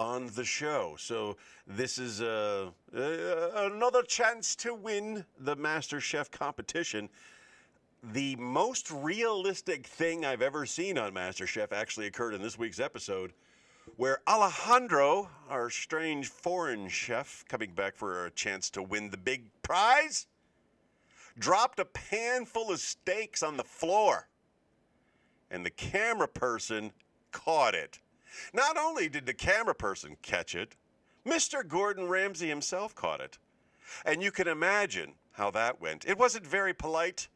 on 0.00 0.30
the 0.34 0.44
show. 0.44 0.96
So 0.98 1.36
this 1.66 1.98
is 1.98 2.22
uh, 2.22 2.70
uh, 2.96 3.50
another 3.54 4.02
chance 4.02 4.56
to 4.56 4.74
win 4.74 5.26
the 5.38 5.54
Master 5.54 6.00
Chef 6.00 6.30
competition. 6.30 7.10
The 8.14 8.34
most 8.36 8.90
realistic 8.90 9.86
thing 9.86 10.24
I've 10.24 10.40
ever 10.40 10.64
seen 10.64 10.96
on 10.96 11.12
Master 11.12 11.46
Chef 11.46 11.70
actually 11.70 12.06
occurred 12.06 12.32
in 12.32 12.40
this 12.40 12.58
week's 12.58 12.80
episode 12.80 13.34
where 13.96 14.20
Alejandro, 14.26 15.28
our 15.50 15.68
strange 15.68 16.28
foreign 16.28 16.88
chef, 16.88 17.44
coming 17.48 17.72
back 17.72 17.94
for 17.94 18.24
a 18.24 18.30
chance 18.30 18.70
to 18.70 18.82
win 18.82 19.10
the 19.10 19.18
big 19.18 19.44
prize, 19.62 20.26
dropped 21.38 21.78
a 21.78 21.84
pan 21.84 22.46
full 22.46 22.70
of 22.70 22.80
steaks 22.80 23.42
on 23.42 23.58
the 23.58 23.64
floor. 23.64 24.28
And 25.50 25.66
the 25.66 25.70
camera 25.70 26.28
person 26.28 26.92
caught 27.32 27.74
it. 27.74 27.98
Not 28.52 28.76
only 28.76 29.08
did 29.08 29.26
the 29.26 29.34
camera 29.34 29.74
person 29.74 30.16
catch 30.22 30.54
it, 30.54 30.76
Mr. 31.26 31.66
Gordon 31.66 32.08
Ramsay 32.08 32.48
himself 32.48 32.94
caught 32.94 33.20
it. 33.20 33.38
And 34.04 34.22
you 34.22 34.30
can 34.30 34.48
imagine 34.48 35.14
how 35.32 35.50
that 35.50 35.80
went. 35.80 36.04
It 36.06 36.18
wasn't 36.18 36.46
very 36.46 36.72
polite. 36.72 37.28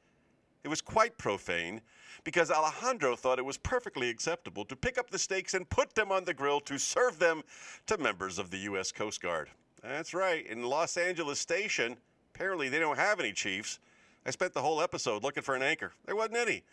It 0.63 0.69
was 0.69 0.81
quite 0.81 1.19
profane 1.19 1.81
because 2.23 2.51
Alejandro 2.51 3.17
thought 3.17 3.39
it 3.39 3.45
was 3.45 3.59
perfectly 3.59 4.09
acceptable 4.09 4.65
to 4.65 4.77
pick 4.77 4.97
up 4.97 5.11
the 5.11 5.19
steaks 5.19 5.55
and 5.55 5.69
put 5.69 5.95
them 5.95 6.11
on 6.11 6.25
the 6.25 6.33
grill 6.33 6.61
to 6.61 6.79
serve 6.79 7.19
them 7.19 7.43
to 7.87 7.99
members 7.99 8.39
of 8.39 8.51
the 8.51 8.59
U.S. 8.59 8.91
Coast 8.91 9.21
Guard. 9.21 9.51
That's 9.83 10.15
right. 10.15 10.47
In 10.47 10.63
Los 10.63 10.97
Angeles 10.97 11.39
Station, 11.39 11.97
apparently 12.35 12.71
they 12.71 12.79
don't 12.79 12.99
have 12.99 13.21
any 13.21 13.33
chiefs. 13.33 13.79
I 14.25 14.31
spent 14.31 14.55
the 14.55 14.63
whole 14.63 14.81
episode 14.81 15.23
looking 15.23 15.43
for 15.43 15.55
an 15.55 15.63
anchor. 15.63 15.93
There 16.07 16.17
wasn't 16.17 16.39
any. 16.39 16.65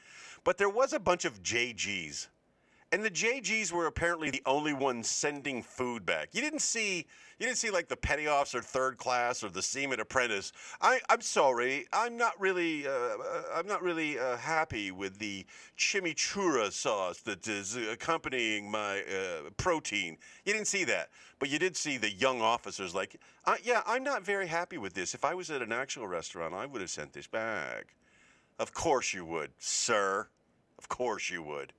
But 0.45 0.57
there 0.57 0.69
was 0.69 0.93
a 0.93 0.99
bunch 0.99 1.25
of 1.25 1.43
JGs. 1.43 2.27
And 2.93 3.05
the 3.05 3.09
JGs 3.09 3.71
were 3.71 3.85
apparently 3.85 4.29
the 4.29 4.41
only 4.45 4.73
ones 4.73 5.07
sending 5.07 5.63
food 5.63 6.05
back. 6.05 6.29
You 6.33 6.41
didn't 6.41 6.59
see, 6.59 6.97
you 7.39 7.45
didn't 7.45 7.57
see 7.57 7.69
like 7.69 7.87
the 7.87 7.95
petty 7.95 8.27
officer 8.27 8.61
third 8.61 8.97
class 8.97 9.45
or 9.45 9.49
the 9.49 9.61
seaman 9.61 10.01
apprentice. 10.01 10.51
I, 10.81 10.99
I'm 11.09 11.21
sorry, 11.21 11.85
I'm 11.93 12.17
not 12.17 12.33
really, 12.37 12.85
uh, 12.85 13.15
I'm 13.55 13.65
not 13.65 13.81
really 13.81 14.19
uh, 14.19 14.35
happy 14.35 14.91
with 14.91 15.19
the 15.19 15.45
chimichurri 15.77 16.69
sauce 16.73 17.19
that 17.21 17.47
is 17.47 17.77
accompanying 17.77 18.69
my 18.69 19.03
uh, 19.03 19.49
protein. 19.55 20.17
You 20.45 20.51
didn't 20.51 20.67
see 20.67 20.83
that, 20.83 21.11
but 21.39 21.49
you 21.49 21.59
did 21.59 21.77
see 21.77 21.95
the 21.95 22.11
young 22.11 22.41
officers 22.41 22.93
like, 22.93 23.15
yeah, 23.63 23.83
I'm 23.87 24.03
not 24.03 24.25
very 24.25 24.47
happy 24.47 24.77
with 24.77 24.93
this. 24.93 25.13
If 25.13 25.23
I 25.23 25.33
was 25.33 25.49
at 25.49 25.61
an 25.61 25.71
actual 25.71 26.07
restaurant, 26.07 26.53
I 26.53 26.65
would 26.65 26.81
have 26.81 26.89
sent 26.89 27.13
this 27.13 27.27
back. 27.27 27.95
Of 28.59 28.73
course 28.73 29.13
you 29.13 29.23
would, 29.23 29.51
sir. 29.59 30.27
Of 30.77 30.89
course 30.89 31.29
you 31.29 31.41
would. 31.41 31.71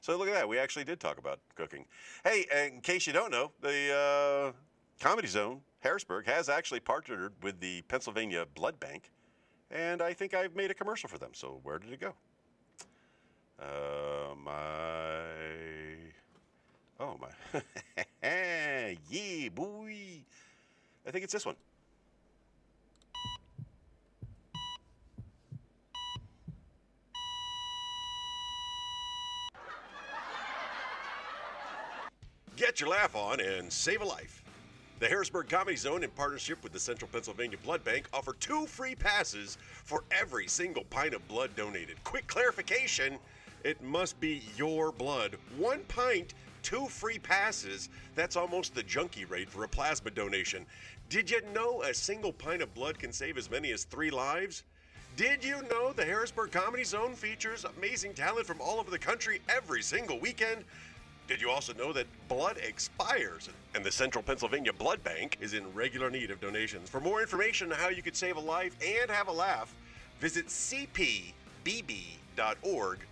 So 0.00 0.16
look 0.16 0.28
at 0.28 0.34
that. 0.34 0.48
We 0.48 0.58
actually 0.58 0.84
did 0.84 0.98
talk 0.98 1.18
about 1.18 1.40
cooking. 1.54 1.84
Hey, 2.24 2.46
in 2.66 2.80
case 2.80 3.06
you 3.06 3.12
don't 3.12 3.30
know, 3.30 3.52
the 3.60 4.52
uh, 4.52 4.52
Comedy 4.98 5.28
Zone 5.28 5.60
Harrisburg 5.80 6.26
has 6.26 6.48
actually 6.48 6.80
partnered 6.80 7.32
with 7.42 7.60
the 7.60 7.82
Pennsylvania 7.82 8.46
Blood 8.54 8.78
Bank, 8.80 9.10
and 9.70 10.00
I 10.02 10.12
think 10.12 10.34
I've 10.34 10.54
made 10.54 10.70
a 10.70 10.74
commercial 10.74 11.08
for 11.08 11.18
them. 11.18 11.30
So 11.32 11.60
where 11.62 11.78
did 11.78 11.92
it 11.92 12.00
go? 12.00 12.14
Uh, 13.58 14.34
my 14.42 15.22
oh 16.98 17.18
my 17.20 17.60
yeah 19.10 19.48
boy. 19.54 20.24
I 21.06 21.10
think 21.10 21.24
it's 21.24 21.32
this 21.32 21.44
one. 21.44 21.56
Get 32.60 32.78
your 32.78 32.90
laugh 32.90 33.16
on 33.16 33.40
and 33.40 33.72
save 33.72 34.02
a 34.02 34.04
life. 34.04 34.44
The 34.98 35.08
Harrisburg 35.08 35.48
Comedy 35.48 35.78
Zone, 35.78 36.04
in 36.04 36.10
partnership 36.10 36.62
with 36.62 36.72
the 36.74 36.78
Central 36.78 37.08
Pennsylvania 37.10 37.56
Blood 37.64 37.82
Bank, 37.84 38.06
offer 38.12 38.34
two 38.34 38.66
free 38.66 38.94
passes 38.94 39.56
for 39.82 40.04
every 40.10 40.46
single 40.46 40.84
pint 40.84 41.14
of 41.14 41.26
blood 41.26 41.56
donated. 41.56 41.96
Quick 42.04 42.26
clarification 42.26 43.16
it 43.64 43.82
must 43.82 44.20
be 44.20 44.42
your 44.58 44.92
blood. 44.92 45.38
One 45.56 45.80
pint, 45.88 46.34
two 46.62 46.84
free 46.84 47.18
passes. 47.18 47.88
That's 48.14 48.36
almost 48.36 48.74
the 48.74 48.82
junkie 48.82 49.24
rate 49.24 49.48
for 49.48 49.64
a 49.64 49.68
plasma 49.68 50.10
donation. 50.10 50.66
Did 51.08 51.30
you 51.30 51.40
know 51.54 51.80
a 51.80 51.94
single 51.94 52.34
pint 52.34 52.60
of 52.60 52.74
blood 52.74 52.98
can 52.98 53.10
save 53.10 53.38
as 53.38 53.50
many 53.50 53.72
as 53.72 53.84
three 53.84 54.10
lives? 54.10 54.64
Did 55.16 55.42
you 55.42 55.62
know 55.70 55.92
the 55.92 56.04
Harrisburg 56.04 56.52
Comedy 56.52 56.84
Zone 56.84 57.14
features 57.14 57.64
amazing 57.64 58.14
talent 58.14 58.46
from 58.46 58.60
all 58.60 58.78
over 58.78 58.90
the 58.90 58.98
country 58.98 59.40
every 59.48 59.82
single 59.82 60.20
weekend? 60.20 60.64
Did 61.30 61.40
you 61.40 61.48
also 61.48 61.72
know 61.74 61.92
that 61.92 62.08
blood 62.26 62.56
expires 62.56 63.48
and 63.76 63.84
the 63.84 63.92
Central 63.92 64.20
Pennsylvania 64.20 64.72
Blood 64.72 65.04
Bank 65.04 65.36
is 65.40 65.54
in 65.54 65.72
regular 65.72 66.10
need 66.10 66.32
of 66.32 66.40
donations? 66.40 66.90
For 66.90 67.00
more 67.00 67.20
information 67.20 67.70
on 67.70 67.78
how 67.78 67.88
you 67.88 68.02
could 68.02 68.16
save 68.16 68.36
a 68.36 68.40
life 68.40 68.74
and 68.84 69.08
have 69.08 69.28
a 69.28 69.32
laugh, 69.32 69.72
visit 70.18 70.48
cpbb.org 70.48 71.32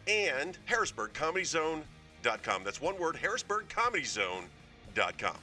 and 0.09 0.59
harrisburgcomedyzone.com. 0.69 2.65
That's 2.65 2.81
one 2.81 2.99
word, 2.99 3.17
harrisburgcomedyzone.com. 3.23 5.37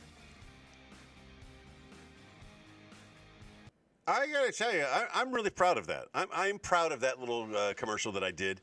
I 4.08 4.28
gotta 4.28 4.52
tell 4.52 4.76
you, 4.76 4.84
I, 4.84 5.06
I'm 5.14 5.32
really 5.32 5.50
proud 5.50 5.78
of 5.78 5.88
that. 5.88 6.10
I'm, 6.14 6.28
I'm 6.34 6.60
proud 6.60 6.92
of 6.92 7.00
that 7.00 7.22
little 7.22 7.48
uh, 7.56 7.74
commercial 7.76 8.12
that 8.12 8.24
I 8.24 8.32
did. 8.32 8.60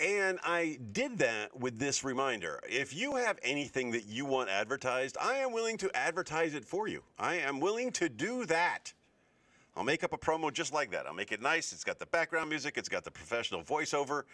And 0.00 0.40
I 0.44 0.78
did 0.92 1.18
that 1.18 1.56
with 1.58 1.78
this 1.78 2.02
reminder. 2.02 2.60
If 2.68 2.94
you 2.94 3.16
have 3.16 3.38
anything 3.42 3.92
that 3.92 4.06
you 4.06 4.24
want 4.24 4.48
advertised, 4.48 5.16
I 5.20 5.36
am 5.36 5.52
willing 5.52 5.76
to 5.78 5.96
advertise 5.96 6.54
it 6.54 6.64
for 6.64 6.88
you. 6.88 7.02
I 7.18 7.36
am 7.36 7.60
willing 7.60 7.92
to 7.92 8.08
do 8.08 8.44
that. 8.46 8.92
I'll 9.76 9.84
make 9.84 10.04
up 10.04 10.12
a 10.12 10.18
promo 10.18 10.52
just 10.52 10.72
like 10.72 10.90
that. 10.90 11.06
I'll 11.06 11.14
make 11.14 11.32
it 11.32 11.40
nice. 11.40 11.72
It's 11.72 11.84
got 11.84 11.98
the 11.98 12.06
background 12.06 12.50
music, 12.50 12.76
it's 12.76 12.88
got 12.88 13.04
the 13.04 13.10
professional 13.10 13.62
voiceover. 13.62 14.24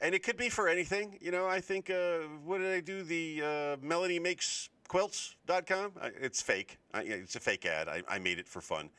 And 0.00 0.14
it 0.14 0.22
could 0.22 0.36
be 0.36 0.48
for 0.48 0.68
anything. 0.68 1.18
You 1.20 1.32
know, 1.32 1.48
I 1.48 1.60
think, 1.60 1.90
uh, 1.90 2.18
what 2.44 2.58
did 2.58 2.72
I 2.72 2.80
do? 2.80 3.02
The 3.02 3.42
uh, 3.42 3.76
Melanie 3.84 4.20
Makes 4.20 4.68
Quilts.com? 4.86 5.92
It's 6.20 6.40
fake. 6.40 6.78
I, 6.94 7.02
it's 7.02 7.34
a 7.34 7.40
fake 7.40 7.66
ad. 7.66 7.88
I, 7.88 8.02
I 8.08 8.18
made 8.18 8.38
it 8.38 8.46
for 8.46 8.60
fun. 8.60 8.90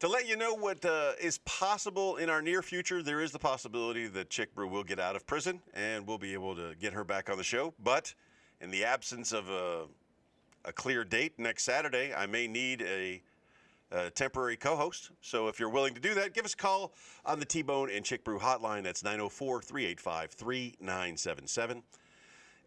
To 0.00 0.06
let 0.06 0.28
you 0.28 0.36
know 0.36 0.54
what 0.54 0.84
uh, 0.84 1.14
is 1.20 1.38
possible 1.38 2.18
in 2.18 2.30
our 2.30 2.40
near 2.40 2.62
future, 2.62 3.02
there 3.02 3.20
is 3.20 3.32
the 3.32 3.38
possibility 3.40 4.06
that 4.06 4.30
Chick 4.30 4.54
Brew 4.54 4.68
will 4.68 4.84
get 4.84 5.00
out 5.00 5.16
of 5.16 5.26
prison 5.26 5.60
and 5.74 6.06
we'll 6.06 6.18
be 6.18 6.34
able 6.34 6.54
to 6.54 6.76
get 6.80 6.92
her 6.92 7.02
back 7.02 7.28
on 7.28 7.36
the 7.36 7.42
show. 7.42 7.74
But 7.82 8.14
in 8.60 8.70
the 8.70 8.84
absence 8.84 9.32
of 9.32 9.50
a, 9.50 9.86
a 10.64 10.72
clear 10.72 11.02
date 11.02 11.32
next 11.36 11.64
Saturday, 11.64 12.14
I 12.14 12.26
may 12.26 12.46
need 12.46 12.82
a, 12.82 13.20
a 13.90 14.10
temporary 14.10 14.56
co 14.56 14.76
host. 14.76 15.10
So 15.20 15.48
if 15.48 15.58
you're 15.58 15.68
willing 15.68 15.94
to 15.94 16.00
do 16.00 16.14
that, 16.14 16.32
give 16.32 16.44
us 16.44 16.54
a 16.54 16.58
call 16.58 16.92
on 17.26 17.40
the 17.40 17.44
T 17.44 17.62
Bone 17.62 17.90
and 17.90 18.04
Chick 18.04 18.22
Brew 18.22 18.38
hotline. 18.38 18.84
That's 18.84 19.02
904 19.02 19.62
385 19.62 20.30
3977. 20.30 21.82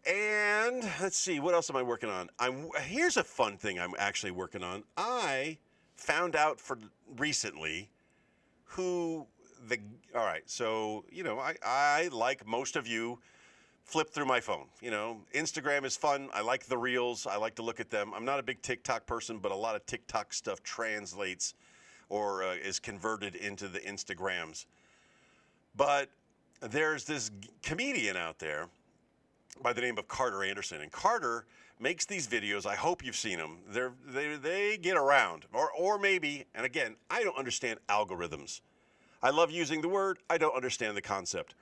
And 0.06 0.84
let's 1.00 1.16
see, 1.16 1.40
what 1.40 1.54
else 1.54 1.70
am 1.70 1.76
I 1.76 1.82
working 1.82 2.10
on? 2.10 2.28
I'm 2.38 2.68
here's 2.82 3.16
a 3.16 3.24
fun 3.24 3.56
thing 3.56 3.80
I'm 3.80 3.94
actually 3.96 4.32
working 4.32 4.62
on. 4.62 4.84
I 4.98 5.56
found 6.02 6.34
out 6.34 6.60
for 6.60 6.78
recently 7.16 7.88
who 8.64 9.26
the 9.68 9.78
all 10.14 10.24
right. 10.24 10.42
So 10.46 11.04
you 11.10 11.22
know, 11.22 11.38
I 11.38 11.54
I 11.64 12.08
like 12.12 12.46
most 12.46 12.76
of 12.76 12.86
you 12.86 13.18
flip 13.84 14.10
through 14.10 14.26
my 14.26 14.40
phone. 14.40 14.66
You 14.80 14.90
know, 14.90 15.18
Instagram 15.34 15.84
is 15.84 15.96
fun. 15.96 16.28
I 16.34 16.40
like 16.40 16.66
the 16.66 16.78
reels. 16.78 17.26
I 17.26 17.36
like 17.36 17.54
to 17.56 17.62
look 17.62 17.80
at 17.80 17.90
them. 17.90 18.12
I'm 18.14 18.24
not 18.24 18.40
a 18.40 18.42
big 18.42 18.60
TikTok 18.62 19.06
person, 19.06 19.38
but 19.38 19.52
a 19.52 19.56
lot 19.56 19.76
of 19.76 19.86
TikTok 19.86 20.32
stuff 20.32 20.62
translates 20.62 21.54
or 22.08 22.42
uh, 22.42 22.54
is 22.54 22.78
converted 22.78 23.36
into 23.36 23.68
the 23.68 23.80
Instagrams. 23.80 24.66
But 25.76 26.10
there's 26.60 27.04
this 27.04 27.30
comedian 27.62 28.16
out 28.16 28.38
there 28.38 28.68
by 29.62 29.72
the 29.72 29.80
name 29.80 29.98
of 29.98 30.08
Carter 30.08 30.42
Anderson, 30.42 30.80
and 30.80 30.90
Carter 30.90 31.46
makes 31.78 32.06
these 32.06 32.26
videos. 32.26 32.66
I 32.66 32.74
hope 32.74 33.04
you've 33.04 33.16
seen 33.16 33.38
them. 33.38 33.58
They're, 33.68 33.92
they 34.06 34.36
they 34.36 34.76
get 34.76 34.96
around, 34.96 35.46
or 35.52 35.70
or 35.72 35.98
maybe, 35.98 36.46
and 36.54 36.64
again, 36.64 36.96
I 37.10 37.22
don't 37.22 37.36
understand 37.36 37.80
algorithms. 37.88 38.60
I 39.22 39.30
love 39.30 39.50
using 39.50 39.80
the 39.80 39.88
word. 39.88 40.18
I 40.28 40.38
don't 40.38 40.54
understand 40.54 40.96
the 40.96 41.02
concept. 41.02 41.54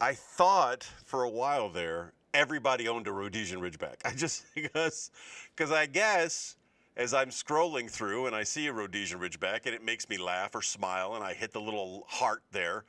I 0.00 0.14
thought 0.14 0.84
for 1.04 1.22
a 1.22 1.30
while 1.30 1.68
there 1.70 2.12
everybody 2.34 2.88
owned 2.88 3.06
a 3.06 3.12
Rhodesian 3.12 3.60
Ridgeback. 3.60 3.96
I 4.04 4.12
just 4.12 4.44
because 4.54 5.10
because 5.54 5.72
I 5.72 5.86
guess 5.86 6.56
as 6.96 7.14
I'm 7.14 7.30
scrolling 7.30 7.90
through 7.90 8.26
and 8.26 8.36
I 8.36 8.42
see 8.42 8.66
a 8.66 8.72
Rhodesian 8.72 9.18
Ridgeback 9.18 9.66
and 9.66 9.74
it 9.74 9.84
makes 9.84 10.08
me 10.08 10.18
laugh 10.18 10.54
or 10.54 10.62
smile 10.62 11.14
and 11.14 11.24
I 11.24 11.34
hit 11.34 11.52
the 11.52 11.60
little 11.60 12.04
heart 12.08 12.42
there. 12.52 12.84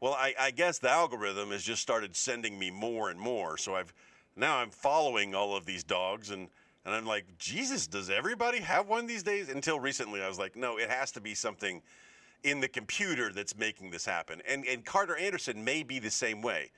Well, 0.00 0.14
I, 0.14 0.34
I 0.38 0.50
guess 0.50 0.78
the 0.78 0.88
algorithm 0.88 1.50
has 1.50 1.62
just 1.62 1.82
started 1.82 2.16
sending 2.16 2.58
me 2.58 2.70
more 2.70 3.10
and 3.10 3.20
more. 3.20 3.58
So 3.58 3.74
I've 3.74 3.92
now 4.36 4.58
I'm 4.58 4.70
following 4.70 5.34
all 5.34 5.56
of 5.56 5.66
these 5.66 5.84
dogs 5.84 6.30
and 6.30 6.48
and 6.86 6.94
I'm 6.94 7.04
like, 7.04 7.26
Jesus, 7.38 7.86
does 7.86 8.08
everybody 8.08 8.58
have 8.58 8.88
one 8.88 9.06
these 9.06 9.22
days? 9.22 9.50
Until 9.50 9.78
recently, 9.78 10.22
I 10.22 10.28
was 10.28 10.38
like, 10.38 10.56
no, 10.56 10.78
it 10.78 10.88
has 10.88 11.12
to 11.12 11.20
be 11.20 11.34
something 11.34 11.82
in 12.42 12.58
the 12.58 12.68
computer 12.68 13.30
that's 13.32 13.54
making 13.56 13.90
this 13.90 14.04
happen. 14.06 14.40
And 14.48 14.64
and 14.66 14.84
Carter 14.84 15.16
Anderson 15.16 15.62
may 15.62 15.82
be 15.82 15.98
the 15.98 16.10
same 16.10 16.40
way. 16.42 16.70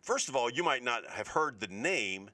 First 0.00 0.28
of 0.28 0.36
all, 0.36 0.50
you 0.50 0.62
might 0.64 0.82
not 0.82 1.06
have 1.06 1.28
heard 1.28 1.60
the 1.60 1.68
name 1.68 2.30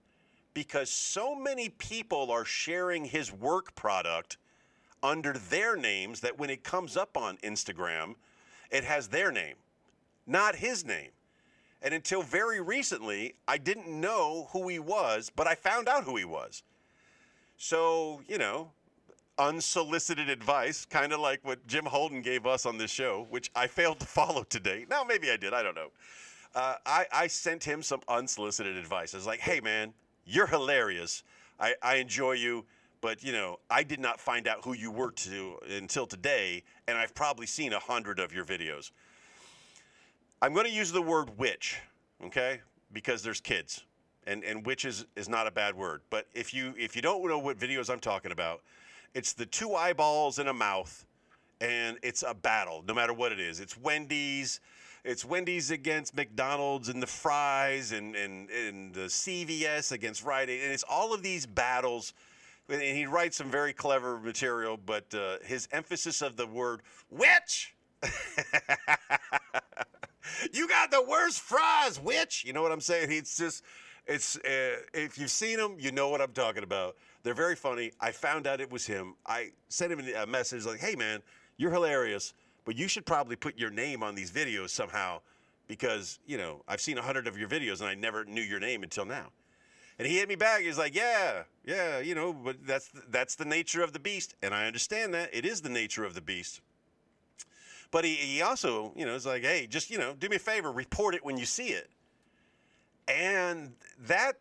because 0.54 0.90
so 0.90 1.34
many 1.34 1.68
people 1.68 2.30
are 2.30 2.44
sharing 2.44 3.04
his 3.04 3.32
work 3.32 3.74
product 3.74 4.38
under 5.02 5.32
their 5.34 5.76
names 5.76 6.20
that 6.20 6.38
when 6.38 6.50
it 6.50 6.64
comes 6.64 6.96
up 6.96 7.16
on 7.16 7.36
Instagram, 7.38 8.14
it 8.70 8.84
has 8.84 9.08
their 9.08 9.30
name, 9.30 9.54
not 10.26 10.56
his 10.56 10.84
name. 10.84 11.10
And 11.82 11.94
until 11.94 12.22
very 12.22 12.60
recently, 12.60 13.34
I 13.46 13.58
didn't 13.58 13.88
know 13.88 14.48
who 14.52 14.68
he 14.68 14.78
was, 14.78 15.30
but 15.34 15.46
I 15.46 15.54
found 15.54 15.88
out 15.88 16.04
who 16.04 16.16
he 16.16 16.24
was. 16.24 16.62
So, 17.56 18.20
you 18.28 18.38
know, 18.38 18.70
unsolicited 19.38 20.28
advice, 20.28 20.84
kind 20.84 21.12
of 21.12 21.20
like 21.20 21.40
what 21.44 21.64
Jim 21.66 21.84
Holden 21.84 22.22
gave 22.22 22.46
us 22.46 22.66
on 22.66 22.78
this 22.78 22.90
show, 22.90 23.26
which 23.30 23.50
I 23.54 23.68
failed 23.68 24.00
to 24.00 24.06
follow 24.06 24.42
today. 24.42 24.86
Now, 24.90 25.04
maybe 25.04 25.30
I 25.30 25.36
did, 25.36 25.54
I 25.54 25.62
don't 25.62 25.76
know. 25.76 25.90
Uh, 26.54 26.74
I, 26.84 27.06
I 27.12 27.26
sent 27.28 27.62
him 27.62 27.82
some 27.82 28.00
unsolicited 28.08 28.76
advice. 28.76 29.14
I 29.14 29.18
was 29.18 29.26
like, 29.26 29.40
hey, 29.40 29.60
man, 29.60 29.92
you're 30.24 30.46
hilarious. 30.46 31.22
I, 31.60 31.74
I 31.82 31.96
enjoy 31.96 32.32
you, 32.32 32.64
but, 33.00 33.22
you 33.22 33.32
know, 33.32 33.60
I 33.70 33.84
did 33.84 34.00
not 34.00 34.18
find 34.18 34.48
out 34.48 34.64
who 34.64 34.72
you 34.72 34.90
were 34.90 35.12
to 35.12 35.58
until 35.70 36.06
today, 36.06 36.64
and 36.88 36.98
I've 36.98 37.14
probably 37.14 37.46
seen 37.46 37.72
a 37.72 37.78
hundred 37.78 38.18
of 38.18 38.32
your 38.32 38.44
videos. 38.44 38.90
I'm 40.40 40.54
going 40.54 40.66
to 40.66 40.72
use 40.72 40.92
the 40.92 41.02
word 41.02 41.36
witch, 41.36 41.80
okay? 42.24 42.60
Because 42.92 43.22
there's 43.22 43.40
kids, 43.40 43.84
and 44.26 44.44
and 44.44 44.64
witch 44.64 44.84
is, 44.84 45.04
is 45.16 45.28
not 45.28 45.48
a 45.48 45.50
bad 45.50 45.74
word. 45.74 46.02
But 46.10 46.26
if 46.32 46.54
you 46.54 46.74
if 46.78 46.94
you 46.94 47.02
don't 47.02 47.26
know 47.26 47.40
what 47.40 47.58
videos 47.58 47.90
I'm 47.90 47.98
talking 47.98 48.30
about, 48.30 48.62
it's 49.14 49.32
the 49.32 49.46
two 49.46 49.74
eyeballs 49.74 50.38
and 50.38 50.48
a 50.48 50.54
mouth, 50.54 51.04
and 51.60 51.98
it's 52.04 52.22
a 52.22 52.34
battle, 52.34 52.84
no 52.86 52.94
matter 52.94 53.12
what 53.12 53.32
it 53.32 53.40
is. 53.40 53.58
It's 53.58 53.76
Wendy's, 53.76 54.60
it's 55.04 55.24
Wendy's 55.24 55.72
against 55.72 56.16
McDonald's 56.16 56.88
and 56.88 57.02
the 57.02 57.06
fries, 57.08 57.90
and 57.90 58.14
and 58.14 58.48
and 58.50 58.94
the 58.94 59.06
CVS 59.06 59.90
against 59.90 60.22
Rite 60.22 60.50
Aid, 60.50 60.62
and 60.62 60.72
it's 60.72 60.84
all 60.88 61.12
of 61.12 61.22
these 61.22 61.46
battles. 61.46 62.14
And 62.70 62.82
he 62.82 63.06
writes 63.06 63.38
some 63.38 63.50
very 63.50 63.72
clever 63.72 64.18
material, 64.18 64.76
but 64.76 65.12
uh, 65.14 65.38
his 65.42 65.68
emphasis 65.72 66.20
of 66.20 66.36
the 66.36 66.46
word 66.46 66.82
witch. 67.10 67.74
you 70.52 70.68
got 70.68 70.90
the 70.90 71.02
worst 71.02 71.40
fries, 71.40 72.00
witch. 72.00 72.44
You 72.44 72.52
know 72.52 72.62
what 72.62 72.72
I'm 72.72 72.80
saying? 72.80 73.10
It's 73.10 73.36
just, 73.36 73.62
it's 74.06 74.36
uh, 74.36 74.76
if 74.94 75.18
you've 75.18 75.30
seen 75.30 75.58
him, 75.58 75.76
you 75.78 75.92
know 75.92 76.08
what 76.08 76.20
I'm 76.20 76.32
talking 76.32 76.62
about. 76.62 76.96
They're 77.22 77.34
very 77.34 77.56
funny. 77.56 77.92
I 78.00 78.12
found 78.12 78.46
out 78.46 78.60
it 78.60 78.70
was 78.70 78.86
him. 78.86 79.14
I 79.26 79.50
sent 79.68 79.92
him 79.92 80.00
a 80.16 80.26
message 80.26 80.64
like, 80.64 80.80
"Hey, 80.80 80.94
man, 80.94 81.20
you're 81.56 81.70
hilarious, 81.70 82.32
but 82.64 82.76
you 82.76 82.88
should 82.88 83.04
probably 83.04 83.36
put 83.36 83.58
your 83.58 83.70
name 83.70 84.02
on 84.02 84.14
these 84.14 84.30
videos 84.30 84.70
somehow, 84.70 85.20
because 85.66 86.18
you 86.26 86.38
know 86.38 86.62
I've 86.66 86.80
seen 86.80 86.96
a 86.96 87.02
hundred 87.02 87.26
of 87.26 87.36
your 87.36 87.48
videos 87.48 87.80
and 87.80 87.88
I 87.88 87.94
never 87.94 88.24
knew 88.24 88.42
your 88.42 88.60
name 88.60 88.82
until 88.82 89.04
now." 89.04 89.26
And 89.98 90.06
he 90.06 90.18
hit 90.18 90.28
me 90.28 90.36
back. 90.36 90.62
He's 90.62 90.78
like, 90.78 90.94
"Yeah, 90.94 91.42
yeah, 91.64 91.98
you 91.98 92.14
know, 92.14 92.32
but 92.32 92.64
that's 92.66 92.90
that's 93.08 93.34
the 93.34 93.44
nature 93.44 93.82
of 93.82 93.92
the 93.92 93.98
beast, 93.98 94.34
and 94.42 94.54
I 94.54 94.66
understand 94.66 95.12
that 95.14 95.30
it 95.32 95.44
is 95.44 95.60
the 95.60 95.68
nature 95.68 96.04
of 96.04 96.14
the 96.14 96.22
beast." 96.22 96.60
But 97.90 98.04
he, 98.04 98.14
he 98.14 98.42
also, 98.42 98.92
you 98.96 99.06
know, 99.06 99.14
is 99.14 99.24
like, 99.24 99.42
hey, 99.42 99.66
just, 99.66 99.90
you 99.90 99.98
know, 99.98 100.14
do 100.18 100.28
me 100.28 100.36
a 100.36 100.38
favor, 100.38 100.70
report 100.70 101.14
it 101.14 101.24
when 101.24 101.38
you 101.38 101.46
see 101.46 101.68
it. 101.68 101.90
And 103.06 103.72
that 104.06 104.34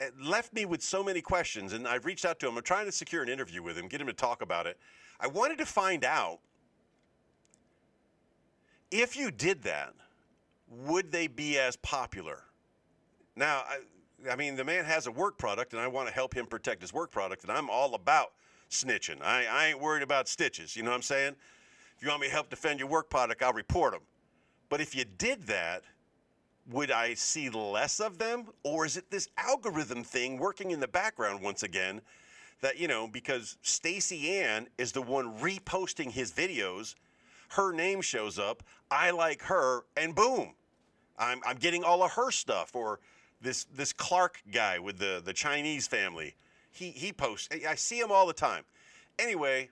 uh, 0.00 0.06
left 0.22 0.52
me 0.52 0.66
with 0.66 0.82
so 0.82 1.02
many 1.02 1.22
questions. 1.22 1.72
And 1.72 1.88
I've 1.88 2.04
reached 2.04 2.24
out 2.24 2.38
to 2.40 2.48
him. 2.48 2.56
I'm 2.56 2.62
trying 2.62 2.86
to 2.86 2.92
secure 2.92 3.22
an 3.22 3.30
interview 3.30 3.62
with 3.62 3.78
him, 3.78 3.88
get 3.88 4.00
him 4.00 4.08
to 4.08 4.12
talk 4.12 4.42
about 4.42 4.66
it. 4.66 4.78
I 5.18 5.26
wanted 5.26 5.58
to 5.58 5.66
find 5.66 6.04
out 6.04 6.40
if 8.90 9.16
you 9.16 9.30
did 9.30 9.62
that, 9.62 9.94
would 10.68 11.10
they 11.10 11.26
be 11.26 11.58
as 11.58 11.76
popular? 11.76 12.44
Now, 13.36 13.62
I, 13.66 13.78
I 14.30 14.36
mean, 14.36 14.54
the 14.56 14.64
man 14.64 14.84
has 14.84 15.06
a 15.06 15.10
work 15.10 15.38
product, 15.38 15.72
and 15.72 15.80
I 15.80 15.86
want 15.86 16.08
to 16.08 16.14
help 16.14 16.34
him 16.34 16.46
protect 16.46 16.82
his 16.82 16.92
work 16.92 17.10
product, 17.10 17.42
and 17.42 17.50
I'm 17.50 17.70
all 17.70 17.94
about 17.94 18.32
snitching. 18.70 19.22
I, 19.22 19.46
I 19.46 19.66
ain't 19.68 19.80
worried 19.80 20.02
about 20.02 20.28
stitches. 20.28 20.76
You 20.76 20.82
know 20.82 20.90
what 20.90 20.96
I'm 20.96 21.02
saying? 21.02 21.36
You 22.02 22.08
want 22.08 22.20
me 22.20 22.26
to 22.26 22.32
help 22.32 22.50
defend 22.50 22.80
your 22.80 22.88
work 22.88 23.08
product, 23.08 23.44
I'll 23.44 23.52
report 23.52 23.92
them. 23.92 24.02
But 24.68 24.80
if 24.80 24.92
you 24.92 25.04
did 25.04 25.44
that, 25.44 25.84
would 26.68 26.90
I 26.90 27.14
see 27.14 27.48
less 27.48 28.00
of 28.00 28.18
them? 28.18 28.46
Or 28.64 28.84
is 28.84 28.96
it 28.96 29.08
this 29.08 29.28
algorithm 29.38 30.02
thing 30.02 30.36
working 30.36 30.72
in 30.72 30.80
the 30.80 30.88
background 30.88 31.42
once 31.42 31.62
again 31.62 32.00
that, 32.60 32.76
you 32.76 32.88
know, 32.88 33.06
because 33.06 33.56
Stacey 33.62 34.30
Ann 34.30 34.66
is 34.78 34.90
the 34.90 35.02
one 35.02 35.38
reposting 35.38 36.10
his 36.10 36.32
videos, 36.32 36.96
her 37.50 37.72
name 37.72 38.00
shows 38.00 38.36
up, 38.36 38.64
I 38.90 39.12
like 39.12 39.42
her, 39.42 39.84
and 39.96 40.12
boom, 40.12 40.54
I'm, 41.18 41.40
I'm 41.46 41.56
getting 41.56 41.84
all 41.84 42.02
of 42.02 42.10
her 42.12 42.32
stuff. 42.32 42.74
Or 42.74 42.98
this, 43.40 43.64
this 43.76 43.92
Clark 43.92 44.42
guy 44.50 44.80
with 44.80 44.98
the, 44.98 45.22
the 45.24 45.32
Chinese 45.32 45.86
family, 45.86 46.34
he, 46.72 46.90
he 46.90 47.12
posts, 47.12 47.48
I 47.68 47.76
see 47.76 48.00
him 48.00 48.10
all 48.10 48.26
the 48.26 48.32
time. 48.32 48.64
Anyway, 49.20 49.68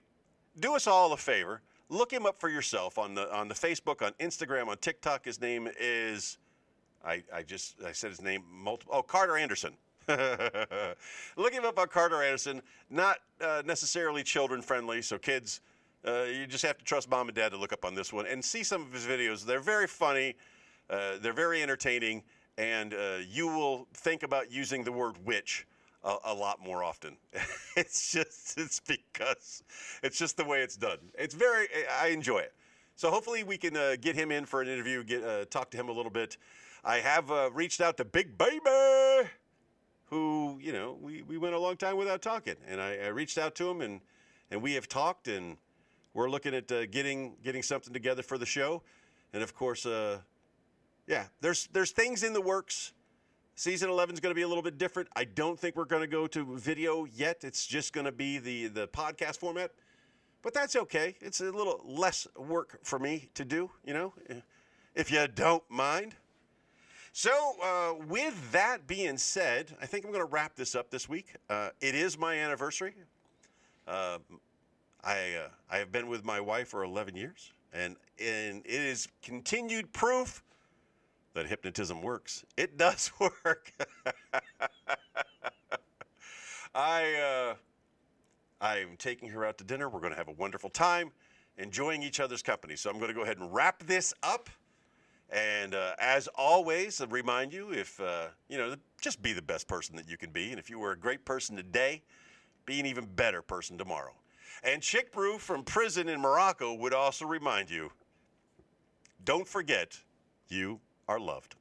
do 0.57 0.75
us 0.75 0.87
all 0.87 1.11
a 1.11 1.17
favor. 1.17 1.61
Look 1.91 2.11
him 2.13 2.25
up 2.25 2.39
for 2.39 2.47
yourself 2.47 2.97
on 2.97 3.15
the 3.15 3.29
on 3.35 3.49
the 3.49 3.53
Facebook, 3.53 4.01
on 4.01 4.13
Instagram, 4.13 4.69
on 4.69 4.77
TikTok. 4.77 5.25
His 5.25 5.41
name 5.41 5.67
is 5.77 6.37
I, 7.05 7.21
I 7.33 7.43
just 7.43 7.75
I 7.85 7.91
said 7.91 8.11
his 8.11 8.21
name 8.21 8.43
multiple. 8.49 8.95
Oh, 8.95 9.03
Carter 9.03 9.35
Anderson. 9.35 9.73
Look 10.07 11.53
him 11.53 11.65
up 11.65 11.77
on 11.77 11.89
Carter 11.89 12.23
Anderson. 12.23 12.61
Not 12.89 13.17
uh, 13.41 13.63
necessarily 13.65 14.23
children 14.23 14.61
friendly, 14.61 15.01
so 15.01 15.17
kids, 15.17 15.59
uh, 16.07 16.23
you 16.23 16.47
just 16.47 16.65
have 16.65 16.77
to 16.77 16.85
trust 16.85 17.09
mom 17.09 17.27
and 17.27 17.35
dad 17.35 17.51
to 17.51 17.57
look 17.57 17.73
up 17.73 17.83
on 17.83 17.93
this 17.93 18.13
one 18.13 18.25
and 18.25 18.43
see 18.43 18.63
some 18.63 18.83
of 18.83 18.93
his 18.93 19.05
videos. 19.05 19.45
They're 19.45 19.59
very 19.59 19.85
funny, 19.85 20.35
uh, 20.89 21.17
they're 21.21 21.33
very 21.33 21.61
entertaining, 21.61 22.23
and 22.57 22.93
uh, 22.93 23.17
you 23.29 23.47
will 23.47 23.85
think 23.93 24.23
about 24.23 24.49
using 24.49 24.85
the 24.85 24.93
word 24.93 25.17
witch 25.25 25.67
a, 26.03 26.15
a 26.25 26.33
lot 26.33 26.59
more 26.59 26.83
often. 26.83 27.17
it's 27.77 28.11
just 28.11 28.57
it's 28.57 28.79
because 28.79 29.63
it's 30.03 30.17
just 30.17 30.37
the 30.37 30.45
way 30.45 30.61
it's 30.61 30.77
done. 30.77 30.99
It's 31.17 31.35
very 31.35 31.67
I 32.01 32.07
enjoy 32.07 32.39
it. 32.39 32.53
So 32.95 33.09
hopefully 33.09 33.43
we 33.43 33.57
can 33.57 33.75
uh, 33.75 33.95
get 33.99 34.15
him 34.15 34.31
in 34.31 34.45
for 34.45 34.61
an 34.61 34.67
interview, 34.67 35.03
get 35.03 35.23
uh, 35.23 35.45
talk 35.45 35.71
to 35.71 35.77
him 35.77 35.89
a 35.89 35.91
little 35.91 36.11
bit. 36.11 36.37
I 36.83 36.97
have 36.97 37.31
uh, 37.31 37.49
reached 37.51 37.81
out 37.81 37.97
to 37.97 38.05
Big 38.05 38.37
Baby, 38.37 39.29
who 40.05 40.57
you 40.61 40.73
know 40.73 40.97
we, 41.01 41.21
we 41.21 41.37
went 41.37 41.55
a 41.55 41.59
long 41.59 41.77
time 41.77 41.97
without 41.97 42.21
talking, 42.21 42.55
and 42.67 42.81
I, 42.81 42.97
I 42.97 43.07
reached 43.07 43.37
out 43.37 43.55
to 43.55 43.69
him 43.69 43.81
and 43.81 44.01
and 44.51 44.61
we 44.61 44.73
have 44.73 44.87
talked, 44.87 45.27
and 45.27 45.57
we're 46.13 46.29
looking 46.29 46.53
at 46.53 46.71
uh, 46.71 46.85
getting 46.87 47.35
getting 47.43 47.63
something 47.63 47.93
together 47.93 48.21
for 48.21 48.37
the 48.37 48.45
show, 48.45 48.83
and 49.33 49.41
of 49.41 49.55
course, 49.55 49.85
uh, 49.85 50.19
yeah, 51.07 51.25
there's 51.39 51.67
there's 51.71 51.91
things 51.91 52.23
in 52.23 52.33
the 52.33 52.41
works. 52.41 52.93
Season 53.61 53.91
11 53.91 54.15
is 54.15 54.19
going 54.19 54.31
to 54.31 54.35
be 54.35 54.41
a 54.41 54.47
little 54.47 54.63
bit 54.63 54.79
different. 54.79 55.07
I 55.15 55.23
don't 55.23 55.59
think 55.59 55.75
we're 55.75 55.85
going 55.85 56.01
to 56.01 56.07
go 56.07 56.25
to 56.25 56.57
video 56.57 57.05
yet. 57.05 57.43
It's 57.43 57.67
just 57.67 57.93
going 57.93 58.05
to 58.05 58.11
be 58.11 58.39
the 58.39 58.65
the 58.69 58.87
podcast 58.87 59.37
format. 59.37 59.69
But 60.41 60.55
that's 60.55 60.75
okay. 60.75 61.15
It's 61.21 61.41
a 61.41 61.51
little 61.51 61.79
less 61.85 62.25
work 62.35 62.79
for 62.81 62.97
me 62.97 63.29
to 63.35 63.45
do, 63.45 63.69
you 63.85 63.93
know, 63.93 64.13
if 64.95 65.11
you 65.11 65.27
don't 65.27 65.61
mind. 65.69 66.15
So, 67.13 67.29
uh, 67.63 68.03
with 68.07 68.51
that 68.51 68.87
being 68.87 69.19
said, 69.19 69.77
I 69.79 69.85
think 69.85 70.05
I'm 70.05 70.11
going 70.11 70.25
to 70.25 70.33
wrap 70.33 70.55
this 70.55 70.73
up 70.73 70.89
this 70.89 71.07
week. 71.07 71.35
Uh, 71.47 71.69
it 71.81 71.93
is 71.93 72.17
my 72.17 72.39
anniversary. 72.39 72.95
Uh, 73.87 74.17
I 75.03 75.35
I 75.69 75.77
have 75.77 75.91
been 75.91 76.07
with 76.07 76.25
my 76.25 76.41
wife 76.41 76.69
for 76.69 76.83
11 76.83 77.15
years, 77.15 77.53
and 77.71 77.95
and 78.19 78.65
it 78.65 78.81
is 78.81 79.07
continued 79.21 79.93
proof 79.93 80.41
that 81.33 81.47
hypnotism 81.47 82.01
works. 82.01 82.43
It 82.57 82.77
does 82.77 83.11
work. 83.19 83.71
I 86.73 87.15
uh, 87.15 87.55
I'm 88.61 88.95
taking 88.97 89.29
her 89.29 89.43
out 89.43 89.57
to 89.57 89.63
dinner. 89.63 89.89
We're 89.89 89.99
going 89.99 90.13
to 90.13 90.17
have 90.17 90.27
a 90.27 90.33
wonderful 90.33 90.69
time, 90.69 91.11
enjoying 91.57 92.03
each 92.03 92.19
other's 92.19 92.43
company. 92.43 92.75
So 92.75 92.89
I'm 92.89 92.97
going 92.97 93.09
to 93.09 93.15
go 93.15 93.23
ahead 93.23 93.39
and 93.39 93.53
wrap 93.53 93.83
this 93.83 94.13
up. 94.21 94.49
And 95.31 95.73
uh, 95.73 95.93
as 95.97 96.27
always, 96.35 97.01
I 97.01 97.05
remind 97.05 97.53
you 97.53 97.71
if, 97.71 97.99
uh, 97.99 98.27
you 98.49 98.57
know, 98.57 98.75
just 98.99 99.21
be 99.21 99.33
the 99.33 99.41
best 99.41 99.67
person 99.67 99.95
that 99.95 100.07
you 100.07 100.17
can 100.17 100.29
be. 100.29 100.51
And 100.51 100.59
if 100.59 100.69
you 100.69 100.77
were 100.77 100.91
a 100.91 100.97
great 100.97 101.25
person 101.25 101.55
today, 101.55 102.03
be 102.65 102.79
an 102.79 102.85
even 102.85 103.05
better 103.05 103.41
person 103.41 103.77
tomorrow. 103.77 104.13
And 104.63 104.81
Chick 104.81 105.11
Brew 105.11 105.37
from 105.37 105.63
prison 105.63 106.07
in 106.07 106.21
Morocco 106.21 106.73
would 106.73 106.93
also 106.93 107.25
remind 107.25 107.69
you 107.69 107.91
don't 109.23 109.47
forget, 109.47 109.97
you 110.49 110.79
are 111.11 111.19
loved. 111.19 111.55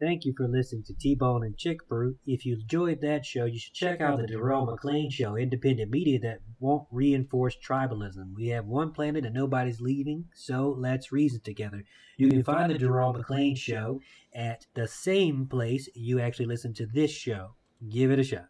Thank 0.00 0.24
you 0.24 0.32
for 0.36 0.48
listening 0.48 0.82
to 0.84 0.94
T-Bone 0.94 1.44
and 1.44 1.56
Chick 1.56 1.86
Brew. 1.88 2.16
If 2.26 2.44
you 2.44 2.54
enjoyed 2.54 3.02
that 3.02 3.24
show, 3.24 3.44
you 3.44 3.58
should 3.60 3.74
check 3.74 4.00
out 4.00 4.18
the 4.18 4.26
Darrell 4.26 4.66
McLean 4.66 5.10
Show, 5.10 5.36
independent 5.36 5.92
media 5.92 6.18
that 6.20 6.40
won't 6.58 6.88
reinforce 6.90 7.56
tribalism. 7.56 8.34
We 8.34 8.48
have 8.48 8.64
one 8.64 8.92
planet 8.92 9.24
and 9.24 9.34
nobody's 9.34 9.80
leaving, 9.80 10.24
so 10.34 10.74
let's 10.76 11.12
reason 11.12 11.42
together. 11.42 11.84
You 12.16 12.30
can 12.30 12.42
find 12.42 12.72
the 12.72 12.78
Darrell 12.78 13.12
McLean 13.12 13.54
Show 13.54 14.00
at 14.34 14.66
the 14.74 14.88
same 14.88 15.46
place 15.46 15.88
you 15.94 16.18
actually 16.18 16.46
listen 16.46 16.74
to 16.74 16.86
this 16.86 17.12
show. 17.12 17.54
Give 17.88 18.10
it 18.10 18.18
a 18.18 18.24
shot. 18.24 18.48